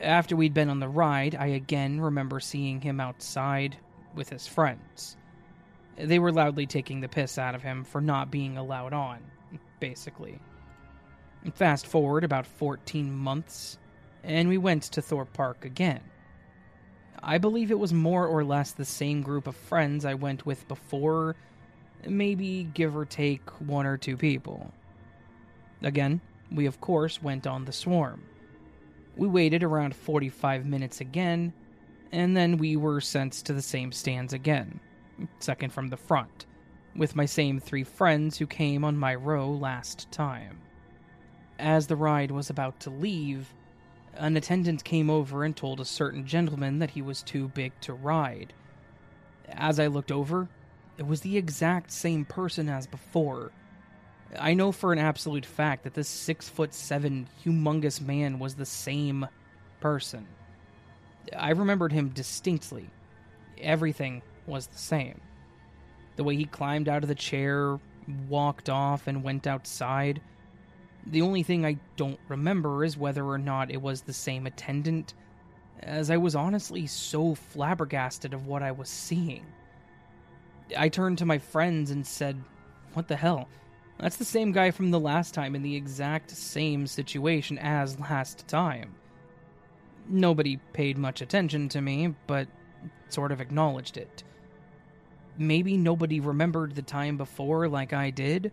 after 0.00 0.36
we'd 0.36 0.54
been 0.54 0.68
on 0.68 0.80
the 0.80 0.88
ride, 0.88 1.34
I 1.34 1.46
again 1.46 2.00
remember 2.00 2.40
seeing 2.40 2.80
him 2.80 3.00
outside 3.00 3.76
with 4.14 4.28
his 4.28 4.46
friends. 4.46 5.16
They 5.96 6.18
were 6.18 6.32
loudly 6.32 6.66
taking 6.66 7.00
the 7.00 7.08
piss 7.08 7.38
out 7.38 7.54
of 7.54 7.62
him 7.62 7.84
for 7.84 8.00
not 8.00 8.30
being 8.30 8.56
allowed 8.56 8.92
on, 8.92 9.18
basically. 9.78 10.40
Fast 11.54 11.86
forward 11.86 12.24
about 12.24 12.46
14 12.46 13.12
months, 13.12 13.78
and 14.22 14.48
we 14.48 14.58
went 14.58 14.84
to 14.84 15.02
Thorpe 15.02 15.32
Park 15.32 15.64
again. 15.64 16.00
I 17.22 17.38
believe 17.38 17.70
it 17.70 17.78
was 17.78 17.92
more 17.92 18.26
or 18.26 18.44
less 18.44 18.72
the 18.72 18.84
same 18.84 19.22
group 19.22 19.46
of 19.46 19.54
friends 19.54 20.04
I 20.04 20.14
went 20.14 20.46
with 20.46 20.66
before, 20.66 21.36
maybe 22.06 22.64
give 22.74 22.96
or 22.96 23.04
take 23.04 23.48
one 23.60 23.86
or 23.86 23.96
two 23.96 24.16
people. 24.16 24.72
Again, 25.82 26.20
we 26.50 26.66
of 26.66 26.80
course 26.80 27.22
went 27.22 27.46
on 27.46 27.64
the 27.64 27.72
swarm. 27.72 28.22
We 29.16 29.28
waited 29.28 29.62
around 29.62 29.94
45 29.94 30.64
minutes 30.64 31.00
again, 31.00 31.52
and 32.12 32.36
then 32.36 32.56
we 32.56 32.76
were 32.76 33.00
sent 33.00 33.32
to 33.32 33.52
the 33.52 33.62
same 33.62 33.92
stands 33.92 34.32
again, 34.32 34.80
second 35.38 35.72
from 35.72 35.88
the 35.88 35.96
front, 35.96 36.46
with 36.94 37.16
my 37.16 37.26
same 37.26 37.58
three 37.58 37.84
friends 37.84 38.38
who 38.38 38.46
came 38.46 38.84
on 38.84 38.96
my 38.96 39.14
row 39.14 39.50
last 39.50 40.10
time. 40.10 40.60
As 41.58 41.86
the 41.86 41.96
ride 41.96 42.30
was 42.30 42.50
about 42.50 42.80
to 42.80 42.90
leave, 42.90 43.54
an 44.14 44.36
attendant 44.36 44.84
came 44.84 45.08
over 45.08 45.44
and 45.44 45.56
told 45.56 45.80
a 45.80 45.84
certain 45.84 46.26
gentleman 46.26 46.78
that 46.80 46.90
he 46.90 47.02
was 47.02 47.22
too 47.22 47.48
big 47.48 47.72
to 47.82 47.94
ride. 47.94 48.52
As 49.48 49.78
I 49.80 49.86
looked 49.86 50.12
over, 50.12 50.48
it 50.98 51.06
was 51.06 51.20
the 51.22 51.36
exact 51.36 51.90
same 51.90 52.24
person 52.24 52.68
as 52.68 52.86
before. 52.86 53.52
I 54.38 54.54
know 54.54 54.72
for 54.72 54.92
an 54.92 54.98
absolute 54.98 55.46
fact 55.46 55.84
that 55.84 55.94
this 55.94 56.08
six 56.08 56.48
foot 56.48 56.74
seven 56.74 57.28
humongous 57.44 58.00
man 58.00 58.38
was 58.38 58.54
the 58.54 58.66
same 58.66 59.26
person. 59.80 60.26
I 61.36 61.50
remembered 61.50 61.92
him 61.92 62.08
distinctly. 62.10 62.90
Everything 63.58 64.22
was 64.46 64.66
the 64.66 64.78
same. 64.78 65.20
The 66.16 66.24
way 66.24 66.36
he 66.36 66.44
climbed 66.44 66.88
out 66.88 67.02
of 67.02 67.08
the 67.08 67.14
chair, 67.14 67.78
walked 68.28 68.68
off, 68.68 69.06
and 69.06 69.22
went 69.22 69.46
outside 69.46 70.20
the 71.06 71.22
only 71.22 71.42
thing 71.42 71.66
I 71.66 71.78
don't 71.96 72.20
remember 72.28 72.84
is 72.84 72.96
whether 72.96 73.24
or 73.24 73.38
not 73.38 73.70
it 73.70 73.82
was 73.82 74.02
the 74.02 74.12
same 74.12 74.46
attendant, 74.46 75.14
as 75.80 76.10
I 76.10 76.16
was 76.16 76.36
honestly 76.36 76.86
so 76.86 77.34
flabbergasted 77.34 78.34
of 78.34 78.46
what 78.46 78.62
I 78.62 78.72
was 78.72 78.88
seeing. 78.88 79.44
I 80.76 80.88
turned 80.88 81.18
to 81.18 81.26
my 81.26 81.38
friends 81.38 81.90
and 81.90 82.06
said, 82.06 82.42
What 82.94 83.08
the 83.08 83.16
hell? 83.16 83.48
That's 83.98 84.16
the 84.16 84.24
same 84.24 84.52
guy 84.52 84.70
from 84.70 84.90
the 84.90 85.00
last 85.00 85.34
time 85.34 85.54
in 85.54 85.62
the 85.62 85.76
exact 85.76 86.30
same 86.30 86.86
situation 86.86 87.58
as 87.58 88.00
last 88.00 88.46
time. 88.48 88.94
Nobody 90.08 90.56
paid 90.72 90.98
much 90.98 91.20
attention 91.20 91.68
to 91.70 91.80
me, 91.80 92.14
but 92.26 92.48
sort 93.08 93.32
of 93.32 93.40
acknowledged 93.40 93.96
it. 93.96 94.24
Maybe 95.38 95.76
nobody 95.76 96.20
remembered 96.20 96.74
the 96.74 96.82
time 96.82 97.16
before 97.16 97.68
like 97.68 97.92
I 97.92 98.10
did? 98.10 98.52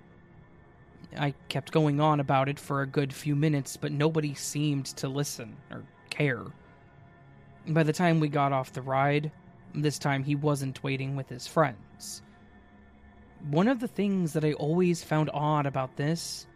I 1.17 1.33
kept 1.49 1.71
going 1.71 1.99
on 1.99 2.19
about 2.19 2.49
it 2.49 2.59
for 2.59 2.81
a 2.81 2.87
good 2.87 3.11
few 3.11 3.35
minutes, 3.35 3.75
but 3.77 3.91
nobody 3.91 4.33
seemed 4.33 4.85
to 4.97 5.09
listen 5.09 5.57
or 5.71 5.83
care. 6.09 6.45
By 7.67 7.83
the 7.83 7.93
time 7.93 8.19
we 8.19 8.29
got 8.29 8.53
off 8.53 8.73
the 8.73 8.81
ride, 8.81 9.31
this 9.73 9.99
time 9.99 10.23
he 10.23 10.35
wasn't 10.35 10.83
waiting 10.83 11.15
with 11.15 11.27
his 11.27 11.47
friends. 11.47 12.21
One 13.49 13.67
of 13.67 13.79
the 13.79 13.87
things 13.87 14.33
that 14.33 14.45
I 14.45 14.53
always 14.53 15.03
found 15.03 15.29
odd 15.33 15.65
about 15.65 15.95
this 15.95 16.47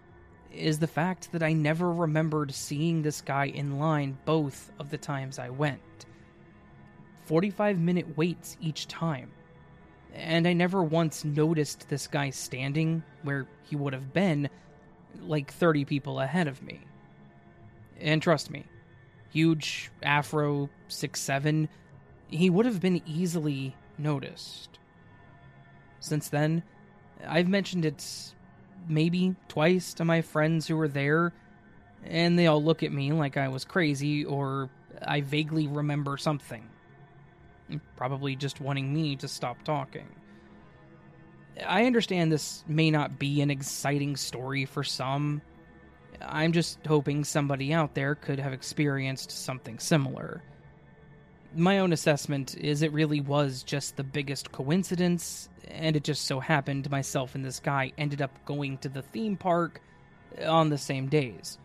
is 0.52 0.80
the 0.80 0.88
fact 0.88 1.32
that 1.32 1.44
I 1.44 1.54
never 1.54 1.92
remembered 1.92 2.54
seeing 2.54 3.02
this 3.02 3.22
guy 3.22 3.46
in 3.46 3.80
line 3.80 4.18
both 4.26 4.72
of 4.80 4.90
the 4.90 4.98
times 4.98 5.40
I 5.40 5.50
went. 5.50 5.82
45 7.26 7.80
minute 7.80 8.18
waits 8.18 8.58
each 8.62 8.88
time 8.88 9.32
and 10.14 10.48
I 10.48 10.54
never 10.54 10.84
once 10.84 11.26
noticed 11.26 11.90
this 11.90 12.08
guy 12.08 12.30
standing 12.30 13.04
where 13.24 13.48
he 13.64 13.76
would 13.76 13.94
have 13.94 14.14
been 14.14 14.50
like 15.22 15.52
30 15.52 15.86
people 15.86 16.20
ahead 16.20 16.48
of 16.48 16.62
me. 16.62 16.82
And 18.00 18.22
trust 18.22 18.52
me, 18.52 18.66
huge 19.32 19.92
afro, 20.02 20.70
six 20.88 21.20
seven, 21.20 21.70
he 22.28 22.50
would 22.50 22.66
have 22.66 22.80
been 22.80 23.02
easily 23.06 23.76
noticed. 23.98 24.80
Since 26.00 26.30
then, 26.30 26.64
I've 27.26 27.48
mentioned 27.48 27.86
it 27.86 28.34
maybe 28.88 29.36
twice 29.48 29.94
to 29.96 30.06
my 30.06 30.22
friends 30.22 30.68
who 30.68 30.76
were 30.76 30.88
there, 30.88 31.32
and 32.04 32.38
they 32.38 32.48
all 32.48 32.62
look 32.62 32.84
at 32.84 32.92
me 32.92 33.14
like 33.14 33.38
I 33.38 33.48
was 33.48 33.64
crazy 33.64 34.26
or 34.26 34.70
I 35.02 35.22
vaguely 35.22 35.68
remember 35.68 36.18
something 36.18 36.68
probably 37.96 38.36
just 38.36 38.62
wanting 38.62 38.94
me 38.94 39.16
to 39.18 39.28
stop 39.28 39.64
talking. 39.64 40.08
I 41.66 41.86
understand 41.86 42.32
this 42.32 42.64
may 42.68 42.90
not 42.90 43.20
be 43.20 43.42
an 43.42 43.52
exciting 43.52 44.16
story 44.16 44.66
for 44.66 44.84
some. 44.84 45.42
I'm 46.22 46.52
just 46.52 46.80
hoping 46.86 47.24
somebody 47.24 47.74
out 47.74 47.94
there 47.94 48.16
could 48.16 48.40
have 48.40 48.54
experienced 48.54 49.32
something 49.32 49.80
similar. 49.80 50.42
My 51.56 51.80
own 51.80 51.94
assessment 51.94 52.56
is 52.58 52.82
it 52.82 52.92
really 52.92 53.22
was 53.22 53.62
just 53.62 53.96
the 53.96 54.04
biggest 54.04 54.52
coincidence, 54.52 55.50
and 55.68 55.96
it 55.96 56.04
just 56.04 56.26
so 56.26 56.40
happened 56.40 56.90
myself 56.90 57.36
and 57.36 57.46
this 57.46 57.60
guy 57.60 57.92
ended 57.98 58.22
up 58.22 58.32
going 58.46 58.80
to 58.80 58.90
the 58.90 59.04
theme 59.04 59.38
park 59.38 59.82
on 60.44 60.70
the 60.70 60.78
same 60.80 61.08
days, 61.08 61.60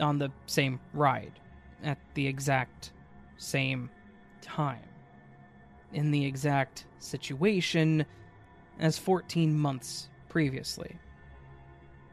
on 0.00 0.18
the 0.18 0.32
same 0.46 0.80
ride, 0.92 1.38
at 1.84 1.98
the 2.14 2.26
exact 2.26 2.92
same 3.36 3.90
time 4.40 4.91
in 5.92 6.10
the 6.10 6.24
exact 6.24 6.86
situation 6.98 8.04
as 8.78 8.98
14 8.98 9.56
months 9.56 10.08
previously. 10.28 10.96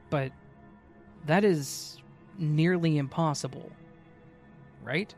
But 0.09 0.31
that 1.25 1.43
is 1.43 2.01
nearly 2.37 2.97
impossible, 2.97 3.71
right? 4.83 5.13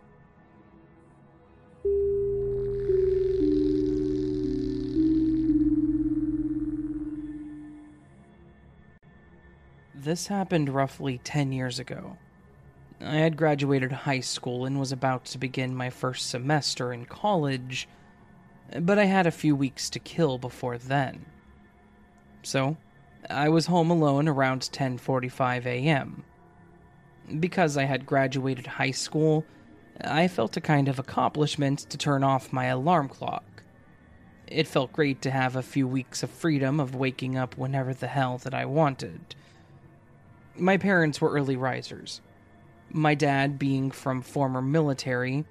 This 9.94 10.26
happened 10.28 10.70
roughly 10.70 11.20
10 11.20 11.52
years 11.52 11.78
ago. 11.78 12.18
I 13.00 13.16
had 13.16 13.38
graduated 13.38 13.92
high 13.92 14.20
school 14.20 14.66
and 14.66 14.80
was 14.80 14.92
about 14.92 15.26
to 15.26 15.38
begin 15.38 15.76
my 15.76 15.92
first 15.92 16.30
semester 16.30 16.92
in 16.92 17.06
college 17.06 17.88
but 18.80 18.98
I 18.98 19.06
had 19.06 19.28
a 19.28 19.32
few 19.32 19.56
weeks 19.56 19.90
to 19.92 20.00
kill 20.00 20.38
before 20.38 20.78
then. 20.78 21.26
So, 22.44 22.78
I 23.30 23.50
was 23.50 23.68
home 23.68 23.92
alone 23.92 24.28
around 24.28 24.62
10:45 24.62 25.66
a.m. 25.66 26.24
Because 27.40 27.78
I 27.78 27.84
had 27.84 28.06
graduated 28.06 28.68
high 28.68 28.92
school, 28.92 29.46
I 30.04 30.28
felt 30.28 30.58
a 30.58 30.62
kind 30.62 30.88
of 30.88 31.00
accomplishment 31.00 31.80
to 31.90 31.98
turn 31.98 32.24
off 32.24 32.54
my 32.54 32.66
alarm 32.66 33.10
clock. 33.10 33.64
It 34.48 34.68
felt 34.68 34.92
great 34.92 35.22
to 35.22 35.32
have 35.32 35.56
a 35.56 35.62
few 35.62 35.88
weeks 35.88 36.24
of 36.24 36.30
freedom 36.30 36.80
of 36.80 36.96
waking 36.96 37.38
up 37.38 37.58
whenever 37.58 37.94
the 37.94 38.08
hell 38.08 38.38
that 38.40 38.54
I 38.54 38.66
wanted. 38.66 39.36
My 40.58 40.78
parents 40.78 41.22
were 41.22 41.32
early 41.32 41.56
risers. 41.56 42.22
My 42.90 43.16
dad 43.16 43.58
being 43.58 43.92
from 43.92 44.22
former 44.22 44.62
military, 44.62 45.46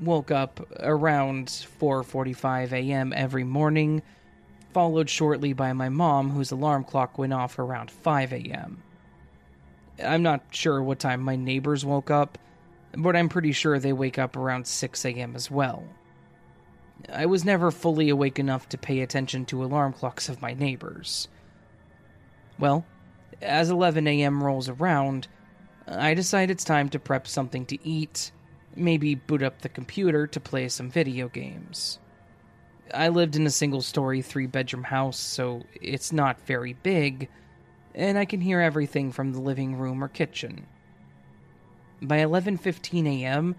woke 0.00 0.30
up 0.30 0.60
around 0.80 1.46
4:45 1.46 2.72
a.m. 2.72 3.12
every 3.12 3.44
morning, 3.44 4.02
followed 4.72 5.08
shortly 5.08 5.52
by 5.52 5.72
my 5.72 5.88
mom 5.88 6.30
whose 6.30 6.50
alarm 6.50 6.84
clock 6.84 7.18
went 7.18 7.32
off 7.32 7.58
around 7.58 7.90
5 7.90 8.32
a.m. 8.32 8.82
I'm 10.02 10.22
not 10.22 10.42
sure 10.50 10.82
what 10.82 10.98
time 10.98 11.20
my 11.20 11.36
neighbors 11.36 11.84
woke 11.84 12.10
up, 12.10 12.38
but 12.92 13.16
I'm 13.16 13.28
pretty 13.28 13.52
sure 13.52 13.78
they 13.78 13.92
wake 13.92 14.18
up 14.18 14.36
around 14.36 14.66
6 14.66 15.04
a.m. 15.04 15.34
as 15.34 15.50
well. 15.50 15.84
I 17.12 17.26
was 17.26 17.44
never 17.44 17.70
fully 17.70 18.08
awake 18.08 18.38
enough 18.38 18.68
to 18.70 18.78
pay 18.78 19.00
attention 19.00 19.44
to 19.46 19.64
alarm 19.64 19.92
clocks 19.92 20.28
of 20.28 20.42
my 20.42 20.54
neighbors. 20.54 21.28
Well, 22.58 22.84
as 23.42 23.70
11 23.70 24.06
a.m. 24.06 24.42
rolls 24.42 24.68
around, 24.68 25.28
I 25.86 26.14
decide 26.14 26.50
it's 26.50 26.64
time 26.64 26.88
to 26.90 26.98
prep 26.98 27.26
something 27.28 27.66
to 27.66 27.86
eat, 27.86 28.32
maybe 28.76 29.14
boot 29.14 29.42
up 29.42 29.62
the 29.62 29.68
computer 29.68 30.26
to 30.26 30.40
play 30.40 30.68
some 30.68 30.90
video 30.90 31.28
games. 31.28 31.98
I 32.94 33.08
lived 33.08 33.36
in 33.36 33.46
a 33.46 33.50
single 33.50 33.82
story, 33.82 34.22
three 34.22 34.46
bedroom 34.46 34.84
house, 34.84 35.18
so 35.18 35.62
it's 35.80 36.12
not 36.12 36.46
very 36.46 36.74
big, 36.74 37.28
and 37.94 38.16
I 38.16 38.24
can 38.24 38.40
hear 38.40 38.60
everything 38.60 39.10
from 39.10 39.32
the 39.32 39.40
living 39.40 39.76
room 39.76 40.02
or 40.04 40.08
kitchen. 40.08 40.66
By 42.00 42.18
11:15 42.18 43.06
a.m., 43.06 43.56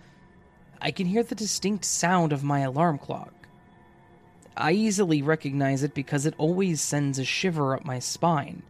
I 0.82 0.92
can 0.92 1.08
hear 1.08 1.24
the 1.24 1.36
distinct 1.36 1.86
sound 1.86 2.32
of 2.32 2.44
my 2.44 2.60
alarm 2.60 3.00
clock. 3.00 3.34
I 4.56 4.72
easily 4.72 5.22
recognize 5.22 5.84
it 5.84 5.94
because 5.94 6.26
it 6.26 6.36
always 6.38 6.82
sends 6.82 7.20
a 7.20 7.26
shiver 7.26 7.76
up 7.76 7.86
my 7.86 8.00
spine. 8.00 8.64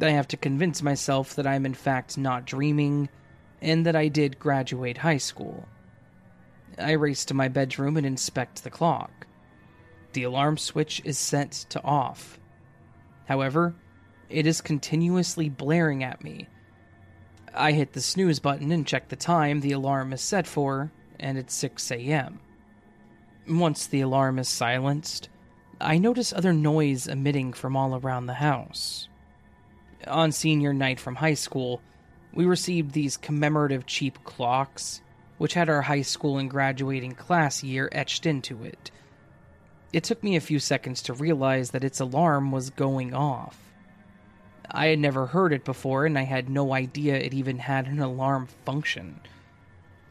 I 0.00 0.10
have 0.10 0.28
to 0.28 0.36
convince 0.36 0.82
myself 0.82 1.34
that 1.34 1.46
I'm 1.46 1.66
in 1.66 1.74
fact 1.74 2.16
not 2.16 2.46
dreaming 2.46 3.08
and 3.62 3.84
that 3.86 3.96
I 3.96 4.08
did 4.08 4.38
graduate 4.38 4.98
high 4.98 5.18
school. 5.18 5.68
I 6.78 6.92
race 6.92 7.24
to 7.26 7.34
my 7.34 7.48
bedroom 7.48 7.96
and 7.96 8.06
inspect 8.06 8.64
the 8.64 8.70
clock. 8.70 9.26
The 10.12 10.22
alarm 10.22 10.56
switch 10.56 11.02
is 11.04 11.18
set 11.18 11.52
to 11.70 11.82
off. 11.84 12.38
However, 13.26 13.74
it 14.28 14.46
is 14.46 14.60
continuously 14.60 15.48
blaring 15.48 16.02
at 16.02 16.24
me. 16.24 16.48
I 17.54 17.72
hit 17.72 17.92
the 17.92 18.00
snooze 18.00 18.38
button 18.38 18.72
and 18.72 18.86
check 18.86 19.08
the 19.08 19.16
time 19.16 19.60
the 19.60 19.72
alarm 19.72 20.12
is 20.12 20.20
set 20.20 20.46
for, 20.46 20.92
and 21.18 21.36
it's 21.36 21.54
6 21.54 21.90
a.m. 21.90 22.40
Once 23.48 23.86
the 23.86 24.00
alarm 24.00 24.38
is 24.38 24.48
silenced, 24.48 25.28
I 25.80 25.98
notice 25.98 26.32
other 26.32 26.52
noise 26.52 27.06
emitting 27.06 27.52
from 27.52 27.76
all 27.76 27.96
around 27.96 28.26
the 28.26 28.34
house. 28.34 29.08
On 30.06 30.30
senior 30.30 30.72
night 30.72 31.00
from 31.00 31.16
high 31.16 31.34
school, 31.34 31.80
we 32.32 32.44
received 32.44 32.92
these 32.92 33.16
commemorative 33.16 33.86
cheap 33.86 34.22
clocks, 34.24 35.02
which 35.38 35.54
had 35.54 35.68
our 35.68 35.82
high 35.82 36.02
school 36.02 36.38
and 36.38 36.50
graduating 36.50 37.14
class 37.14 37.62
year 37.62 37.88
etched 37.92 38.26
into 38.26 38.64
it. 38.64 38.90
It 39.92 40.04
took 40.04 40.22
me 40.22 40.36
a 40.36 40.40
few 40.40 40.58
seconds 40.58 41.02
to 41.02 41.14
realize 41.14 41.70
that 41.72 41.84
its 41.84 41.98
alarm 41.98 42.52
was 42.52 42.70
going 42.70 43.12
off. 43.12 43.58
I 44.70 44.86
had 44.86 45.00
never 45.00 45.26
heard 45.26 45.52
it 45.52 45.64
before, 45.64 46.06
and 46.06 46.16
I 46.16 46.22
had 46.22 46.48
no 46.48 46.72
idea 46.72 47.16
it 47.16 47.34
even 47.34 47.58
had 47.58 47.86
an 47.86 47.98
alarm 47.98 48.46
function. 48.64 49.20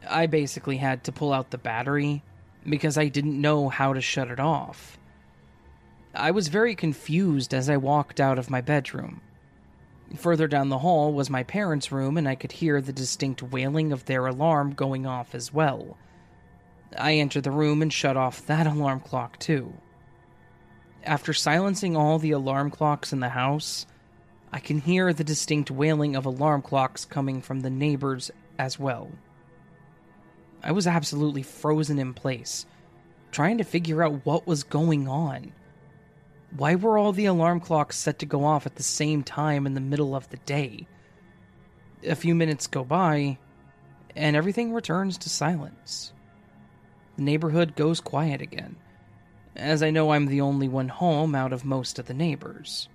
I 0.07 0.25
basically 0.25 0.77
had 0.77 1.05
to 1.05 1.13
pull 1.13 1.31
out 1.31 1.51
the 1.51 1.57
battery 1.57 2.23
because 2.67 2.97
I 2.97 3.07
didn't 3.07 3.39
know 3.39 3.69
how 3.69 3.93
to 3.93 4.01
shut 4.01 4.29
it 4.29 4.39
off. 4.39 4.97
I 6.13 6.31
was 6.31 6.49
very 6.49 6.75
confused 6.75 7.53
as 7.53 7.69
I 7.69 7.77
walked 7.77 8.19
out 8.19 8.37
of 8.37 8.49
my 8.49 8.59
bedroom. 8.59 9.21
Further 10.15 10.47
down 10.47 10.69
the 10.69 10.79
hall 10.79 11.13
was 11.13 11.29
my 11.29 11.43
parents' 11.43 11.91
room, 11.91 12.17
and 12.17 12.27
I 12.27 12.35
could 12.35 12.53
hear 12.53 12.81
the 12.81 12.93
distinct 12.93 13.43
wailing 13.43 13.91
of 13.91 14.05
their 14.05 14.25
alarm 14.25 14.73
going 14.73 15.05
off 15.05 15.35
as 15.35 15.53
well. 15.53 15.97
I 16.97 17.13
entered 17.13 17.43
the 17.43 17.51
room 17.51 17.81
and 17.81 17.93
shut 17.93 18.17
off 18.17 18.45
that 18.47 18.65
alarm 18.65 19.01
clock 19.01 19.37
too. 19.37 19.73
After 21.03 21.33
silencing 21.33 21.95
all 21.95 22.17
the 22.17 22.31
alarm 22.31 22.71
clocks 22.71 23.13
in 23.13 23.19
the 23.19 23.29
house, 23.29 23.85
I 24.51 24.59
can 24.59 24.79
hear 24.79 25.13
the 25.13 25.23
distinct 25.23 25.69
wailing 25.69 26.15
of 26.15 26.25
alarm 26.25 26.63
clocks 26.63 27.05
coming 27.05 27.41
from 27.41 27.59
the 27.59 27.69
neighbors 27.69 28.31
as 28.57 28.79
well. 28.79 29.11
I 30.63 30.71
was 30.71 30.87
absolutely 30.87 31.43
frozen 31.43 31.99
in 31.99 32.13
place, 32.13 32.65
trying 33.31 33.59
to 33.59 33.63
figure 33.63 34.03
out 34.03 34.25
what 34.25 34.47
was 34.47 34.63
going 34.63 35.07
on. 35.07 35.53
Why 36.55 36.75
were 36.75 36.97
all 36.97 37.11
the 37.11 37.25
alarm 37.25 37.59
clocks 37.59 37.97
set 37.97 38.19
to 38.19 38.25
go 38.25 38.43
off 38.43 38.65
at 38.65 38.75
the 38.75 38.83
same 38.83 39.23
time 39.23 39.65
in 39.65 39.75
the 39.75 39.81
middle 39.81 40.15
of 40.15 40.29
the 40.29 40.37
day? 40.37 40.87
A 42.03 42.15
few 42.15 42.33
minutes 42.33 42.67
go 42.67 42.83
by, 42.83 43.37
and 44.15 44.35
everything 44.35 44.73
returns 44.73 45.17
to 45.19 45.29
silence. 45.29 46.13
The 47.17 47.23
neighborhood 47.23 47.75
goes 47.75 47.99
quiet 47.99 48.41
again, 48.41 48.77
as 49.55 49.83
I 49.83 49.91
know 49.91 50.11
I'm 50.11 50.25
the 50.25 50.41
only 50.41 50.67
one 50.67 50.89
home 50.89 51.35
out 51.35 51.53
of 51.53 51.65
most 51.65 51.99
of 51.99 52.07
the 52.07 52.13
neighbors. 52.13 52.89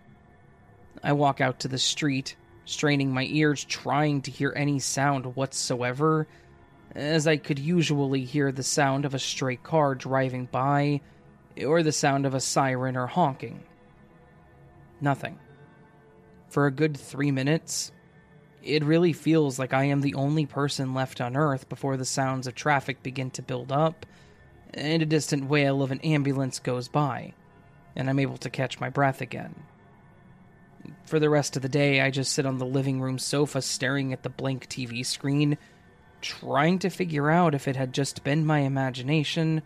I 1.03 1.13
walk 1.13 1.41
out 1.41 1.61
to 1.61 1.69
the 1.69 1.79
street, 1.79 2.37
straining 2.65 3.13
my 3.13 3.27
ears 3.31 3.65
trying 3.65 4.23
to 4.23 4.31
hear 4.31 4.53
any 4.57 4.79
sound 4.79 5.37
whatsoever 5.37 6.27
as 6.95 7.27
I 7.27 7.37
could 7.37 7.59
usually 7.59 8.25
hear 8.25 8.53
the 8.53 8.63
sound 8.63 9.05
of 9.05 9.15
a 9.15 9.19
stray 9.19 9.57
car 9.57 9.95
driving 9.95 10.47
by, 10.47 11.01
or 11.63 11.83
the 11.83 11.93
sound 11.93 12.27
of 12.27 12.35
a 12.35 12.41
siren 12.41 12.97
or 12.97 13.07
honking. 13.07 13.63
Nothing. 15.01 15.39
For 16.49 16.67
a 16.67 16.73
good 16.73 16.97
three 16.97 17.31
minutes, 17.31 17.93
it 18.63 18.85
really 18.85 19.13
feels 19.13 19.59
like 19.59 19.75
I 19.75 19.85
am 19.85 20.01
the 20.01 20.15
only 20.15 20.47
person 20.47 20.95
left 20.95 21.21
on 21.21 21.37
Earth 21.37 21.69
before 21.69 21.97
the 21.97 22.05
sounds 22.05 22.47
of 22.47 22.55
traffic 22.55 23.03
begin 23.03 23.31
to 23.33 23.43
build 23.43 23.71
up, 23.71 24.07
and 24.73 25.03
a 25.03 25.07
distant 25.07 25.49
wail 25.49 25.83
of 25.83 25.91
an 25.91 26.01
ambulance 26.01 26.59
goes 26.59 26.89
by, 26.89 27.35
and 27.95 28.09
I'm 28.09 28.19
able 28.19 28.39
to 28.39 28.51
catch 28.51 28.81
my 28.81 28.89
breath 28.89 29.21
again. 29.21 29.55
For 31.05 31.19
the 31.19 31.31
rest 31.31 31.57
of 31.57 31.63
the 31.63 31.69
day, 31.69 32.01
I 32.01 32.11
just 32.11 32.33
sit 32.33 32.47
on 32.47 32.59
the 32.59 32.67
living 32.67 33.01
room 33.01 33.19
sofa 33.19 33.63
staring 33.63 34.13
at 34.13 34.23
the 34.23 34.31
blank 34.31 34.69
TV 34.69 35.05
screen 35.05 35.59
trying 36.25 36.79
to 36.79 36.89
figure 36.89 37.31
out 37.31 37.55
if 37.55 37.69
it 37.69 37.77
had 37.77 37.93
just 37.93 38.25
been 38.25 38.47
my 38.47 38.61
imagination, 38.61 39.63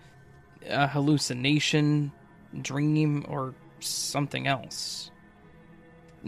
a 0.67 0.87
hallucination, 0.87 2.13
dream, 2.61 3.25
or 3.29 3.55
something 3.81 4.47
else. 4.47 5.11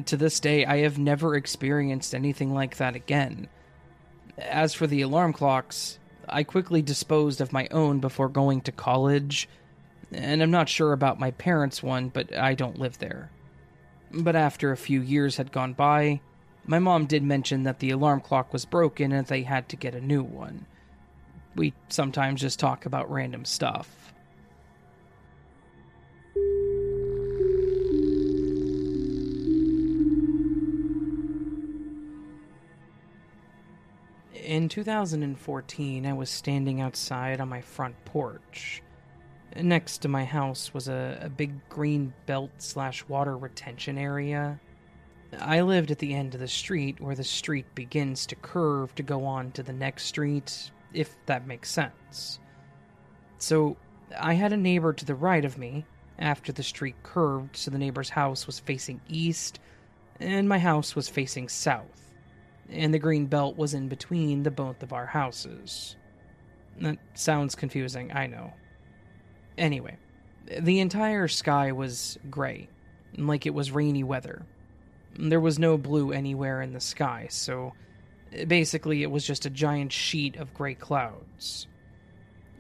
To 0.07 0.17
this 0.17 0.41
day, 0.41 0.65
I 0.65 0.79
have 0.79 0.99
never 0.99 1.35
experienced 1.35 2.15
anything 2.15 2.55
like 2.55 2.77
that 2.77 2.95
again. 2.95 3.49
As 4.39 4.73
for 4.73 4.87
the 4.87 5.03
alarm 5.03 5.33
clocks, 5.33 5.99
I 6.29 6.45
quickly 6.45 6.81
disposed 6.81 7.41
of 7.41 7.53
my 7.53 7.67
own 7.71 7.99
before 7.99 8.29
going 8.29 8.61
to 8.63 8.73
college, 8.73 9.49
and 10.13 10.43
I'm 10.43 10.51
not 10.51 10.69
sure 10.69 10.93
about 10.93 11.19
my 11.19 11.33
parents' 11.33 11.83
one, 11.83 12.09
but 12.09 12.35
I 12.37 12.55
don't 12.55 12.79
live 12.79 12.99
there. 12.99 13.31
But 14.13 14.37
after 14.37 14.73
a 14.73 14.77
few 14.77 15.01
years 15.01 15.37
had 15.37 15.53
gone 15.53 15.73
by, 15.73 16.21
my 16.67 16.79
mom 16.79 17.07
did 17.07 17.23
mention 17.23 17.65
that 17.65 17.79
the 17.79 17.91
alarm 17.91 18.21
clock 18.21 18.53
was 18.53 18.65
broken 18.65 19.13
and 19.13 19.27
they 19.27 19.43
had 19.43 19.69
to 19.71 19.77
get 19.77 19.95
a 19.95 20.01
new 20.01 20.23
one. 20.23 20.67
We 21.57 21.75
sometimes 21.89 22.41
just 22.41 22.61
talk 22.61 22.87
about 22.87 23.11
random 23.11 23.45
stuff. 23.45 24.00
In 34.51 34.69
2014, 34.69 36.05
I 36.05 36.13
was 36.13 36.29
standing 36.29 36.81
outside 36.81 37.41
on 37.41 37.49
my 37.49 37.61
front 37.61 37.95
porch. 38.05 38.83
Next 39.55 39.99
to 39.99 40.09
my 40.09 40.25
house 40.25 40.75
was 40.75 40.89
a, 40.89 41.21
a 41.23 41.29
big 41.29 41.69
green 41.69 42.13
belt 42.27 42.51
slash 42.59 43.07
water 43.07 43.37
retention 43.37 43.97
area 43.97 44.59
I 45.39 45.61
lived 45.61 45.93
at 45.93 46.01
the 46.01 46.15
end 46.15 46.35
of 46.35 46.41
the 46.41 46.49
street 46.49 47.01
where 47.01 47.15
the 47.15 47.23
street 47.23 47.77
begins 47.77 48.27
to 48.27 48.35
curve 48.35 48.93
to 48.97 49.05
go 49.05 49.25
on 49.25 49.53
to 49.53 49.63
the 49.63 49.73
next 49.73 50.07
street, 50.07 50.73
if 50.93 51.15
that 51.27 51.47
makes 51.47 51.71
sense. 51.71 52.41
So, 53.39 53.77
I 54.19 54.35
had 54.35 54.53
a 54.53 54.57
neighbor 54.57 54.93
to 54.93 55.05
the 55.05 55.15
right 55.15 55.45
of 55.45 55.59
me 55.59 55.85
after 56.19 56.51
the 56.51 56.65
street 56.65 56.97
curved, 57.05 57.57
so 57.57 57.71
the 57.71 57.79
neighbor's 57.79 58.11
house 58.11 58.49
was 58.49 58.59
facing 58.59 59.01
east, 59.09 59.61
and 60.19 60.49
my 60.49 60.59
house 60.59 60.97
was 60.97 61.09
facing 61.09 61.49
south, 61.49 62.10
and 62.71 62.95
the 62.95 62.99
green 62.99 63.27
belt 63.27 63.57
was 63.57 63.75
in 63.75 63.89
between 63.89 64.43
the 64.43 64.51
both 64.51 64.83
of 64.83 64.93
our 64.93 65.07
houses. 65.07 65.97
That 66.81 66.99
sounds 67.15 67.55
confusing, 67.55 68.13
I 68.13 68.27
know. 68.27 68.53
Anyway, 69.59 69.97
the 70.59 70.81
entire 70.81 71.29
sky 71.29 71.73
was 71.73 72.19
gray, 72.31 72.69
like 73.17 73.45
it 73.45 73.55
was 73.55 73.71
rainy 73.71 74.05
weather, 74.05 74.47
there 75.19 75.41
was 75.41 75.59
no 75.59 75.77
blue 75.77 76.13
anywhere 76.13 76.63
in 76.63 76.73
the 76.73 76.81
sky, 76.81 77.27
so 77.31 77.73
eh, 78.33 78.45
basically 78.45 79.03
it 79.03 79.11
was 79.11 79.27
just 79.27 79.47
a 79.47 79.51
giant 79.51 79.93
sheet 79.93 80.37
of 80.37 80.55
gray 80.55 80.75
clouds. 80.75 81.67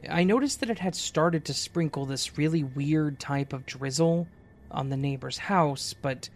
I 0.08 0.24
noticed 0.24 0.60
that 0.60 0.70
it 0.70 0.78
had 0.78 0.94
started 0.94 1.44
to 1.44 1.54
sprinkle 1.54 2.06
this 2.06 2.38
really 2.38 2.64
weird 2.64 3.20
type 3.20 3.52
of 3.52 3.66
drizzle 3.66 4.26
on 4.70 4.88
the 4.88 4.96
neighbor's 4.96 5.38
house, 5.38 5.94
but 5.94 6.28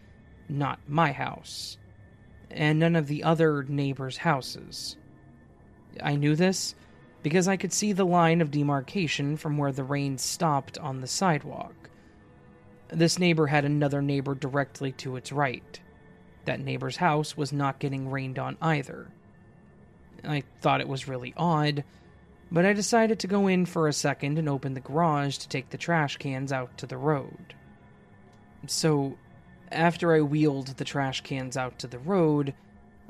not 0.48 0.78
my 0.86 1.12
house, 1.12 1.78
and 2.54 2.78
none 2.78 2.96
of 2.96 3.08
the 3.08 3.22
other 3.22 3.64
neighbors' 3.64 4.18
houses. 4.18 4.96
I 6.02 6.16
knew 6.16 6.34
this 6.34 6.74
because 7.22 7.48
I 7.48 7.56
could 7.56 7.72
see 7.72 7.92
the 7.92 8.04
line 8.04 8.40
of 8.40 8.50
demarcation 8.50 9.36
from 9.36 9.56
where 9.56 9.72
the 9.72 9.84
rain 9.84 10.18
stopped 10.18 10.78
on 10.78 11.00
the 11.00 11.06
sidewalk. 11.06 11.74
This 12.88 13.18
neighbor 13.18 13.46
had 13.46 13.64
another 13.64 14.02
neighbor 14.02 14.34
directly 14.34 14.92
to 14.92 15.16
its 15.16 15.32
right. 15.32 15.80
That 16.44 16.60
neighbor's 16.60 16.96
house 16.96 17.36
was 17.36 17.52
not 17.52 17.78
getting 17.78 18.10
rained 18.10 18.38
on 18.38 18.56
either. 18.60 19.08
I 20.22 20.42
thought 20.60 20.80
it 20.80 20.88
was 20.88 21.08
really 21.08 21.34
odd, 21.36 21.84
but 22.52 22.66
I 22.66 22.72
decided 22.72 23.18
to 23.20 23.26
go 23.26 23.46
in 23.46 23.66
for 23.66 23.88
a 23.88 23.92
second 23.92 24.38
and 24.38 24.48
open 24.48 24.74
the 24.74 24.80
garage 24.80 25.38
to 25.38 25.48
take 25.48 25.70
the 25.70 25.78
trash 25.78 26.18
cans 26.18 26.52
out 26.52 26.76
to 26.78 26.86
the 26.86 26.96
road. 26.96 27.54
So, 28.66 29.16
after 29.74 30.14
I 30.14 30.20
wheeled 30.20 30.68
the 30.68 30.84
trash 30.84 31.20
cans 31.20 31.56
out 31.56 31.78
to 31.80 31.86
the 31.86 31.98
road, 31.98 32.54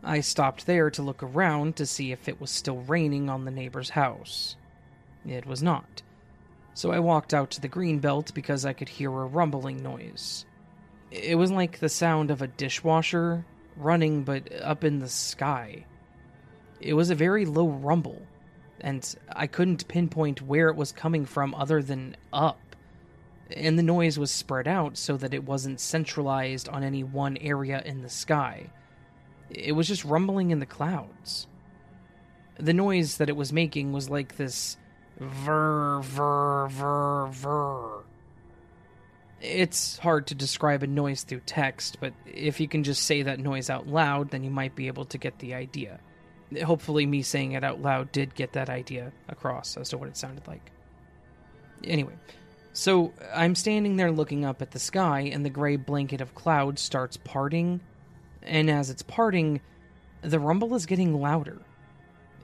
I 0.03 0.21
stopped 0.21 0.67
there 0.67 0.91
to 0.91 1.03
look 1.03 1.23
around 1.23 1.77
to 1.77 1.87
see 1.87 2.13
if 2.13 2.29
it 2.29 2.41
was 2.41 2.51
still 2.51 2.81
raining 2.81 3.29
on 3.29 3.45
the 3.45 3.51
neighbor's 3.51 3.91
house. 3.91 4.57
It 5.27 5.47
was 5.47 5.63
not. 5.63 6.03
So 6.75 6.91
I 6.91 6.99
walked 6.99 7.33
out 7.33 7.51
to 7.53 7.61
the 7.61 7.69
green 7.69 8.01
belt 8.01 8.33
because 8.35 8.67
I 8.67 8.73
could 8.73 8.89
hear 8.89 9.11
a 9.11 9.27
rumbling 9.27 9.83
noise. 9.83 10.45
It 11.11 11.37
was 11.37 11.51
like 11.51 11.79
the 11.79 11.89
sound 11.89 12.31
of 12.31 12.43
a 12.43 12.49
dishwasher 12.49 13.45
running 13.77 14.25
but 14.25 14.53
up 14.61 14.85
in 14.85 14.99
the 14.99 15.09
sky. 15.09 15.87
It 16.81 16.95
was 16.95 17.11
a 17.11 17.15
very 17.15 17.47
low 17.47 17.69
rumble, 17.69 18.21
and 18.81 19.15
I 19.33 19.47
couldn't 19.47 19.89
pinpoint 19.89 20.43
where 20.43 20.69
it 20.69 20.77
was 20.77 20.93
coming 20.93 21.25
from 21.25 21.55
other 21.55 21.83
than 21.83 22.17
up. 22.33 22.59
And 23.51 23.79
the 23.79 23.83
noise 23.83 24.19
was 24.19 24.31
spread 24.31 24.67
out 24.67 24.97
so 24.97 25.17
that 25.17 25.35
it 25.35 25.45
wasn't 25.45 25.81
centralized 25.81 26.69
on 26.69 26.83
any 26.83 27.05
one 27.05 27.37
area 27.39 27.83
in 27.85 28.03
the 28.03 28.09
sky. 28.09 28.71
It 29.51 29.73
was 29.73 29.87
just 29.87 30.05
rumbling 30.05 30.51
in 30.51 30.61
the 30.61 30.67
clouds. 30.67 31.47
The 32.59 32.73
noise 32.73 33.19
that 33.19 33.29
it 33.29 33.37
was 33.37 33.53
making 33.53 33.93
was 33.93 34.09
like 34.09 34.37
this 34.37 34.77
ver, 35.19 36.01
ver, 36.01 36.69
ver, 36.69 37.27
ver. 37.27 38.05
It's 39.41 39.99
hard 39.99 40.29
to 40.29 40.35
describe 40.35 40.83
a 40.83 40.87
noise 40.87 41.23
through 41.23 41.43
text, 41.45 41.99
but 42.01 42.15
if 42.25 42.61
you 42.61 42.69
can 42.69 42.83
just 42.83 43.03
say 43.03 43.23
that 43.23 43.39
noise 43.39 43.69
out 43.69 43.87
loud, 43.87 44.31
then 44.31 44.43
you 44.43 44.51
might 44.51 44.75
be 44.75 44.87
able 44.87 45.05
to 45.07 45.19
get 45.19 45.39
the 45.39 45.55
idea. 45.55 46.01
Hopefully, 46.65 47.05
me 47.05 47.21
saying 47.21 47.53
it 47.53 47.65
out 47.65 47.83
loud 47.83 48.11
did 48.13 48.35
get 48.35 48.53
that 48.53 48.71
idea 48.71 49.13
across 49.29 49.77
as 49.77 49.91
to 49.91 49.99
what 49.99 50.09
it 50.09 50.17
sounded 50.17 50.47
like. 50.47 50.71
Anyway, 51.83 52.15
so 52.75 53.15
I'm 53.33 53.55
standing 53.55 53.97
there 53.97 54.11
looking 54.11 54.45
up 54.45 54.61
at 54.61 54.73
the 54.73 54.81
sky, 54.81 55.31
and 55.33 55.45
the 55.45 55.51
gray 55.51 55.77
blanket 55.77 56.21
of 56.21 56.35
clouds 56.35 56.83
starts 56.83 57.17
parting. 57.17 57.81
And 58.43 58.69
as 58.69 58.91
it's 58.91 59.03
parting, 59.03 59.61
the 60.23 60.41
rumble 60.41 60.75
is 60.75 60.85
getting 60.85 61.19
louder, 61.19 61.63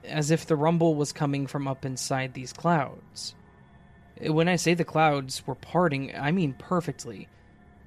as 0.05 0.31
if 0.31 0.45
the 0.45 0.55
rumble 0.55 0.95
was 0.95 1.11
coming 1.11 1.47
from 1.47 1.67
up 1.67 1.83
inside 1.83 2.33
these 2.33 2.53
clouds. 2.53 3.35
When 4.21 4.47
I 4.47 4.55
say 4.55 4.73
the 4.73 4.85
clouds 4.85 5.45
were 5.45 5.55
parting, 5.55 6.15
I 6.15 6.31
mean 6.31 6.53
perfectly. 6.53 7.27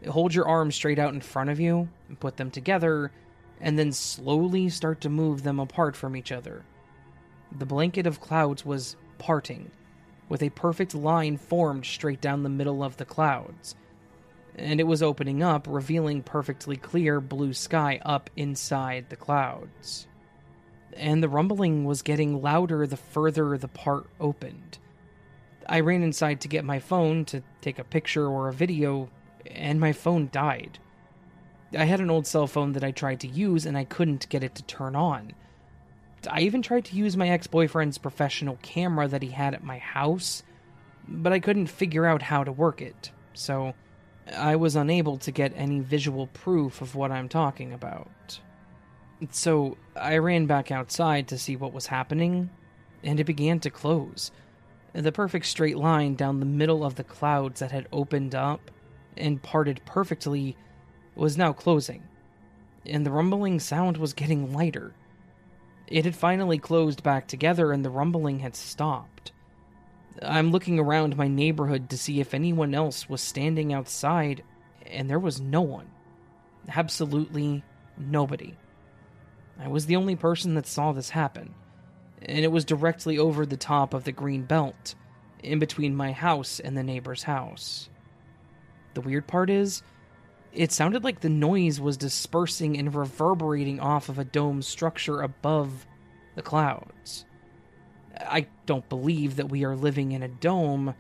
Hold 0.06 0.34
your 0.34 0.46
arms 0.46 0.74
straight 0.74 0.98
out 0.98 1.14
in 1.14 1.22
front 1.22 1.48
of 1.48 1.58
you 1.58 1.88
and 2.08 2.20
put 2.20 2.36
them 2.36 2.50
together, 2.50 3.10
and 3.58 3.78
then 3.78 3.90
slowly 3.90 4.68
start 4.68 5.00
to 5.00 5.08
move 5.08 5.44
them 5.44 5.58
apart 5.58 5.96
from 5.96 6.14
each 6.14 6.30
other. 6.30 6.62
The 7.56 7.64
blanket 7.64 8.06
of 8.06 8.20
clouds 8.20 8.66
was 8.66 8.96
parting, 9.16 9.70
with 10.28 10.42
a 10.42 10.50
perfect 10.50 10.94
line 10.94 11.36
formed 11.36 11.84
straight 11.84 12.20
down 12.20 12.42
the 12.42 12.48
middle 12.48 12.82
of 12.82 12.96
the 12.96 13.04
clouds. 13.04 13.74
And 14.56 14.80
it 14.80 14.84
was 14.84 15.02
opening 15.02 15.42
up, 15.42 15.66
revealing 15.68 16.22
perfectly 16.22 16.76
clear 16.76 17.20
blue 17.20 17.52
sky 17.52 18.00
up 18.04 18.30
inside 18.36 19.06
the 19.08 19.16
clouds. 19.16 20.06
And 20.96 21.22
the 21.22 21.28
rumbling 21.28 21.84
was 21.84 22.02
getting 22.02 22.40
louder 22.40 22.86
the 22.86 22.96
further 22.96 23.58
the 23.58 23.68
part 23.68 24.06
opened. 24.20 24.78
I 25.68 25.80
ran 25.80 26.02
inside 26.02 26.40
to 26.42 26.48
get 26.48 26.64
my 26.64 26.78
phone 26.78 27.24
to 27.26 27.42
take 27.60 27.78
a 27.78 27.84
picture 27.84 28.28
or 28.28 28.48
a 28.48 28.52
video, 28.52 29.10
and 29.50 29.80
my 29.80 29.92
phone 29.92 30.28
died. 30.30 30.78
I 31.76 31.84
had 31.84 32.00
an 32.00 32.10
old 32.10 32.26
cell 32.26 32.46
phone 32.46 32.72
that 32.72 32.84
I 32.84 32.92
tried 32.92 33.20
to 33.20 33.28
use 33.28 33.66
and 33.66 33.76
I 33.76 33.84
couldn't 33.84 34.28
get 34.28 34.44
it 34.44 34.54
to 34.56 34.62
turn 34.62 34.94
on. 34.94 35.32
I 36.30 36.40
even 36.40 36.62
tried 36.62 36.84
to 36.86 36.96
use 36.96 37.16
my 37.16 37.28
ex 37.28 37.46
boyfriend's 37.46 37.98
professional 37.98 38.58
camera 38.62 39.08
that 39.08 39.22
he 39.22 39.30
had 39.30 39.54
at 39.54 39.64
my 39.64 39.78
house, 39.78 40.42
but 41.06 41.32
I 41.32 41.40
couldn't 41.40 41.66
figure 41.66 42.06
out 42.06 42.22
how 42.22 42.44
to 42.44 42.52
work 42.52 42.80
it, 42.80 43.10
so 43.32 43.74
I 44.34 44.56
was 44.56 44.76
unable 44.76 45.18
to 45.18 45.30
get 45.30 45.52
any 45.56 45.80
visual 45.80 46.28
proof 46.28 46.80
of 46.80 46.94
what 46.94 47.10
I'm 47.10 47.28
talking 47.28 47.72
about. 47.72 48.40
So 49.30 49.76
I 49.96 50.18
ran 50.18 50.46
back 50.46 50.70
outside 50.70 51.28
to 51.28 51.38
see 51.38 51.56
what 51.56 51.72
was 51.72 51.86
happening, 51.86 52.50
and 53.02 53.20
it 53.20 53.24
began 53.24 53.60
to 53.60 53.70
close. 53.70 54.30
The 54.92 55.12
perfect 55.12 55.46
straight 55.46 55.76
line 55.76 56.14
down 56.14 56.40
the 56.40 56.46
middle 56.46 56.84
of 56.84 56.94
the 56.94 57.04
clouds 57.04 57.60
that 57.60 57.72
had 57.72 57.88
opened 57.92 58.34
up 58.34 58.70
and 59.16 59.42
parted 59.42 59.80
perfectly 59.84 60.56
was 61.14 61.36
now 61.36 61.52
closing, 61.52 62.02
and 62.86 63.04
the 63.04 63.10
rumbling 63.10 63.60
sound 63.60 63.96
was 63.96 64.12
getting 64.12 64.52
lighter. 64.52 64.94
It 65.86 66.04
had 66.04 66.16
finally 66.16 66.58
closed 66.58 67.02
back 67.02 67.26
together 67.26 67.72
and 67.72 67.84
the 67.84 67.90
rumbling 67.90 68.40
had 68.40 68.56
stopped. 68.56 69.32
I'm 70.22 70.50
looking 70.50 70.78
around 70.78 71.16
my 71.16 71.28
neighborhood 71.28 71.90
to 71.90 71.98
see 71.98 72.20
if 72.20 72.34
anyone 72.34 72.74
else 72.74 73.08
was 73.08 73.20
standing 73.20 73.72
outside, 73.72 74.42
and 74.86 75.10
there 75.10 75.18
was 75.18 75.40
no 75.40 75.60
one. 75.60 75.90
Absolutely 76.68 77.64
nobody. 77.98 78.56
I 79.58 79.68
was 79.68 79.86
the 79.86 79.96
only 79.96 80.16
person 80.16 80.54
that 80.54 80.66
saw 80.66 80.92
this 80.92 81.10
happen, 81.10 81.54
and 82.22 82.38
it 82.38 82.52
was 82.52 82.64
directly 82.64 83.18
over 83.18 83.44
the 83.44 83.56
top 83.56 83.92
of 83.92 84.04
the 84.04 84.12
green 84.12 84.42
belt, 84.42 84.94
in 85.42 85.58
between 85.58 85.94
my 85.94 86.12
house 86.12 86.60
and 86.60 86.76
the 86.76 86.82
neighbor's 86.82 87.24
house. 87.24 87.88
The 88.94 89.00
weird 89.00 89.26
part 89.26 89.50
is, 89.50 89.82
it 90.54 90.72
sounded 90.72 91.02
like 91.04 91.20
the 91.20 91.28
noise 91.28 91.80
was 91.80 91.96
dispersing 91.96 92.78
and 92.78 92.94
reverberating 92.94 93.80
off 93.80 94.08
of 94.08 94.18
a 94.18 94.24
dome 94.24 94.62
structure 94.62 95.20
above 95.20 95.86
the 96.36 96.42
clouds. 96.42 97.24
I 98.18 98.46
don't 98.66 98.88
believe 98.88 99.36
that 99.36 99.48
we 99.50 99.64
are 99.64 99.74
living 99.74 100.12
in 100.12 100.22
a 100.22 100.28
dome. 100.28 100.94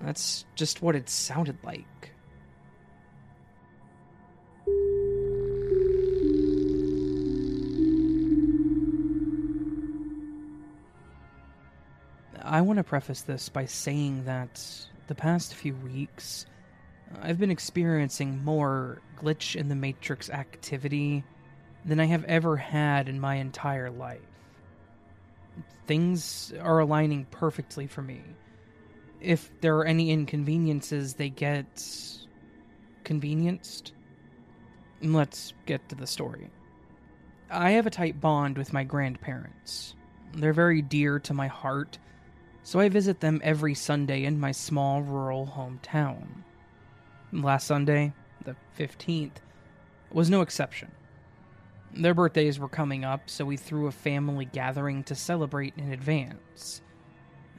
That's 0.00 0.44
just 0.54 0.82
what 0.82 0.94
it 0.94 1.08
sounded 1.08 1.56
like. 1.64 1.86
I 12.42 12.60
want 12.60 12.76
to 12.76 12.84
preface 12.84 13.22
this 13.22 13.48
by 13.48 13.64
saying 13.64 14.26
that 14.26 14.62
the 15.06 15.14
past 15.14 15.54
few 15.54 15.74
weeks, 15.76 16.44
I've 17.22 17.38
been 17.38 17.50
experiencing 17.50 18.44
more 18.44 19.00
glitch 19.16 19.56
in 19.56 19.68
the 19.68 19.74
Matrix 19.74 20.30
activity 20.30 21.24
than 21.84 22.00
I 22.00 22.06
have 22.06 22.24
ever 22.24 22.56
had 22.56 23.08
in 23.08 23.20
my 23.20 23.36
entire 23.36 23.90
life. 23.90 24.20
Things 25.86 26.52
are 26.60 26.78
aligning 26.78 27.26
perfectly 27.30 27.86
for 27.86 28.02
me. 28.02 28.22
If 29.20 29.50
there 29.60 29.76
are 29.76 29.84
any 29.84 30.10
inconveniences, 30.10 31.14
they 31.14 31.30
get 31.30 31.86
convenienced. 33.04 33.92
Let's 35.02 35.52
get 35.66 35.88
to 35.88 35.94
the 35.94 36.06
story. 36.06 36.50
I 37.50 37.72
have 37.72 37.86
a 37.86 37.90
tight 37.90 38.20
bond 38.20 38.58
with 38.58 38.72
my 38.72 38.84
grandparents. 38.84 39.94
They're 40.34 40.52
very 40.52 40.82
dear 40.82 41.18
to 41.20 41.34
my 41.34 41.46
heart, 41.46 41.98
so 42.62 42.80
I 42.80 42.88
visit 42.88 43.20
them 43.20 43.40
every 43.44 43.74
Sunday 43.74 44.24
in 44.24 44.40
my 44.40 44.52
small 44.52 45.02
rural 45.02 45.46
hometown. 45.54 46.43
Last 47.42 47.66
Sunday, 47.66 48.12
the 48.44 48.54
15th, 48.78 49.38
was 50.12 50.30
no 50.30 50.40
exception. 50.40 50.92
Their 51.92 52.14
birthdays 52.14 52.60
were 52.60 52.68
coming 52.68 53.04
up, 53.04 53.28
so 53.28 53.44
we 53.44 53.56
threw 53.56 53.88
a 53.88 53.92
family 53.92 54.44
gathering 54.44 55.02
to 55.04 55.16
celebrate 55.16 55.74
in 55.76 55.92
advance. 55.92 56.80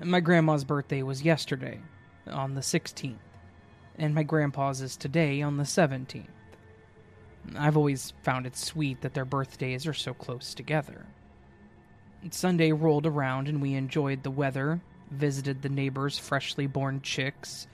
My 0.01 0.21
grandma's 0.21 0.63
birthday 0.63 1.03
was 1.03 1.23
yesterday, 1.23 1.82
on 2.26 2.55
the 2.55 2.61
16th, 2.61 3.17
and 3.97 4.15
my 4.15 4.23
grandpa's 4.23 4.80
is 4.80 4.95
today, 4.95 5.41
on 5.41 5.57
the 5.57 5.63
17th. 5.63 6.28
I've 7.57 7.76
always 7.76 8.13
found 8.23 8.45
it 8.45 8.55
sweet 8.55 9.01
that 9.01 9.13
their 9.13 9.26
birthdays 9.26 9.86
are 9.86 9.93
so 9.93 10.13
close 10.13 10.53
together. 10.53 11.05
Sunday 12.32 12.71
rolled 12.71 13.05
around 13.05 13.49
and 13.49 13.61
we 13.61 13.73
enjoyed 13.73 14.23
the 14.23 14.32
weather, 14.32 14.80
visited 15.11 15.61
the 15.61 15.69
neighbors' 15.69 16.17
freshly 16.17 16.65
born 16.65 17.01
chicks, 17.01 17.67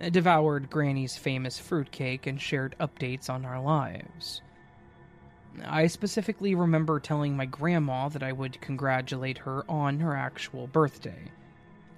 devoured 0.00 0.70
Granny's 0.70 1.16
famous 1.16 1.58
fruitcake, 1.58 2.26
and 2.26 2.40
shared 2.40 2.76
updates 2.80 3.28
on 3.28 3.44
our 3.44 3.60
lives. 3.60 4.42
I 5.66 5.88
specifically 5.88 6.54
remember 6.54 7.00
telling 7.00 7.36
my 7.36 7.46
grandma 7.46 8.08
that 8.10 8.22
I 8.22 8.32
would 8.32 8.60
congratulate 8.60 9.38
her 9.38 9.64
on 9.68 9.98
her 10.00 10.14
actual 10.14 10.66
birthday, 10.68 11.32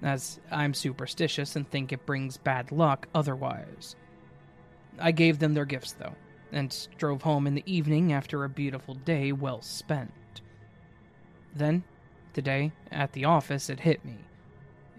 as 0.01 0.39
I'm 0.49 0.73
superstitious 0.73 1.55
and 1.55 1.69
think 1.69 1.91
it 1.91 2.05
brings 2.05 2.37
bad 2.37 2.71
luck 2.71 3.07
otherwise. 3.13 3.95
I 4.99 5.11
gave 5.11 5.39
them 5.39 5.53
their 5.53 5.65
gifts, 5.65 5.93
though, 5.93 6.15
and 6.51 6.87
drove 6.97 7.21
home 7.21 7.45
in 7.45 7.55
the 7.55 7.63
evening 7.71 8.13
after 8.13 8.43
a 8.43 8.49
beautiful 8.49 8.95
day 8.95 9.31
well 9.31 9.61
spent. 9.61 10.11
Then, 11.55 11.83
today 12.33 12.71
at 12.91 13.11
the 13.13 13.25
office, 13.25 13.69
it 13.69 13.81
hit 13.81 14.03
me. 14.03 14.17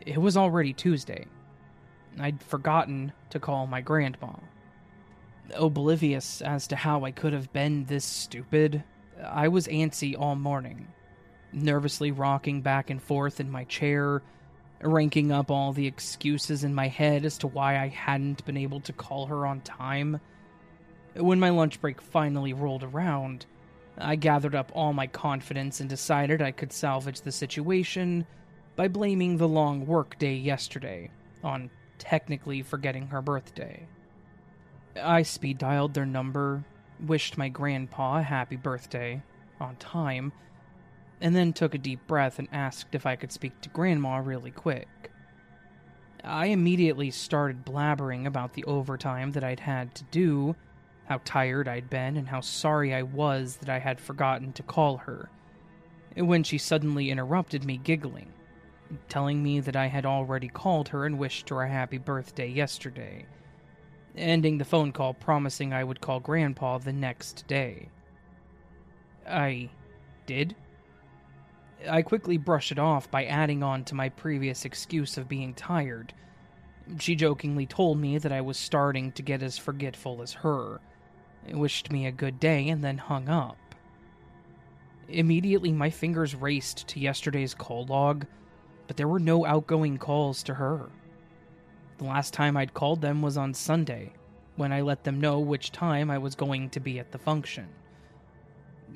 It 0.04 0.18
was 0.18 0.36
already 0.36 0.72
Tuesday. 0.72 1.26
I'd 2.18 2.42
forgotten 2.42 3.12
to 3.30 3.40
call 3.40 3.66
my 3.66 3.80
grandma. 3.80 4.34
Oblivious 5.54 6.40
as 6.42 6.66
to 6.68 6.76
how 6.76 7.04
I 7.04 7.10
could 7.10 7.32
have 7.32 7.52
been 7.52 7.84
this 7.84 8.04
stupid, 8.04 8.84
I 9.24 9.48
was 9.48 9.66
antsy 9.66 10.18
all 10.18 10.34
morning, 10.34 10.88
nervously 11.52 12.10
rocking 12.10 12.60
back 12.60 12.90
and 12.90 13.02
forth 13.02 13.40
in 13.40 13.50
my 13.50 13.64
chair, 13.64 14.22
ranking 14.80 15.30
up 15.32 15.50
all 15.50 15.72
the 15.72 15.86
excuses 15.86 16.64
in 16.64 16.74
my 16.74 16.88
head 16.88 17.24
as 17.24 17.38
to 17.38 17.46
why 17.46 17.78
I 17.78 17.88
hadn't 17.88 18.44
been 18.44 18.56
able 18.56 18.80
to 18.80 18.92
call 18.92 19.26
her 19.26 19.46
on 19.46 19.60
time. 19.60 20.20
When 21.14 21.40
my 21.40 21.50
lunch 21.50 21.80
break 21.80 22.00
finally 22.00 22.52
rolled 22.52 22.82
around, 22.82 23.46
I 23.98 24.16
gathered 24.16 24.54
up 24.54 24.72
all 24.74 24.92
my 24.92 25.06
confidence 25.06 25.80
and 25.80 25.88
decided 25.88 26.40
I 26.40 26.50
could 26.50 26.72
salvage 26.72 27.20
the 27.20 27.32
situation 27.32 28.26
by 28.74 28.88
blaming 28.88 29.36
the 29.36 29.48
long 29.48 29.86
work 29.86 30.18
day 30.18 30.34
yesterday 30.34 31.10
on 31.44 31.70
technically 32.02 32.62
forgetting 32.62 33.06
her 33.06 33.22
birthday. 33.22 33.86
I 35.00 35.22
speed 35.22 35.58
dialed 35.58 35.94
their 35.94 36.04
number, 36.04 36.64
wished 36.98 37.38
my 37.38 37.48
grandpa 37.48 38.18
a 38.18 38.22
happy 38.22 38.56
birthday 38.56 39.22
on 39.60 39.76
time, 39.76 40.32
and 41.20 41.36
then 41.36 41.52
took 41.52 41.74
a 41.74 41.78
deep 41.78 42.04
breath 42.08 42.40
and 42.40 42.48
asked 42.50 42.96
if 42.96 43.06
I 43.06 43.14
could 43.14 43.30
speak 43.30 43.60
to 43.60 43.68
grandma 43.68 44.16
really 44.16 44.50
quick. 44.50 44.88
I 46.24 46.46
immediately 46.46 47.12
started 47.12 47.64
blabbering 47.64 48.26
about 48.26 48.54
the 48.54 48.64
overtime 48.64 49.30
that 49.32 49.44
I'd 49.44 49.60
had 49.60 49.94
to 49.94 50.04
do, 50.10 50.56
how 51.04 51.20
tired 51.24 51.68
I'd 51.68 51.88
been, 51.88 52.16
and 52.16 52.28
how 52.28 52.40
sorry 52.40 52.92
I 52.92 53.02
was 53.02 53.58
that 53.58 53.68
I 53.68 53.78
had 53.78 54.00
forgotten 54.00 54.52
to 54.54 54.62
call 54.64 54.96
her, 54.98 55.30
when 56.16 56.42
she 56.42 56.58
suddenly 56.58 57.10
interrupted 57.10 57.64
me 57.64 57.76
giggling, 57.76 58.32
telling 59.08 59.42
me 59.42 59.60
that 59.60 59.76
I 59.76 59.86
had 59.86 60.06
already 60.06 60.48
called 60.48 60.88
her 60.88 61.06
and 61.06 61.18
wished 61.18 61.48
her 61.48 61.62
a 61.62 61.68
happy 61.68 61.98
birthday 61.98 62.48
yesterday 62.48 63.26
ending 64.16 64.58
the 64.58 64.64
phone 64.64 64.92
call 64.92 65.14
promising 65.14 65.72
I 65.72 65.84
would 65.84 66.00
call 66.00 66.20
Grandpa 66.20 66.78
the 66.78 66.92
next 66.92 67.46
day. 67.46 67.88
I 69.26 69.70
did. 70.26 70.54
I 71.88 72.02
quickly 72.02 72.36
brushed 72.36 72.72
it 72.72 72.78
off 72.78 73.10
by 73.10 73.24
adding 73.24 73.62
on 73.62 73.84
to 73.84 73.94
my 73.94 74.08
previous 74.08 74.64
excuse 74.64 75.16
of 75.16 75.28
being 75.28 75.54
tired. 75.54 76.12
She 76.98 77.14
jokingly 77.14 77.66
told 77.66 77.98
me 77.98 78.18
that 78.18 78.32
I 78.32 78.40
was 78.40 78.58
starting 78.58 79.12
to 79.12 79.22
get 79.22 79.42
as 79.42 79.58
forgetful 79.58 80.22
as 80.22 80.32
her, 80.32 80.80
wished 81.48 81.90
me 81.90 82.06
a 82.06 82.12
good 82.12 82.38
day, 82.38 82.68
and 82.68 82.82
then 82.82 82.98
hung 82.98 83.28
up. 83.28 83.56
Immediately, 85.08 85.72
my 85.72 85.90
fingers 85.90 86.34
raced 86.34 86.86
to 86.88 87.00
yesterday's 87.00 87.54
call 87.54 87.84
log, 87.86 88.26
but 88.86 88.96
there 88.96 89.08
were 89.08 89.20
no 89.20 89.46
outgoing 89.46 89.98
calls 89.98 90.42
to 90.44 90.54
her. 90.54 90.90
The 91.98 92.04
last 92.04 92.34
time 92.34 92.56
I'd 92.56 92.74
called 92.74 93.00
them 93.00 93.22
was 93.22 93.36
on 93.36 93.54
Sunday, 93.54 94.12
when 94.56 94.72
I 94.72 94.80
let 94.80 95.04
them 95.04 95.20
know 95.20 95.38
which 95.40 95.72
time 95.72 96.10
I 96.10 96.18
was 96.18 96.34
going 96.34 96.70
to 96.70 96.80
be 96.80 96.98
at 96.98 97.12
the 97.12 97.18
function. 97.18 97.68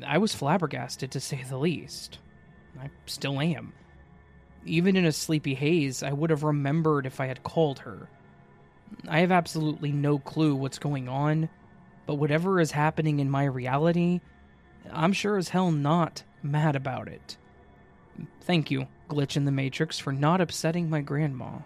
I 0.07 0.19
was 0.19 0.35
flabbergasted 0.35 1.11
to 1.13 1.21
say 1.21 1.43
the 1.49 1.57
least. 1.57 2.19
I 2.79 2.91
still 3.07 3.41
am. 3.41 3.73
Even 4.65 4.97
in 4.97 5.07
a 5.07 5.13
sleepy 5.13 5.55
haze, 5.55 6.03
I 6.03 6.13
would 6.13 6.31
have 6.31 6.43
remembered 6.43 7.07
if 7.07 7.21
I 7.21 7.27
had 7.27 7.43
called 7.43 7.79
her. 7.81 8.09
I 9.09 9.21
have 9.21 9.33
absolutely 9.33 9.93
no 9.93 10.19
clue 10.19 10.55
what's 10.55 10.79
going 10.79 11.09
on, 11.09 11.49
but 12.07 12.17
whatever 12.17 12.61
is 12.61 12.73
happening 12.73 13.21
in 13.21 13.31
my 13.31 13.45
reality, 13.45 14.21
I'm 14.93 15.13
sure 15.13 15.37
as 15.37 15.49
hell 15.49 15.71
not 15.71 16.23
mad 16.43 16.77
about 16.77 17.09
it. 17.09 17.37
Thank 18.43 18.71
you, 18.71 18.87
Glitch 19.09 19.37
in 19.37 19.45
the 19.45 19.53
Matrix, 19.53 19.99
for 19.99 20.13
not 20.13 20.41
upsetting 20.41 20.91
my 20.91 21.01
grandma. 21.01 21.59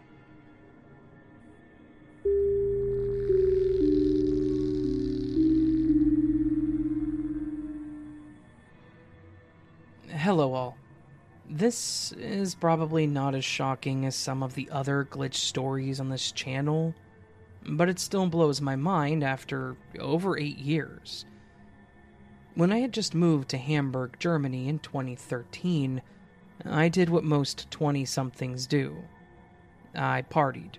Hello, 10.11 10.53
all. 10.53 10.76
This 11.49 12.12
is 12.12 12.55
probably 12.55 13.07
not 13.07 13.34
as 13.34 13.45
shocking 13.45 14.05
as 14.05 14.14
some 14.14 14.43
of 14.43 14.55
the 14.55 14.68
other 14.70 15.05
glitch 15.05 15.34
stories 15.34 15.99
on 15.99 16.11
this 16.11 16.30
channel, 16.30 16.95
but 17.66 17.88
it 17.88 17.99
still 17.99 18.26
blows 18.26 18.61
my 18.61 18.76
mind 18.76 19.24
after 19.24 19.76
over 19.99 20.38
eight 20.38 20.59
years. 20.59 21.24
When 22.55 22.72
I 22.72 22.78
had 22.78 22.93
just 22.93 23.14
moved 23.14 23.49
to 23.49 23.59
Hamburg, 23.59 24.16
Germany 24.18 24.68
in 24.68 24.78
2013, 24.78 26.03
I 26.65 26.89
did 26.89 27.09
what 27.09 27.25
most 27.25 27.71
20 27.71 28.05
somethings 28.05 28.67
do 28.67 28.97
I 29.95 30.23
partied. 30.23 30.75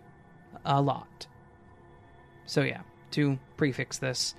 A 0.64 0.82
lot. 0.82 1.28
So, 2.46 2.62
yeah, 2.62 2.82
to 3.12 3.40
prefix 3.58 3.98
this, 3.98 4.36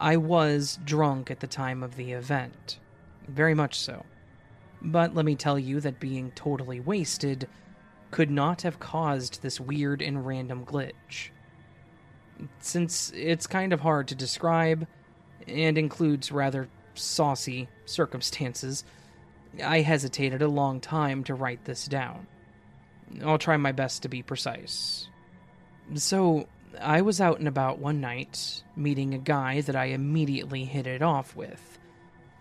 I 0.00 0.16
was 0.16 0.78
drunk 0.84 1.30
at 1.30 1.40
the 1.40 1.46
time 1.46 1.82
of 1.82 1.96
the 1.96 2.12
event. 2.12 2.78
Very 3.28 3.54
much 3.54 3.78
so. 3.78 4.04
But 4.82 5.14
let 5.14 5.24
me 5.24 5.36
tell 5.36 5.58
you 5.58 5.80
that 5.80 6.00
being 6.00 6.30
totally 6.32 6.80
wasted 6.80 7.48
could 8.10 8.30
not 8.30 8.62
have 8.62 8.78
caused 8.78 9.42
this 9.42 9.60
weird 9.60 10.00
and 10.00 10.26
random 10.26 10.64
glitch. 10.64 11.30
Since 12.60 13.12
it's 13.14 13.46
kind 13.46 13.72
of 13.72 13.80
hard 13.80 14.08
to 14.08 14.14
describe 14.14 14.86
and 15.46 15.78
includes 15.78 16.30
rather 16.32 16.68
saucy 16.94 17.68
circumstances, 17.84 18.84
I 19.62 19.80
hesitated 19.80 20.42
a 20.42 20.48
long 20.48 20.80
time 20.80 21.24
to 21.24 21.34
write 21.34 21.64
this 21.64 21.86
down. 21.86 22.26
I'll 23.24 23.38
try 23.38 23.56
my 23.56 23.72
best 23.72 24.02
to 24.02 24.08
be 24.08 24.22
precise. 24.22 25.08
So, 25.94 26.46
I 26.80 27.02
was 27.02 27.20
out 27.20 27.38
and 27.38 27.48
about 27.48 27.78
one 27.78 28.00
night, 28.00 28.62
meeting 28.74 29.14
a 29.14 29.18
guy 29.18 29.60
that 29.62 29.76
I 29.76 29.86
immediately 29.86 30.64
hit 30.64 30.86
it 30.86 31.00
off 31.00 31.34
with 31.36 31.78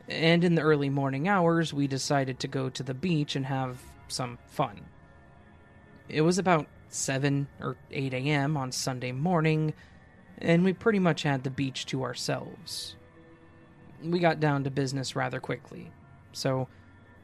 and 0.08 0.44
in 0.44 0.56
the 0.56 0.62
early 0.62 0.90
morning 0.90 1.28
hours, 1.28 1.74
we 1.74 1.88
decided 1.88 2.40
to 2.40 2.48
go 2.48 2.70
to 2.70 2.84
the 2.84 2.94
beach 2.94 3.36
and 3.36 3.46
have 3.46 3.82
some 4.08 4.38
fun. 4.48 4.82
It 6.08 6.22
was 6.22 6.38
about 6.38 6.68
7 6.90 7.48
or 7.60 7.76
8 7.92 8.14
a.m. 8.14 8.56
on 8.56 8.72
Sunday 8.72 9.12
morning, 9.12 9.74
and 10.38 10.64
we 10.64 10.74
pretty 10.74 11.00
much 11.00 11.24
had 11.24 11.44
the 11.44 11.50
beach 11.50 11.88
to 11.88 12.04
ourselves. 12.04 12.96
We 14.04 14.20
got 14.20 14.40
down 14.40 14.64
to 14.66 14.70
business 14.70 15.16
rather 15.16 15.40
quickly, 15.40 15.92
so 16.32 16.68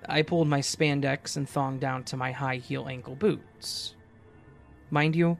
I 0.07 0.21
pulled 0.21 0.47
my 0.47 0.59
spandex 0.59 1.37
and 1.37 1.47
thong 1.47 1.79
down 1.79 2.03
to 2.05 2.17
my 2.17 2.31
high 2.31 2.57
heel 2.57 2.87
ankle 2.87 3.15
boots. 3.15 3.95
Mind 4.89 5.15
you, 5.15 5.37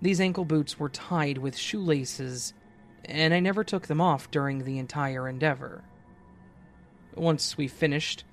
these 0.00 0.20
ankle 0.20 0.44
boots 0.44 0.78
were 0.78 0.88
tied 0.88 1.38
with 1.38 1.56
shoelaces, 1.56 2.54
and 3.04 3.32
I 3.32 3.40
never 3.40 3.64
took 3.64 3.86
them 3.86 4.00
off 4.00 4.30
during 4.30 4.64
the 4.64 4.78
entire 4.78 5.28
endeavor. 5.28 5.84
Once 7.14 7.56
we 7.56 7.68
finished, 7.68 8.24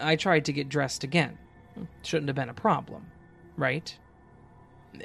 I 0.00 0.16
tried 0.16 0.44
to 0.46 0.52
get 0.52 0.68
dressed 0.68 1.04
again. 1.04 1.38
Shouldn't 2.02 2.28
have 2.28 2.36
been 2.36 2.48
a 2.48 2.54
problem, 2.54 3.06
right? 3.56 3.96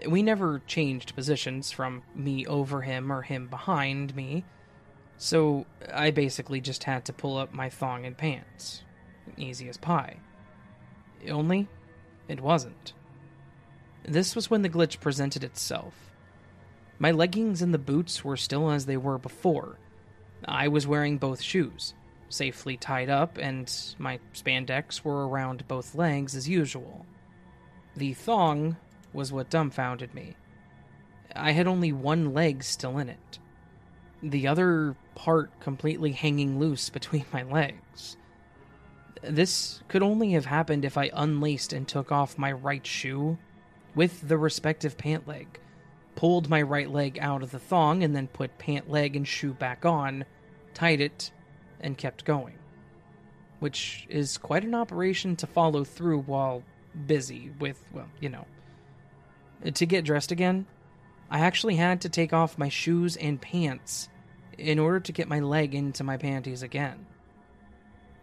We 0.07 0.21
never 0.21 0.61
changed 0.67 1.15
positions 1.15 1.71
from 1.71 2.03
me 2.13 2.45
over 2.45 2.81
him 2.81 3.11
or 3.11 3.21
him 3.21 3.47
behind 3.47 4.15
me, 4.15 4.43
so 5.17 5.65
I 5.93 6.11
basically 6.11 6.61
just 6.61 6.83
had 6.83 7.05
to 7.05 7.13
pull 7.13 7.37
up 7.37 7.53
my 7.53 7.69
thong 7.69 8.05
and 8.05 8.17
pants. 8.17 8.83
Easy 9.35 9.67
as 9.67 9.77
pie. 9.77 10.17
Only, 11.29 11.67
it 12.27 12.41
wasn't. 12.41 12.93
This 14.03 14.35
was 14.35 14.49
when 14.49 14.61
the 14.61 14.69
glitch 14.69 14.99
presented 14.99 15.43
itself. 15.43 15.93
My 16.99 17.11
leggings 17.11 17.61
and 17.61 17.73
the 17.73 17.79
boots 17.79 18.23
were 18.23 18.37
still 18.37 18.71
as 18.71 18.85
they 18.85 18.97
were 18.97 19.17
before. 19.17 19.77
I 20.45 20.67
was 20.67 20.87
wearing 20.87 21.17
both 21.17 21.41
shoes 21.41 21.93
safely 22.29 22.77
tied 22.77 23.09
up, 23.09 23.37
and 23.37 23.71
my 23.97 24.19
spandex 24.33 25.03
were 25.03 25.27
around 25.27 25.67
both 25.67 25.95
legs 25.95 26.35
as 26.35 26.49
usual. 26.49 27.05
The 27.95 28.13
thong 28.13 28.77
was 29.13 29.31
what 29.31 29.49
dumbfounded 29.49 30.13
me. 30.13 30.35
I 31.35 31.51
had 31.51 31.67
only 31.67 31.91
one 31.91 32.33
leg 32.33 32.63
still 32.63 32.97
in 32.97 33.09
it, 33.09 33.39
the 34.21 34.47
other 34.47 34.95
part 35.15 35.59
completely 35.59 36.11
hanging 36.11 36.59
loose 36.59 36.89
between 36.89 37.25
my 37.33 37.43
legs. 37.43 38.17
This 39.23 39.81
could 39.87 40.03
only 40.03 40.31
have 40.31 40.45
happened 40.45 40.85
if 40.85 40.97
I 40.97 41.09
unlaced 41.13 41.73
and 41.73 41.87
took 41.87 42.11
off 42.11 42.37
my 42.37 42.51
right 42.51 42.85
shoe 42.85 43.37
with 43.95 44.27
the 44.27 44.37
respective 44.37 44.97
pant 44.97 45.27
leg, 45.27 45.59
pulled 46.15 46.49
my 46.49 46.61
right 46.61 46.89
leg 46.89 47.17
out 47.19 47.43
of 47.43 47.51
the 47.51 47.59
thong, 47.59 48.03
and 48.03 48.15
then 48.15 48.27
put 48.27 48.57
pant 48.57 48.89
leg 48.89 49.15
and 49.15 49.27
shoe 49.27 49.53
back 49.53 49.85
on, 49.85 50.25
tied 50.73 51.01
it, 51.01 51.31
and 51.79 51.97
kept 51.97 52.25
going. 52.25 52.55
Which 53.59 54.05
is 54.09 54.37
quite 54.37 54.63
an 54.63 54.75
operation 54.75 55.35
to 55.37 55.47
follow 55.47 55.83
through 55.83 56.21
while 56.21 56.63
busy 57.05 57.51
with, 57.59 57.83
well, 57.91 58.09
you 58.19 58.29
know. 58.29 58.45
To 59.73 59.85
get 59.85 60.05
dressed 60.05 60.31
again, 60.31 60.67
I 61.29 61.39
actually 61.39 61.75
had 61.75 62.01
to 62.01 62.09
take 62.09 62.33
off 62.33 62.57
my 62.57 62.69
shoes 62.69 63.15
and 63.15 63.41
pants 63.41 64.09
in 64.57 64.79
order 64.79 64.99
to 64.99 65.11
get 65.11 65.27
my 65.27 65.39
leg 65.39 65.73
into 65.75 66.03
my 66.03 66.17
panties 66.17 66.61
again. 66.61 67.05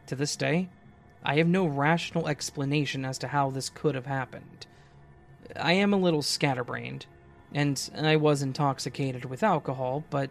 To 0.06 0.16
this 0.16 0.36
day, 0.36 0.68
I 1.24 1.36
have 1.36 1.48
no 1.48 1.66
rational 1.66 2.28
explanation 2.28 3.04
as 3.04 3.18
to 3.18 3.28
how 3.28 3.50
this 3.50 3.70
could 3.70 3.94
have 3.94 4.06
happened. 4.06 4.66
I 5.56 5.72
am 5.74 5.92
a 5.92 5.98
little 5.98 6.22
scatterbrained, 6.22 7.06
and 7.52 7.90
I 7.96 8.16
was 8.16 8.42
intoxicated 8.42 9.24
with 9.24 9.42
alcohol, 9.42 10.04
but 10.10 10.30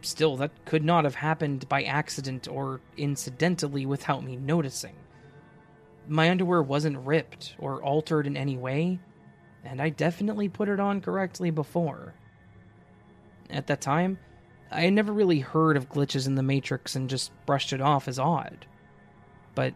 still, 0.00 0.36
that 0.36 0.64
could 0.64 0.84
not 0.84 1.04
have 1.04 1.16
happened 1.16 1.68
by 1.68 1.82
accident 1.82 2.46
or 2.48 2.80
incidentally 2.96 3.84
without 3.84 4.22
me 4.22 4.36
noticing. 4.36 4.94
My 6.08 6.30
underwear 6.30 6.62
wasn't 6.62 7.06
ripped 7.06 7.54
or 7.58 7.82
altered 7.82 8.26
in 8.26 8.36
any 8.36 8.56
way, 8.56 9.00
and 9.64 9.80
I 9.80 9.88
definitely 9.88 10.48
put 10.48 10.68
it 10.68 10.80
on 10.80 11.00
correctly 11.00 11.50
before. 11.50 12.14
At 13.50 13.66
that 13.66 13.80
time, 13.80 14.18
I 14.70 14.82
had 14.82 14.92
never 14.92 15.12
really 15.12 15.40
heard 15.40 15.76
of 15.76 15.88
glitches 15.88 16.26
in 16.26 16.34
the 16.36 16.42
Matrix 16.42 16.96
and 16.96 17.10
just 17.10 17.30
brushed 17.44 17.72
it 17.72 17.80
off 17.80 18.08
as 18.08 18.18
odd. 18.18 18.66
But 19.54 19.74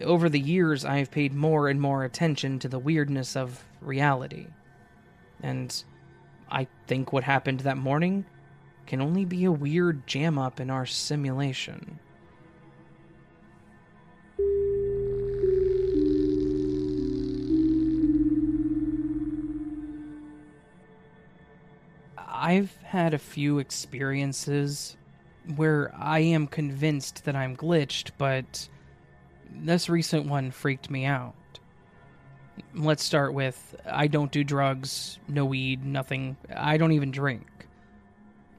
over 0.00 0.28
the 0.28 0.40
years, 0.40 0.84
I 0.84 0.98
have 0.98 1.10
paid 1.10 1.34
more 1.34 1.68
and 1.68 1.80
more 1.80 2.04
attention 2.04 2.58
to 2.60 2.68
the 2.68 2.78
weirdness 2.78 3.36
of 3.36 3.64
reality. 3.80 4.46
And 5.42 5.82
I 6.50 6.66
think 6.86 7.12
what 7.12 7.24
happened 7.24 7.60
that 7.60 7.76
morning 7.76 8.24
can 8.86 9.00
only 9.00 9.24
be 9.24 9.44
a 9.44 9.52
weird 9.52 10.06
jam 10.06 10.38
up 10.38 10.60
in 10.60 10.70
our 10.70 10.86
simulation. 10.86 11.98
I've 22.18 22.76
had 22.82 23.14
a 23.14 23.18
few 23.18 23.60
experiences 23.60 24.96
where 25.54 25.94
I 25.96 26.18
am 26.20 26.48
convinced 26.48 27.24
that 27.24 27.36
I'm 27.36 27.56
glitched, 27.56 28.10
but 28.18 28.68
this 29.60 29.88
recent 29.88 30.26
one 30.26 30.50
freaked 30.50 30.90
me 30.90 31.04
out. 31.04 31.34
Let's 32.74 33.02
start 33.02 33.34
with 33.34 33.74
I 33.86 34.06
don't 34.06 34.32
do 34.32 34.44
drugs, 34.44 35.18
no 35.28 35.44
weed, 35.44 35.84
nothing. 35.84 36.36
I 36.54 36.76
don't 36.76 36.92
even 36.92 37.10
drink. 37.10 37.46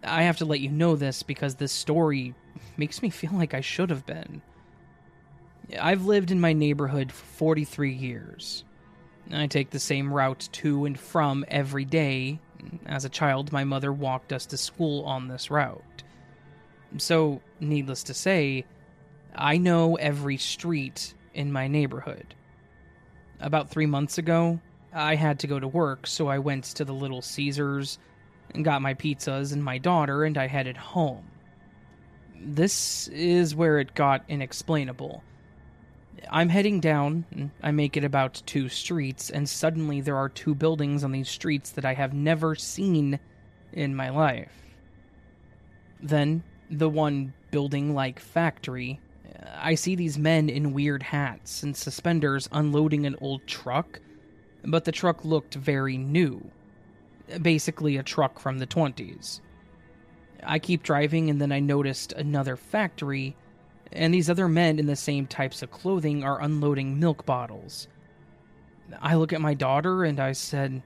I 0.03 0.23
have 0.23 0.37
to 0.37 0.45
let 0.45 0.59
you 0.59 0.69
know 0.69 0.95
this 0.95 1.23
because 1.23 1.55
this 1.55 1.71
story 1.71 2.33
makes 2.77 3.01
me 3.01 3.09
feel 3.09 3.31
like 3.33 3.53
I 3.53 3.61
should 3.61 3.89
have 3.89 4.05
been. 4.05 4.41
I've 5.79 6.05
lived 6.05 6.31
in 6.31 6.41
my 6.41 6.53
neighborhood 6.53 7.11
for 7.11 7.25
43 7.25 7.93
years. 7.93 8.63
I 9.31 9.47
take 9.47 9.69
the 9.69 9.79
same 9.79 10.13
route 10.13 10.49
to 10.51 10.85
and 10.85 10.99
from 10.99 11.45
every 11.47 11.85
day 11.85 12.39
as 12.85 13.05
a 13.05 13.09
child, 13.09 13.51
my 13.51 13.63
mother 13.63 13.91
walked 13.91 14.33
us 14.33 14.45
to 14.47 14.57
school 14.57 15.03
on 15.05 15.27
this 15.27 15.49
route. 15.49 16.03
So, 16.97 17.41
needless 17.59 18.03
to 18.03 18.13
say, 18.13 18.65
I 19.35 19.57
know 19.57 19.95
every 19.95 20.37
street 20.37 21.13
in 21.33 21.51
my 21.51 21.67
neighborhood. 21.67 22.35
About 23.39 23.69
three 23.69 23.85
months 23.85 24.17
ago, 24.17 24.59
I 24.93 25.15
had 25.15 25.39
to 25.39 25.47
go 25.47 25.59
to 25.59 25.67
work, 25.67 26.05
so 26.05 26.27
I 26.27 26.39
went 26.39 26.65
to 26.65 26.85
the 26.85 26.93
Little 26.93 27.21
Caesars 27.21 27.97
and 28.53 28.63
got 28.63 28.81
my 28.81 28.93
pizzas 28.93 29.51
and 29.51 29.63
my 29.63 29.79
daughter, 29.79 30.23
and 30.23 30.37
I 30.37 30.47
headed 30.47 30.77
home. 30.77 31.25
This 32.39 33.07
is 33.07 33.55
where 33.55 33.79
it 33.79 33.95
got 33.95 34.23
inexplainable. 34.27 35.23
I'm 36.29 36.49
heading 36.49 36.79
down. 36.79 37.51
I 37.61 37.71
make 37.71 37.97
it 37.97 38.03
about 38.03 38.43
two 38.45 38.69
streets, 38.69 39.29
and 39.29 39.49
suddenly 39.49 40.01
there 40.01 40.17
are 40.17 40.29
two 40.29 40.55
buildings 40.55 41.03
on 41.03 41.11
these 41.11 41.29
streets 41.29 41.71
that 41.71 41.85
I 41.85 41.93
have 41.93 42.13
never 42.13 42.55
seen 42.55 43.19
in 43.71 43.95
my 43.95 44.09
life. 44.09 44.51
Then, 46.01 46.43
the 46.69 46.89
one 46.89 47.33
building 47.51 47.93
like 47.93 48.19
factory, 48.19 48.99
I 49.55 49.75
see 49.75 49.95
these 49.95 50.17
men 50.17 50.49
in 50.49 50.73
weird 50.73 51.03
hats 51.03 51.63
and 51.63 51.75
suspenders 51.75 52.49
unloading 52.51 53.05
an 53.05 53.15
old 53.21 53.45
truck, 53.47 53.99
but 54.63 54.85
the 54.85 54.91
truck 54.91 55.25
looked 55.25 55.55
very 55.55 55.97
new. 55.97 56.51
Basically, 57.41 57.97
a 57.97 58.03
truck 58.03 58.39
from 58.39 58.59
the 58.59 58.67
20s. 58.67 59.39
I 60.43 60.59
keep 60.59 60.83
driving, 60.83 61.29
and 61.29 61.41
then 61.41 61.51
I 61.51 61.59
noticed 61.59 62.13
another 62.13 62.55
factory 62.57 63.35
and 63.93 64.13
these 64.13 64.29
other 64.29 64.47
men 64.47 64.79
in 64.79 64.87
the 64.87 64.95
same 64.95 65.27
types 65.27 65.61
of 65.61 65.71
clothing 65.71 66.23
are 66.23 66.41
unloading 66.41 66.99
milk 66.99 67.25
bottles. 67.25 67.87
I 69.01 69.15
look 69.15 69.33
at 69.33 69.41
my 69.41 69.53
daughter 69.53 70.03
and 70.03 70.19
I 70.19 70.31
said, 70.33 70.81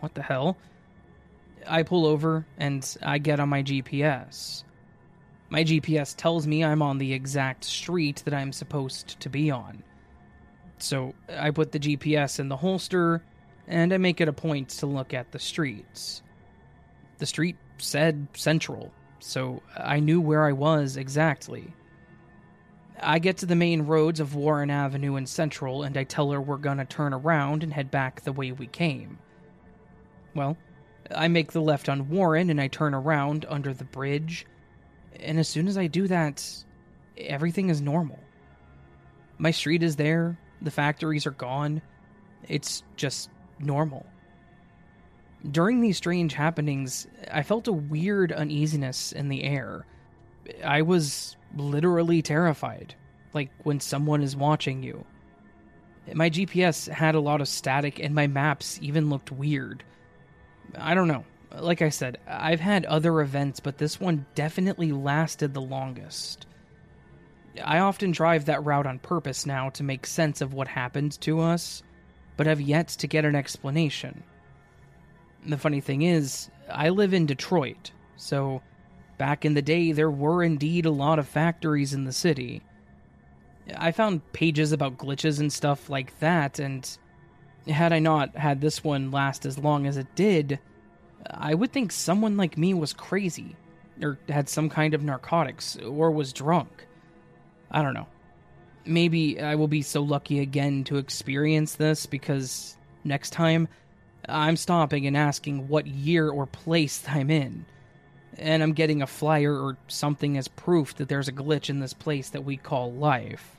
What 0.00 0.14
the 0.14 0.22
hell? 0.22 0.56
I 1.66 1.82
pull 1.82 2.06
over 2.06 2.46
and 2.56 2.96
I 3.02 3.18
get 3.18 3.40
on 3.40 3.48
my 3.48 3.62
GPS. 3.62 4.64
My 5.50 5.64
GPS 5.64 6.14
tells 6.14 6.46
me 6.46 6.62
I'm 6.62 6.82
on 6.82 6.98
the 6.98 7.12
exact 7.12 7.64
street 7.64 8.22
that 8.24 8.34
I'm 8.34 8.52
supposed 8.52 9.18
to 9.20 9.28
be 9.30 9.50
on. 9.50 9.82
So 10.78 11.14
I 11.36 11.50
put 11.50 11.72
the 11.72 11.80
GPS 11.80 12.38
in 12.38 12.48
the 12.48 12.56
holster 12.56 13.22
and 13.66 13.92
I 13.92 13.98
make 13.98 14.20
it 14.20 14.28
a 14.28 14.32
point 14.32 14.68
to 14.70 14.86
look 14.86 15.14
at 15.14 15.32
the 15.32 15.38
streets. 15.38 16.22
The 17.18 17.26
street 17.26 17.56
said 17.78 18.28
Central, 18.34 18.92
so 19.18 19.62
I 19.76 20.00
knew 20.00 20.20
where 20.20 20.44
I 20.44 20.52
was 20.52 20.96
exactly. 20.96 21.72
I 23.00 23.18
get 23.18 23.38
to 23.38 23.46
the 23.46 23.54
main 23.56 23.82
roads 23.82 24.20
of 24.20 24.34
Warren 24.34 24.70
Avenue 24.70 25.16
and 25.16 25.28
Central, 25.28 25.82
and 25.82 25.96
I 25.96 26.04
tell 26.04 26.30
her 26.30 26.40
we're 26.40 26.56
gonna 26.56 26.84
turn 26.84 27.14
around 27.14 27.62
and 27.62 27.72
head 27.72 27.90
back 27.90 28.22
the 28.22 28.32
way 28.32 28.52
we 28.52 28.66
came. 28.66 29.18
Well, 30.34 30.56
I 31.14 31.28
make 31.28 31.52
the 31.52 31.62
left 31.62 31.88
on 31.88 32.08
Warren 32.10 32.50
and 32.50 32.60
I 32.60 32.68
turn 32.68 32.94
around 32.94 33.46
under 33.48 33.72
the 33.72 33.84
bridge, 33.84 34.46
and 35.20 35.38
as 35.38 35.48
soon 35.48 35.68
as 35.68 35.76
I 35.76 35.86
do 35.86 36.06
that, 36.08 36.44
everything 37.16 37.70
is 37.70 37.80
normal. 37.80 38.18
My 39.38 39.50
street 39.50 39.82
is 39.82 39.96
there, 39.96 40.38
the 40.62 40.70
factories 40.70 41.26
are 41.26 41.32
gone, 41.32 41.82
it's 42.48 42.82
just 42.96 43.30
normal. 43.58 44.06
During 45.48 45.80
these 45.80 45.96
strange 45.96 46.34
happenings, 46.34 47.06
I 47.30 47.42
felt 47.42 47.68
a 47.68 47.72
weird 47.72 48.32
uneasiness 48.32 49.12
in 49.12 49.28
the 49.28 49.44
air. 49.44 49.86
I 50.64 50.82
was 50.82 51.36
literally 51.56 52.22
terrified, 52.22 52.94
like 53.32 53.50
when 53.62 53.78
someone 53.78 54.22
is 54.22 54.34
watching 54.34 54.82
you. 54.82 55.04
My 56.12 56.30
GPS 56.30 56.88
had 56.88 57.14
a 57.14 57.20
lot 57.20 57.40
of 57.40 57.48
static, 57.48 58.00
and 58.00 58.14
my 58.14 58.26
maps 58.26 58.78
even 58.82 59.10
looked 59.10 59.30
weird. 59.30 59.84
I 60.76 60.94
don't 60.94 61.08
know. 61.08 61.24
Like 61.56 61.82
I 61.82 61.88
said, 61.88 62.18
I've 62.26 62.60
had 62.60 62.84
other 62.84 63.20
events, 63.20 63.60
but 63.60 63.78
this 63.78 64.00
one 64.00 64.26
definitely 64.34 64.92
lasted 64.92 65.54
the 65.54 65.60
longest. 65.60 66.46
I 67.64 67.78
often 67.78 68.10
drive 68.10 68.44
that 68.44 68.64
route 68.64 68.86
on 68.86 68.98
purpose 68.98 69.46
now 69.46 69.70
to 69.70 69.82
make 69.82 70.06
sense 70.06 70.40
of 70.40 70.54
what 70.54 70.68
happened 70.68 71.20
to 71.22 71.40
us, 71.40 71.82
but 72.36 72.46
have 72.46 72.60
yet 72.60 72.88
to 72.88 73.06
get 73.06 73.24
an 73.24 73.34
explanation. 73.34 74.22
The 75.46 75.56
funny 75.56 75.80
thing 75.80 76.02
is, 76.02 76.50
I 76.70 76.90
live 76.90 77.14
in 77.14 77.26
Detroit, 77.26 77.92
so 78.16 78.62
Back 79.18 79.44
in 79.44 79.54
the 79.54 79.62
day, 79.62 79.90
there 79.90 80.10
were 80.10 80.44
indeed 80.44 80.86
a 80.86 80.92
lot 80.92 81.18
of 81.18 81.26
factories 81.26 81.92
in 81.92 82.04
the 82.04 82.12
city. 82.12 82.62
I 83.76 83.90
found 83.90 84.32
pages 84.32 84.70
about 84.70 84.96
glitches 84.96 85.40
and 85.40 85.52
stuff 85.52 85.90
like 85.90 86.18
that, 86.20 86.60
and 86.60 86.88
had 87.66 87.92
I 87.92 87.98
not 87.98 88.36
had 88.36 88.60
this 88.60 88.84
one 88.84 89.10
last 89.10 89.44
as 89.44 89.58
long 89.58 89.86
as 89.86 89.96
it 89.96 90.14
did, 90.14 90.60
I 91.26 91.54
would 91.54 91.72
think 91.72 91.92
someone 91.92 92.36
like 92.36 92.56
me 92.56 92.74
was 92.74 92.92
crazy, 92.92 93.56
or 94.02 94.18
had 94.28 94.48
some 94.48 94.68
kind 94.68 94.94
of 94.94 95.02
narcotics, 95.02 95.76
or 95.76 96.10
was 96.10 96.32
drunk. 96.32 96.86
I 97.70 97.82
don't 97.82 97.94
know. 97.94 98.06
Maybe 98.84 99.40
I 99.40 99.54
will 99.54 99.68
be 99.68 99.82
so 99.82 100.02
lucky 100.02 100.40
again 100.40 100.84
to 100.84 100.96
experience 100.96 101.74
this 101.74 102.06
because 102.06 102.76
next 103.04 103.30
time 103.30 103.68
I'm 104.28 104.56
stopping 104.56 105.06
and 105.06 105.16
asking 105.16 105.68
what 105.68 105.86
year 105.86 106.30
or 106.30 106.46
place 106.46 107.04
I'm 107.06 107.30
in 107.30 107.66
and 108.38 108.62
I'm 108.62 108.72
getting 108.72 109.02
a 109.02 109.06
flyer 109.06 109.52
or 109.52 109.76
something 109.88 110.38
as 110.38 110.48
proof 110.48 110.94
that 110.96 111.08
there's 111.08 111.28
a 111.28 111.32
glitch 111.32 111.68
in 111.68 111.80
this 111.80 111.92
place 111.92 112.30
that 112.30 112.44
we 112.44 112.56
call 112.56 112.92
life. 112.92 113.57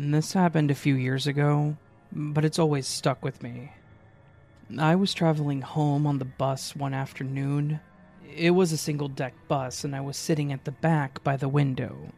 And 0.00 0.14
this 0.14 0.32
happened 0.32 0.70
a 0.70 0.74
few 0.74 0.94
years 0.94 1.26
ago, 1.26 1.76
but 2.10 2.42
it's 2.42 2.58
always 2.58 2.86
stuck 2.86 3.22
with 3.22 3.42
me. 3.42 3.70
I 4.78 4.94
was 4.96 5.12
traveling 5.12 5.60
home 5.60 6.06
on 6.06 6.18
the 6.18 6.24
bus 6.24 6.74
one 6.74 6.94
afternoon. 6.94 7.80
It 8.34 8.52
was 8.52 8.72
a 8.72 8.78
single 8.78 9.08
deck 9.08 9.34
bus, 9.46 9.84
and 9.84 9.94
I 9.94 10.00
was 10.00 10.16
sitting 10.16 10.54
at 10.54 10.64
the 10.64 10.72
back 10.72 11.22
by 11.22 11.36
the 11.36 11.50
window. 11.50 12.14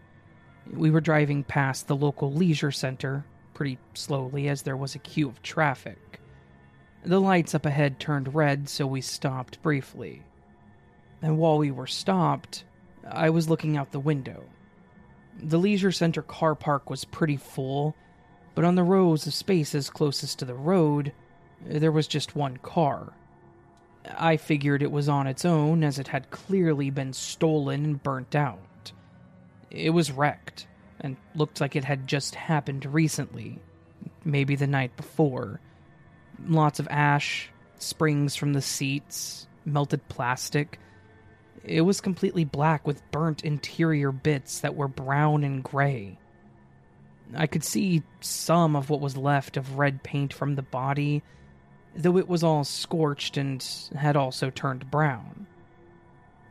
We 0.73 0.93
were 0.93 1.01
driving 1.01 1.43
past 1.43 1.89
the 1.89 1.97
local 1.97 2.33
leisure 2.33 2.71
center 2.71 3.25
pretty 3.53 3.81
slowly 3.95 4.49
as 4.49 4.63
there 4.63 4.77
was 4.77 4.95
a 4.95 5.01
queue 5.01 5.27
of 5.27 5.43
traffic. 5.43 6.21
The 7.05 7.21
lights 7.21 7.53
up 7.53 7.67
ahead 7.67 7.99
turned 7.99 8.33
red, 8.33 8.69
so 8.69 8.87
we 8.87 9.01
stopped 9.01 9.61
briefly. 9.61 10.23
And 11.21 11.37
while 11.37 11.59
we 11.59 11.73
were 11.73 11.89
stopped, 11.89 12.63
I 13.05 13.31
was 13.31 13.51
looking 13.51 13.77
out 13.77 13.91
the 13.91 13.99
window. 13.99 14.45
The 15.41 15.59
leisure 15.59 15.93
center 15.93 16.23
car 16.23 16.55
park 16.55 16.91
was 16.91 17.05
pretty 17.05 17.37
full, 17.37 17.97
but 18.55 18.65
on 18.65 18.75
the 18.75 18.83
rows 18.83 19.27
of 19.27 19.35
spaces 19.35 19.91
closest 19.91 20.39
to 20.39 20.45
the 20.45 20.55
road, 20.55 21.13
there 21.65 21.93
was 21.93 22.07
just 22.07 22.37
one 22.37 22.57
car. 22.59 23.13
I 24.19 24.37
figured 24.37 24.83
it 24.83 24.91
was 24.91 25.09
on 25.09 25.27
its 25.27 25.45
own 25.45 25.85
as 25.85 25.99
it 25.99 26.09
had 26.09 26.31
clearly 26.31 26.91
been 26.91 27.13
stolen 27.13 27.85
and 27.85 28.03
burnt 28.03 28.35
out. 28.35 28.93
It 29.71 29.91
was 29.91 30.13
wrecked 30.13 30.67
and 31.01 31.17
looked 31.35 31.61
like 31.61 31.77
it 31.77 31.85
had 31.85 32.07
just 32.07 32.35
happened 32.35 32.85
recently, 32.87 33.59
maybe 34.25 34.57
the 34.57 34.67
night 34.67 34.97
before. 34.97 35.61
Lots 36.47 36.79
of 36.81 36.89
ash, 36.91 37.51
springs 37.79 38.37
from 38.37 38.53
the 38.53 38.63
seats, 38.63 39.47
melted 39.65 40.09
plastic. 40.09 40.79
It 41.65 41.83
was 41.83 42.01
completely 42.01 42.45
black 42.45 42.87
with 42.87 43.09
burnt 43.13 43.45
interior 43.45 44.11
bits 44.11 44.61
that 44.61 44.75
were 44.75 44.89
brown 44.89 45.45
and 45.45 45.63
gray. 45.63 46.19
I 47.35 47.47
could 47.47 47.65
see 47.65 48.03
some 48.21 48.77
of 48.77 48.91
what 48.91 49.01
was 49.01 49.17
left 49.17 49.57
of 49.57 49.79
red 49.79 50.03
paint 50.03 50.33
from 50.33 50.55
the 50.55 50.63
body, 50.63 51.23
though 51.95 52.19
it 52.19 52.29
was 52.29 52.43
all 52.43 52.65
scorched 52.65 53.37
and 53.37 53.65
had 53.95 54.17
also 54.17 54.51
turned 54.51 54.91
brown. 54.91 55.47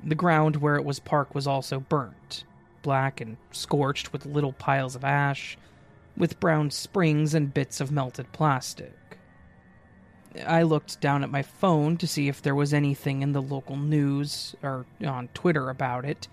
The 0.04 0.16
ground 0.16 0.56
where 0.56 0.78
it 0.78 0.86
was 0.86 1.00
parked 1.00 1.36
was 1.36 1.46
also 1.46 1.80
burnt, 1.80 2.46
black 2.82 3.22
and 3.22 3.38
scorched 3.52 4.14
with 4.14 4.26
little 4.26 4.54
piles 4.54 4.96
of 4.96 5.04
ash, 5.04 5.58
with 6.18 6.40
brown 6.40 6.72
springs 6.72 7.34
and 7.34 7.54
bits 7.54 7.80
of 7.82 7.92
melted 7.92 8.32
plastic. 8.32 8.94
I 10.46 10.64
looked 10.64 11.02
down 11.02 11.24
at 11.24 11.30
my 11.30 11.42
phone 11.42 11.98
to 11.98 12.08
see 12.08 12.28
if 12.28 12.42
there 12.42 12.56
was 12.56 12.74
anything 12.74 13.22
in 13.22 13.34
the 13.34 13.42
local 13.42 13.76
news 13.76 14.56
or 14.64 14.86
on 15.06 15.28
Twitter 15.34 15.70
about 15.70 16.06
it, 16.06 16.28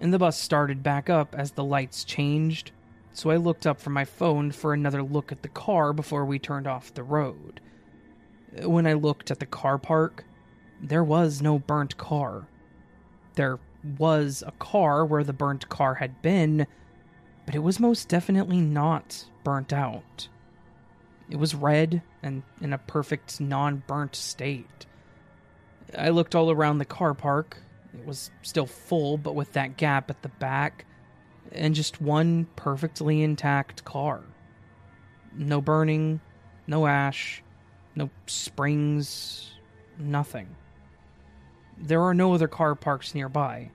and 0.00 0.12
the 0.12 0.18
bus 0.18 0.38
started 0.38 0.82
back 0.82 1.10
up 1.10 1.34
as 1.34 1.52
the 1.52 1.64
lights 1.64 2.04
changed, 2.04 2.70
so 3.12 3.30
I 3.30 3.36
looked 3.36 3.66
up 3.66 3.80
from 3.80 3.94
my 3.94 4.04
phone 4.04 4.52
for 4.52 4.72
another 4.72 5.02
look 5.02 5.32
at 5.32 5.42
the 5.42 5.48
car 5.48 5.92
before 5.92 6.24
we 6.24 6.38
turned 6.38 6.66
off 6.66 6.94
the 6.94 7.02
road. 7.02 7.60
When 8.62 8.86
I 8.86 8.92
looked 8.92 9.30
at 9.30 9.40
the 9.40 9.46
car 9.46 9.78
park, 9.78 10.24
there 10.80 11.04
was 11.04 11.42
no 11.42 11.58
burnt 11.58 11.96
car. 11.96 12.46
There 13.34 13.58
was 13.98 14.44
a 14.46 14.52
car 14.52 15.04
where 15.04 15.24
the 15.24 15.32
burnt 15.32 15.68
car 15.68 15.94
had 15.94 16.22
been, 16.22 16.66
but 17.44 17.54
it 17.54 17.62
was 17.62 17.80
most 17.80 18.08
definitely 18.08 18.60
not 18.60 19.24
burnt 19.44 19.72
out. 19.72 20.28
It 21.28 21.36
was 21.36 21.54
red 21.54 22.02
and 22.22 22.42
in 22.60 22.72
a 22.72 22.78
perfect 22.78 23.40
non 23.40 23.82
burnt 23.86 24.14
state. 24.14 24.86
I 25.96 26.10
looked 26.10 26.34
all 26.34 26.50
around 26.50 26.78
the 26.78 26.84
car 26.84 27.14
park. 27.14 27.58
It 27.94 28.06
was 28.06 28.30
still 28.42 28.66
full, 28.66 29.18
but 29.18 29.34
with 29.34 29.52
that 29.54 29.76
gap 29.76 30.10
at 30.10 30.22
the 30.22 30.28
back, 30.28 30.84
and 31.52 31.74
just 31.74 32.00
one 32.00 32.46
perfectly 32.56 33.22
intact 33.22 33.84
car. 33.84 34.22
No 35.34 35.60
burning, 35.60 36.20
no 36.66 36.86
ash, 36.86 37.42
no 37.94 38.10
springs, 38.26 39.54
nothing. 39.98 40.54
There 41.78 42.02
are 42.02 42.14
no 42.14 42.34
other 42.34 42.48
car 42.48 42.74
parks 42.74 43.14
nearby. 43.14 43.70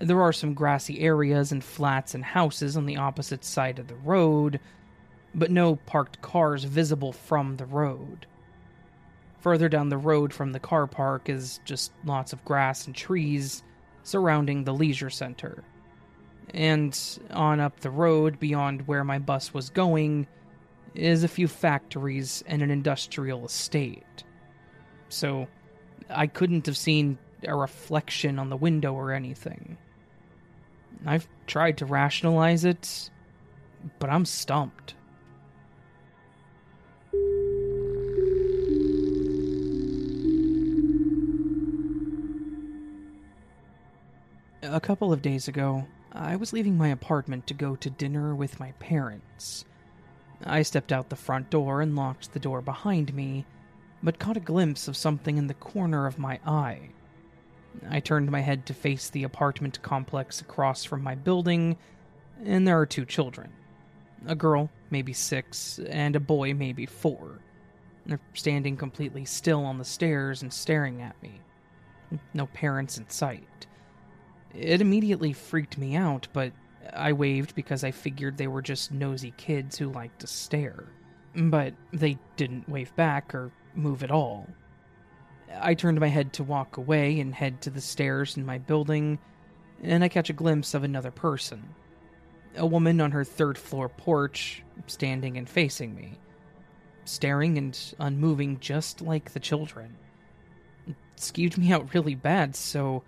There 0.00 0.22
are 0.22 0.32
some 0.32 0.54
grassy 0.54 1.00
areas 1.00 1.50
and 1.50 1.62
flats 1.62 2.14
and 2.14 2.24
houses 2.24 2.76
on 2.76 2.86
the 2.86 2.96
opposite 2.96 3.44
side 3.44 3.78
of 3.78 3.88
the 3.88 3.96
road, 3.96 4.60
but 5.34 5.50
no 5.50 5.76
parked 5.76 6.20
cars 6.22 6.64
visible 6.64 7.12
from 7.12 7.56
the 7.56 7.66
road. 7.66 8.26
Further 9.40 9.68
down 9.68 9.88
the 9.88 9.98
road 9.98 10.32
from 10.32 10.52
the 10.52 10.60
car 10.60 10.86
park 10.86 11.28
is 11.28 11.60
just 11.64 11.92
lots 12.04 12.32
of 12.32 12.44
grass 12.44 12.86
and 12.86 12.94
trees 12.94 13.62
surrounding 14.02 14.64
the 14.64 14.74
leisure 14.74 15.10
center. 15.10 15.62
And 16.54 16.98
on 17.30 17.60
up 17.60 17.80
the 17.80 17.90
road 17.90 18.40
beyond 18.40 18.86
where 18.88 19.04
my 19.04 19.18
bus 19.18 19.52
was 19.52 19.70
going 19.70 20.26
is 20.94 21.22
a 21.22 21.28
few 21.28 21.46
factories 21.46 22.42
and 22.46 22.62
an 22.62 22.70
industrial 22.70 23.44
estate. 23.44 24.24
So 25.08 25.46
I 26.10 26.26
couldn't 26.26 26.66
have 26.66 26.76
seen 26.76 27.18
a 27.46 27.54
reflection 27.54 28.38
on 28.38 28.48
the 28.48 28.56
window 28.56 28.94
or 28.94 29.12
anything. 29.12 29.76
I've 31.06 31.28
tried 31.46 31.78
to 31.78 31.86
rationalize 31.86 32.64
it, 32.64 33.10
but 33.98 34.10
I'm 34.10 34.24
stumped. 34.24 34.94
A 44.70 44.80
couple 44.80 45.14
of 45.14 45.22
days 45.22 45.48
ago, 45.48 45.86
I 46.12 46.36
was 46.36 46.52
leaving 46.52 46.76
my 46.76 46.88
apartment 46.88 47.46
to 47.46 47.54
go 47.54 47.74
to 47.76 47.88
dinner 47.88 48.34
with 48.34 48.60
my 48.60 48.72
parents. 48.72 49.64
I 50.44 50.60
stepped 50.60 50.92
out 50.92 51.08
the 51.08 51.16
front 51.16 51.48
door 51.48 51.80
and 51.80 51.96
locked 51.96 52.34
the 52.34 52.38
door 52.38 52.60
behind 52.60 53.14
me, 53.14 53.46
but 54.02 54.18
caught 54.18 54.36
a 54.36 54.40
glimpse 54.40 54.86
of 54.86 54.94
something 54.94 55.38
in 55.38 55.46
the 55.46 55.54
corner 55.54 56.06
of 56.06 56.18
my 56.18 56.38
eye. 56.44 56.90
I 57.88 58.00
turned 58.00 58.30
my 58.30 58.40
head 58.40 58.66
to 58.66 58.74
face 58.74 59.08
the 59.08 59.24
apartment 59.24 59.80
complex 59.80 60.42
across 60.42 60.84
from 60.84 61.02
my 61.02 61.14
building, 61.14 61.78
and 62.44 62.68
there 62.68 62.78
are 62.78 62.86
two 62.86 63.06
children 63.06 63.50
a 64.26 64.34
girl, 64.34 64.68
maybe 64.90 65.14
six, 65.14 65.78
and 65.88 66.14
a 66.14 66.20
boy, 66.20 66.52
maybe 66.52 66.84
four. 66.84 67.38
They're 68.04 68.20
standing 68.34 68.76
completely 68.76 69.24
still 69.24 69.64
on 69.64 69.78
the 69.78 69.84
stairs 69.84 70.42
and 70.42 70.52
staring 70.52 71.00
at 71.00 71.22
me. 71.22 71.40
No 72.34 72.46
parents 72.46 72.98
in 72.98 73.08
sight. 73.08 73.67
It 74.60 74.80
immediately 74.80 75.32
freaked 75.32 75.78
me 75.78 75.94
out, 75.94 76.26
but 76.32 76.52
I 76.92 77.12
waved 77.12 77.54
because 77.54 77.84
I 77.84 77.92
figured 77.92 78.36
they 78.36 78.48
were 78.48 78.62
just 78.62 78.90
nosy 78.90 79.32
kids 79.36 79.78
who 79.78 79.92
liked 79.92 80.20
to 80.20 80.26
stare. 80.26 80.86
But 81.36 81.74
they 81.92 82.18
didn't 82.36 82.68
wave 82.68 82.94
back 82.96 83.34
or 83.34 83.52
move 83.74 84.02
at 84.02 84.10
all. 84.10 84.48
I 85.60 85.74
turned 85.74 86.00
my 86.00 86.08
head 86.08 86.32
to 86.34 86.42
walk 86.42 86.76
away 86.76 87.20
and 87.20 87.32
head 87.32 87.60
to 87.62 87.70
the 87.70 87.80
stairs 87.80 88.36
in 88.36 88.44
my 88.44 88.58
building, 88.58 89.20
and 89.80 90.02
I 90.02 90.08
catch 90.08 90.28
a 90.28 90.34
glimpse 90.34 90.74
of 90.74 90.82
another 90.82 91.12
person. 91.12 91.62
A 92.56 92.66
woman 92.66 93.00
on 93.00 93.12
her 93.12 93.24
third 93.24 93.56
floor 93.56 93.88
porch, 93.88 94.64
standing 94.88 95.36
and 95.38 95.48
facing 95.48 95.94
me, 95.94 96.18
staring 97.04 97.58
and 97.58 97.94
unmoving 98.00 98.58
just 98.58 99.00
like 99.02 99.32
the 99.32 99.40
children. 99.40 99.96
It 100.88 100.96
skeeved 101.16 101.58
me 101.58 101.72
out 101.72 101.94
really 101.94 102.16
bad, 102.16 102.56
so 102.56 103.04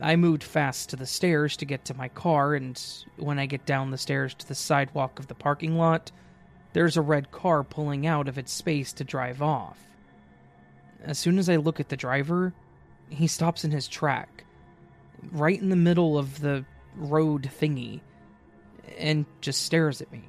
I 0.00 0.16
moved 0.16 0.44
fast 0.44 0.90
to 0.90 0.96
the 0.96 1.06
stairs 1.06 1.56
to 1.58 1.64
get 1.64 1.84
to 1.86 1.94
my 1.94 2.08
car, 2.08 2.54
and 2.54 2.80
when 3.16 3.38
I 3.38 3.46
get 3.46 3.64
down 3.64 3.90
the 3.90 3.98
stairs 3.98 4.34
to 4.34 4.46
the 4.46 4.54
sidewalk 4.54 5.18
of 5.18 5.26
the 5.26 5.34
parking 5.34 5.76
lot, 5.76 6.12
there's 6.72 6.96
a 6.96 7.02
red 7.02 7.30
car 7.30 7.64
pulling 7.64 8.06
out 8.06 8.28
of 8.28 8.36
its 8.36 8.52
space 8.52 8.92
to 8.94 9.04
drive 9.04 9.40
off. 9.40 9.78
As 11.02 11.18
soon 11.18 11.38
as 11.38 11.48
I 11.48 11.56
look 11.56 11.80
at 11.80 11.88
the 11.88 11.96
driver, 11.96 12.52
he 13.08 13.26
stops 13.26 13.64
in 13.64 13.70
his 13.70 13.88
track, 13.88 14.44
right 15.32 15.60
in 15.60 15.70
the 15.70 15.76
middle 15.76 16.18
of 16.18 16.40
the 16.40 16.64
road 16.94 17.50
thingy, 17.60 18.00
and 18.98 19.24
just 19.40 19.62
stares 19.62 20.02
at 20.02 20.12
me. 20.12 20.24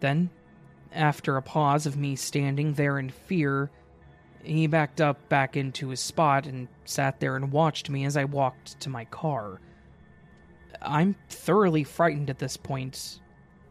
Then, 0.00 0.30
after 0.92 1.36
a 1.36 1.42
pause 1.42 1.86
of 1.86 1.96
me 1.96 2.16
standing 2.16 2.74
there 2.74 2.98
in 2.98 3.10
fear, 3.10 3.70
he 4.42 4.66
backed 4.66 5.00
up 5.00 5.28
back 5.28 5.56
into 5.56 5.88
his 5.88 6.00
spot 6.00 6.46
and 6.46 6.68
sat 6.84 7.20
there 7.20 7.36
and 7.36 7.52
watched 7.52 7.88
me 7.88 8.04
as 8.04 8.16
I 8.16 8.24
walked 8.24 8.80
to 8.80 8.90
my 8.90 9.04
car. 9.06 9.60
I'm 10.80 11.14
thoroughly 11.28 11.84
frightened 11.84 12.30
at 12.30 12.38
this 12.38 12.56
point, 12.56 13.20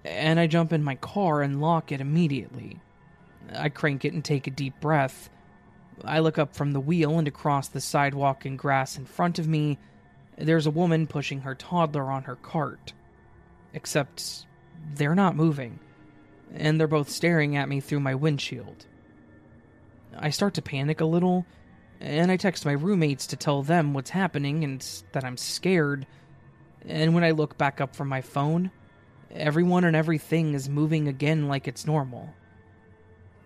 and 0.06 0.40
I 0.40 0.48
jump 0.48 0.72
in 0.72 0.84
my 0.84 0.96
car 0.96 1.42
and 1.42 1.62
lock 1.62 1.92
it 1.92 2.02
immediately. 2.02 2.80
I 3.54 3.70
crank 3.70 4.06
it 4.06 4.14
and 4.14 4.24
take 4.24 4.48
a 4.48 4.52
deep 4.52 4.80
breath. 4.80 5.30
I 6.06 6.20
look 6.20 6.38
up 6.38 6.56
from 6.56 6.72
the 6.72 6.80
wheel 6.80 7.20
and 7.20 7.28
across 7.28 7.68
the 7.68 7.82
sidewalk 7.82 8.46
and 8.46 8.58
grass 8.58 8.98
in 8.98 9.06
front 9.06 9.40
of 9.40 9.48
me. 9.48 9.78
There's 10.38 10.66
a 10.66 10.72
woman 10.72 11.06
pushing 11.06 11.42
her 11.42 11.54
toddler 11.54 12.10
on 12.10 12.24
her 12.24 12.38
cart. 12.38 12.94
Except 13.74 14.46
they're 14.96 15.16
not 15.16 15.36
moving, 15.36 15.80
and 16.54 16.80
they're 16.80 16.88
both 16.88 17.10
staring 17.10 17.56
at 17.56 17.70
me 17.70 17.80
through 17.80 18.00
my 18.00 18.16
windshield. 18.16 18.86
I 20.18 20.30
start 20.30 20.56
to 20.56 20.62
panic 20.62 21.02
a 21.02 21.06
little, 21.06 21.46
and 22.00 22.32
I 22.32 22.38
text 22.38 22.66
my 22.66 22.74
roommates 22.74 23.28
to 23.28 23.36
tell 23.36 23.64
them 23.64 23.94
what's 23.94 24.10
happening 24.10 24.64
and 24.64 24.86
that 25.12 25.24
I'm 25.24 25.38
scared. 25.38 26.06
And 26.86 27.14
when 27.14 27.24
I 27.24 27.32
look 27.32 27.58
back 27.58 27.80
up 27.80 27.96
from 27.96 28.08
my 28.08 28.22
phone, 28.22 28.72
everyone 29.32 29.84
and 29.84 29.96
everything 29.96 30.54
is 30.54 30.68
moving 30.68 31.08
again 31.08 31.48
like 31.48 31.68
it's 31.68 31.86
normal. 31.86 32.34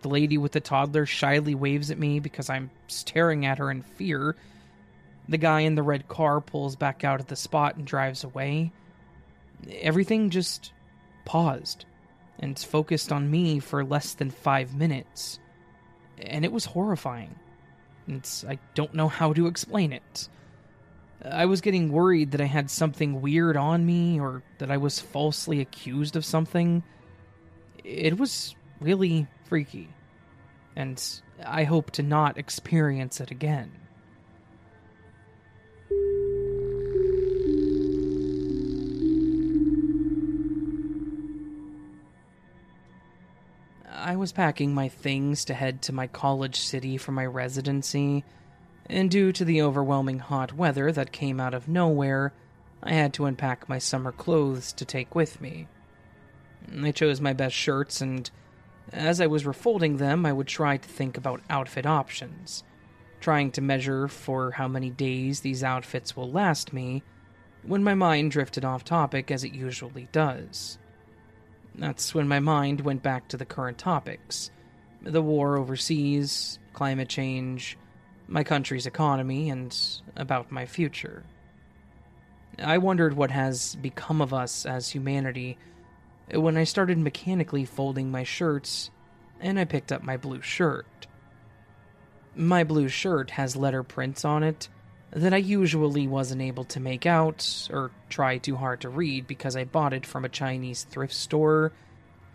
The 0.01 0.09
lady 0.09 0.37
with 0.37 0.51
the 0.51 0.61
toddler 0.61 1.05
shyly 1.05 1.55
waves 1.55 1.91
at 1.91 1.99
me 1.99 2.19
because 2.19 2.49
I'm 2.49 2.71
staring 2.87 3.45
at 3.45 3.57
her 3.57 3.71
in 3.71 3.81
fear. 3.81 4.35
The 5.27 5.37
guy 5.37 5.61
in 5.61 5.75
the 5.75 5.83
red 5.83 6.07
car 6.07 6.41
pulls 6.41 6.75
back 6.75 7.03
out 7.03 7.19
of 7.19 7.27
the 7.27 7.35
spot 7.35 7.75
and 7.75 7.85
drives 7.85 8.23
away. 8.23 8.71
Everything 9.69 10.29
just 10.29 10.71
paused 11.25 11.85
and 12.39 12.57
focused 12.57 13.11
on 13.11 13.31
me 13.31 13.59
for 13.59 13.83
less 13.83 14.13
than 14.13 14.29
five 14.29 14.75
minutes 14.75 15.39
and 16.21 16.45
it 16.45 16.51
was 16.51 16.65
horrifying. 16.65 17.35
It's, 18.07 18.43
I 18.45 18.59
don't 18.73 18.93
know 18.93 19.07
how 19.07 19.33
to 19.33 19.47
explain 19.47 19.91
it. 19.93 20.29
I 21.23 21.45
was 21.45 21.61
getting 21.61 21.91
worried 21.91 22.31
that 22.31 22.41
I 22.41 22.45
had 22.45 22.69
something 22.69 23.21
weird 23.21 23.57
on 23.57 23.85
me 23.85 24.19
or 24.19 24.43
that 24.59 24.69
I 24.69 24.77
was 24.77 24.99
falsely 24.99 25.59
accused 25.59 26.15
of 26.15 26.23
something. 26.23 26.83
It 27.83 28.17
was 28.17 28.55
really 28.79 29.27
freaky. 29.45 29.89
And 30.75 31.01
I 31.43 31.63
hope 31.63 31.91
to 31.91 32.03
not 32.03 32.37
experience 32.37 33.19
it 33.21 33.31
again. 33.31 33.71
I 43.97 44.17
was 44.17 44.33
packing 44.33 44.73
my 44.73 44.89
things 44.89 45.45
to 45.45 45.53
head 45.53 45.81
to 45.83 45.93
my 45.93 46.07
college 46.07 46.59
city 46.59 46.97
for 46.97 47.13
my 47.13 47.25
residency, 47.25 48.25
and 48.87 49.09
due 49.09 49.31
to 49.31 49.45
the 49.45 49.61
overwhelming 49.61 50.19
hot 50.19 50.53
weather 50.53 50.91
that 50.91 51.13
came 51.13 51.39
out 51.39 51.53
of 51.53 51.69
nowhere, 51.69 52.33
I 52.83 52.91
had 52.91 53.13
to 53.13 53.25
unpack 53.25 53.69
my 53.69 53.77
summer 53.77 54.11
clothes 54.11 54.73
to 54.73 54.85
take 54.85 55.15
with 55.15 55.39
me. 55.39 55.67
I 56.81 56.91
chose 56.91 57.21
my 57.21 57.31
best 57.31 57.55
shirts, 57.55 58.01
and 58.01 58.29
as 58.91 59.21
I 59.21 59.27
was 59.27 59.45
refolding 59.45 59.97
them, 59.97 60.25
I 60.25 60.33
would 60.33 60.47
try 60.47 60.75
to 60.75 60.89
think 60.89 61.17
about 61.17 61.41
outfit 61.49 61.85
options, 61.85 62.63
trying 63.21 63.51
to 63.51 63.61
measure 63.61 64.09
for 64.09 64.51
how 64.51 64.67
many 64.67 64.89
days 64.89 65.39
these 65.39 65.63
outfits 65.63 66.17
will 66.17 66.29
last 66.29 66.73
me, 66.73 67.01
when 67.63 67.83
my 67.83 67.93
mind 67.95 68.31
drifted 68.31 68.65
off 68.65 68.83
topic 68.83 69.31
as 69.31 69.45
it 69.45 69.53
usually 69.53 70.09
does. 70.11 70.77
That's 71.77 72.15
when 72.15 72.27
my 72.27 72.39
mind 72.39 72.81
went 72.81 73.03
back 73.03 73.27
to 73.29 73.37
the 73.37 73.45
current 73.45 73.77
topics 73.77 74.51
the 75.01 75.21
war 75.21 75.55
overseas, 75.57 76.57
climate 76.73 77.07
change, 77.07 77.77
my 78.27 78.43
country's 78.43 78.87
economy, 78.87 79.51
and 79.51 79.77
about 80.15 80.51
my 80.51 80.65
future. 80.65 81.23
I 82.57 82.79
wondered 82.79 83.13
what 83.13 83.29
has 83.29 83.75
become 83.75 84.19
of 84.19 84.33
us 84.33 84.65
as 84.65 84.89
humanity 84.89 85.59
when 86.33 86.57
I 86.57 86.63
started 86.63 86.97
mechanically 86.97 87.65
folding 87.65 88.09
my 88.09 88.23
shirts 88.23 88.89
and 89.39 89.59
I 89.59 89.65
picked 89.65 89.91
up 89.91 90.01
my 90.01 90.17
blue 90.17 90.41
shirt. 90.41 91.07
My 92.35 92.63
blue 92.63 92.87
shirt 92.87 93.31
has 93.31 93.55
letter 93.55 93.83
prints 93.83 94.25
on 94.25 94.41
it 94.41 94.69
that 95.11 95.33
I 95.33 95.37
usually 95.37 96.07
wasn't 96.07 96.41
able 96.41 96.65
to 96.65 96.79
make 96.79 97.05
out 97.05 97.67
or 97.71 97.91
try 98.09 98.37
too 98.37 98.55
hard 98.55 98.81
to 98.81 98.89
read 98.89 99.27
because 99.27 99.55
I 99.55 99.63
bought 99.63 99.93
it 99.93 100.05
from 100.05 100.25
a 100.25 100.29
Chinese 100.29 100.83
thrift 100.83 101.13
store 101.13 101.71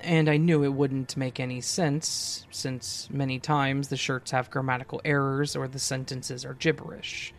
and 0.03 0.29
I 0.29 0.37
knew 0.39 0.65
it 0.65 0.73
wouldn't 0.73 1.17
make 1.17 1.41
any 1.41 1.61
sense 1.61 2.47
since 2.51 3.09
many 3.11 3.39
times 3.39 3.89
the 3.89 3.97
shirts 3.97 4.31
have 4.31 4.51
grammatical 4.51 5.01
errors 5.05 5.55
or 5.57 5.69
the 5.69 5.79
sentences 5.79 6.45
are 6.45 6.55
gibberish. 6.55 7.35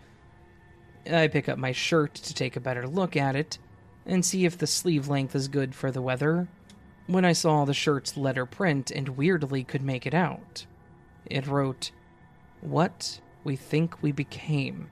I 1.09 1.27
pick 1.27 1.49
up 1.49 1.57
my 1.57 1.71
shirt 1.71 2.13
to 2.15 2.33
take 2.33 2.55
a 2.55 2.61
better 2.61 2.87
look 2.87 3.17
at 3.17 3.35
it 3.35 3.57
and 4.05 4.23
see 4.23 4.45
if 4.45 4.57
the 4.57 4.67
sleeve 4.67 5.07
length 5.07 5.35
is 5.35 5.47
good 5.47 5.73
for 5.73 5.91
the 5.91 6.01
weather 6.01 6.47
when 7.07 7.25
I 7.25 7.33
saw 7.33 7.65
the 7.65 7.73
shirt's 7.73 8.15
letter 8.15 8.45
print 8.45 8.91
and 8.91 9.17
weirdly 9.17 9.63
could 9.63 9.81
make 9.81 10.05
it 10.05 10.13
out. 10.13 10.65
It 11.25 11.47
wrote, 11.47 11.91
What 12.61 13.19
we 13.43 13.55
think 13.55 14.01
we 14.01 14.11
became. 14.11 14.91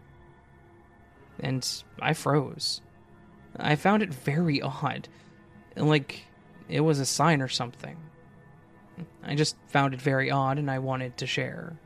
And 1.42 1.68
I 2.02 2.14
froze. 2.14 2.82
I 3.58 3.76
found 3.76 4.04
it 4.04 4.14
very 4.14 4.62
odd. 4.62 5.08
Like 5.76 6.24
it 6.68 6.82
was 6.82 7.00
a 7.00 7.06
sign 7.06 7.42
or 7.42 7.48
something. 7.48 7.98
I 9.24 9.36
just 9.36 9.56
found 9.68 9.94
it 9.94 10.02
very 10.02 10.30
odd 10.30 10.58
and 10.58 10.70
I 10.70 10.80
wanted 10.80 11.18
to 11.18 11.28
share. 11.28 11.78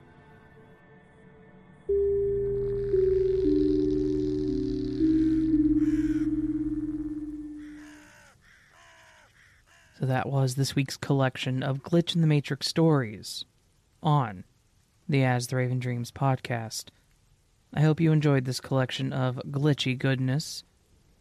So 9.99 10.07
that 10.07 10.27
was 10.27 10.55
this 10.55 10.75
week's 10.75 10.97
collection 10.97 11.63
of 11.63 11.83
Glitch 11.83 12.13
in 12.13 12.19
the 12.19 12.27
Matrix 12.27 12.67
stories 12.67 13.45
on 14.01 14.43
the 15.07 15.23
As 15.23 15.47
the 15.47 15.55
Raven 15.55 15.79
Dreams 15.79 16.11
podcast. 16.11 16.89
I 17.75 17.81
hope 17.81 17.99
you 17.99 18.11
enjoyed 18.11 18.45
this 18.45 18.59
collection 18.59 19.11
of 19.11 19.41
glitchy 19.49 19.97
goodness. 19.97 20.63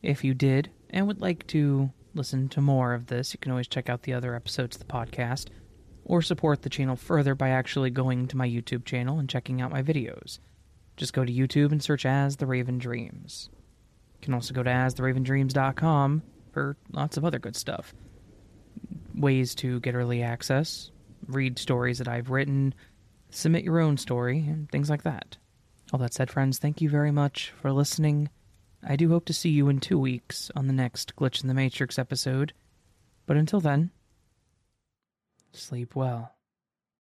If 0.03 0.23
you 0.23 0.35
did 0.35 0.70
and 0.91 1.07
would 1.07 1.20
like 1.20 1.47
to 1.49 1.91
listen 2.15 2.49
to 2.51 2.61
more 2.61 2.93
of 2.93 3.07
this, 3.07 3.33
you 3.33 3.39
can 3.39 3.53
always 3.53 3.69
check 3.69 3.89
out 3.89 4.03
the 4.03 4.12
other 4.12 4.35
episodes 4.35 4.77
of 4.77 4.87
the 4.87 4.93
podcast 4.93 5.49
or 6.05 6.20
support 6.20 6.62
the 6.62 6.69
channel 6.69 6.97
further 6.97 7.35
by 7.35 7.49
actually 7.49 7.91
going 7.91 8.29
to 8.29 8.37
my 8.37 8.47
YouTube 8.47 8.85
channel 8.85 9.19
and 9.19 9.31
checking 9.31 9.62
out 9.62 9.70
my 9.70 9.83
videos. 9.83 10.41
Just 10.97 11.15
go 11.15 11.24
to 11.24 11.33
YouTube 11.33 11.73
and 11.73 11.83
search 11.83 12.05
As 12.05 12.37
the 12.37 12.47
Raven 12.47 12.77
Dreams. 12.77 13.49
You 14.20 14.27
can 14.27 14.35
also 14.35 14.53
go 14.53 14.62
to 14.62 14.70
astheravendreams.com 14.70 16.23
for 16.53 16.77
lots 16.93 17.16
of 17.16 17.24
other 17.24 17.39
good 17.39 17.57
stuff 17.57 17.95
ways 19.15 19.55
to 19.55 19.81
get 19.81 19.95
early 19.95 20.23
access, 20.23 20.91
read 21.27 21.59
stories 21.59 21.99
that 21.99 22.09
I've 22.09 22.31
written, 22.31 22.74
submit 23.31 23.65
your 23.65 23.81
own 23.81 23.97
story, 23.97 24.39
and 24.39 24.70
things 24.70 24.91
like 24.91 25.03
that. 25.03 25.37
All 25.93 25.98
that 25.98 26.14
said, 26.14 26.31
friends, 26.31 26.59
thank 26.59 26.81
you 26.81 26.89
very 26.89 27.10
much 27.10 27.52
for 27.60 27.70
listening. 27.70 28.31
I 28.82 28.97
do 28.97 29.10
hope 29.10 29.27
to 29.27 29.35
see 29.35 29.51
you 29.51 29.69
in 29.69 29.78
two 29.78 29.98
weeks 29.98 30.51
on 30.56 30.66
the 30.66 30.73
next 30.73 31.14
Glitch 31.16 31.43
in 31.43 31.48
the 31.48 31.55
Matrix 31.55 31.98
episode. 31.98 32.55
But 33.27 33.36
until 33.36 33.60
then, 33.60 33.90
sleep 35.52 35.94
well. 35.94 36.35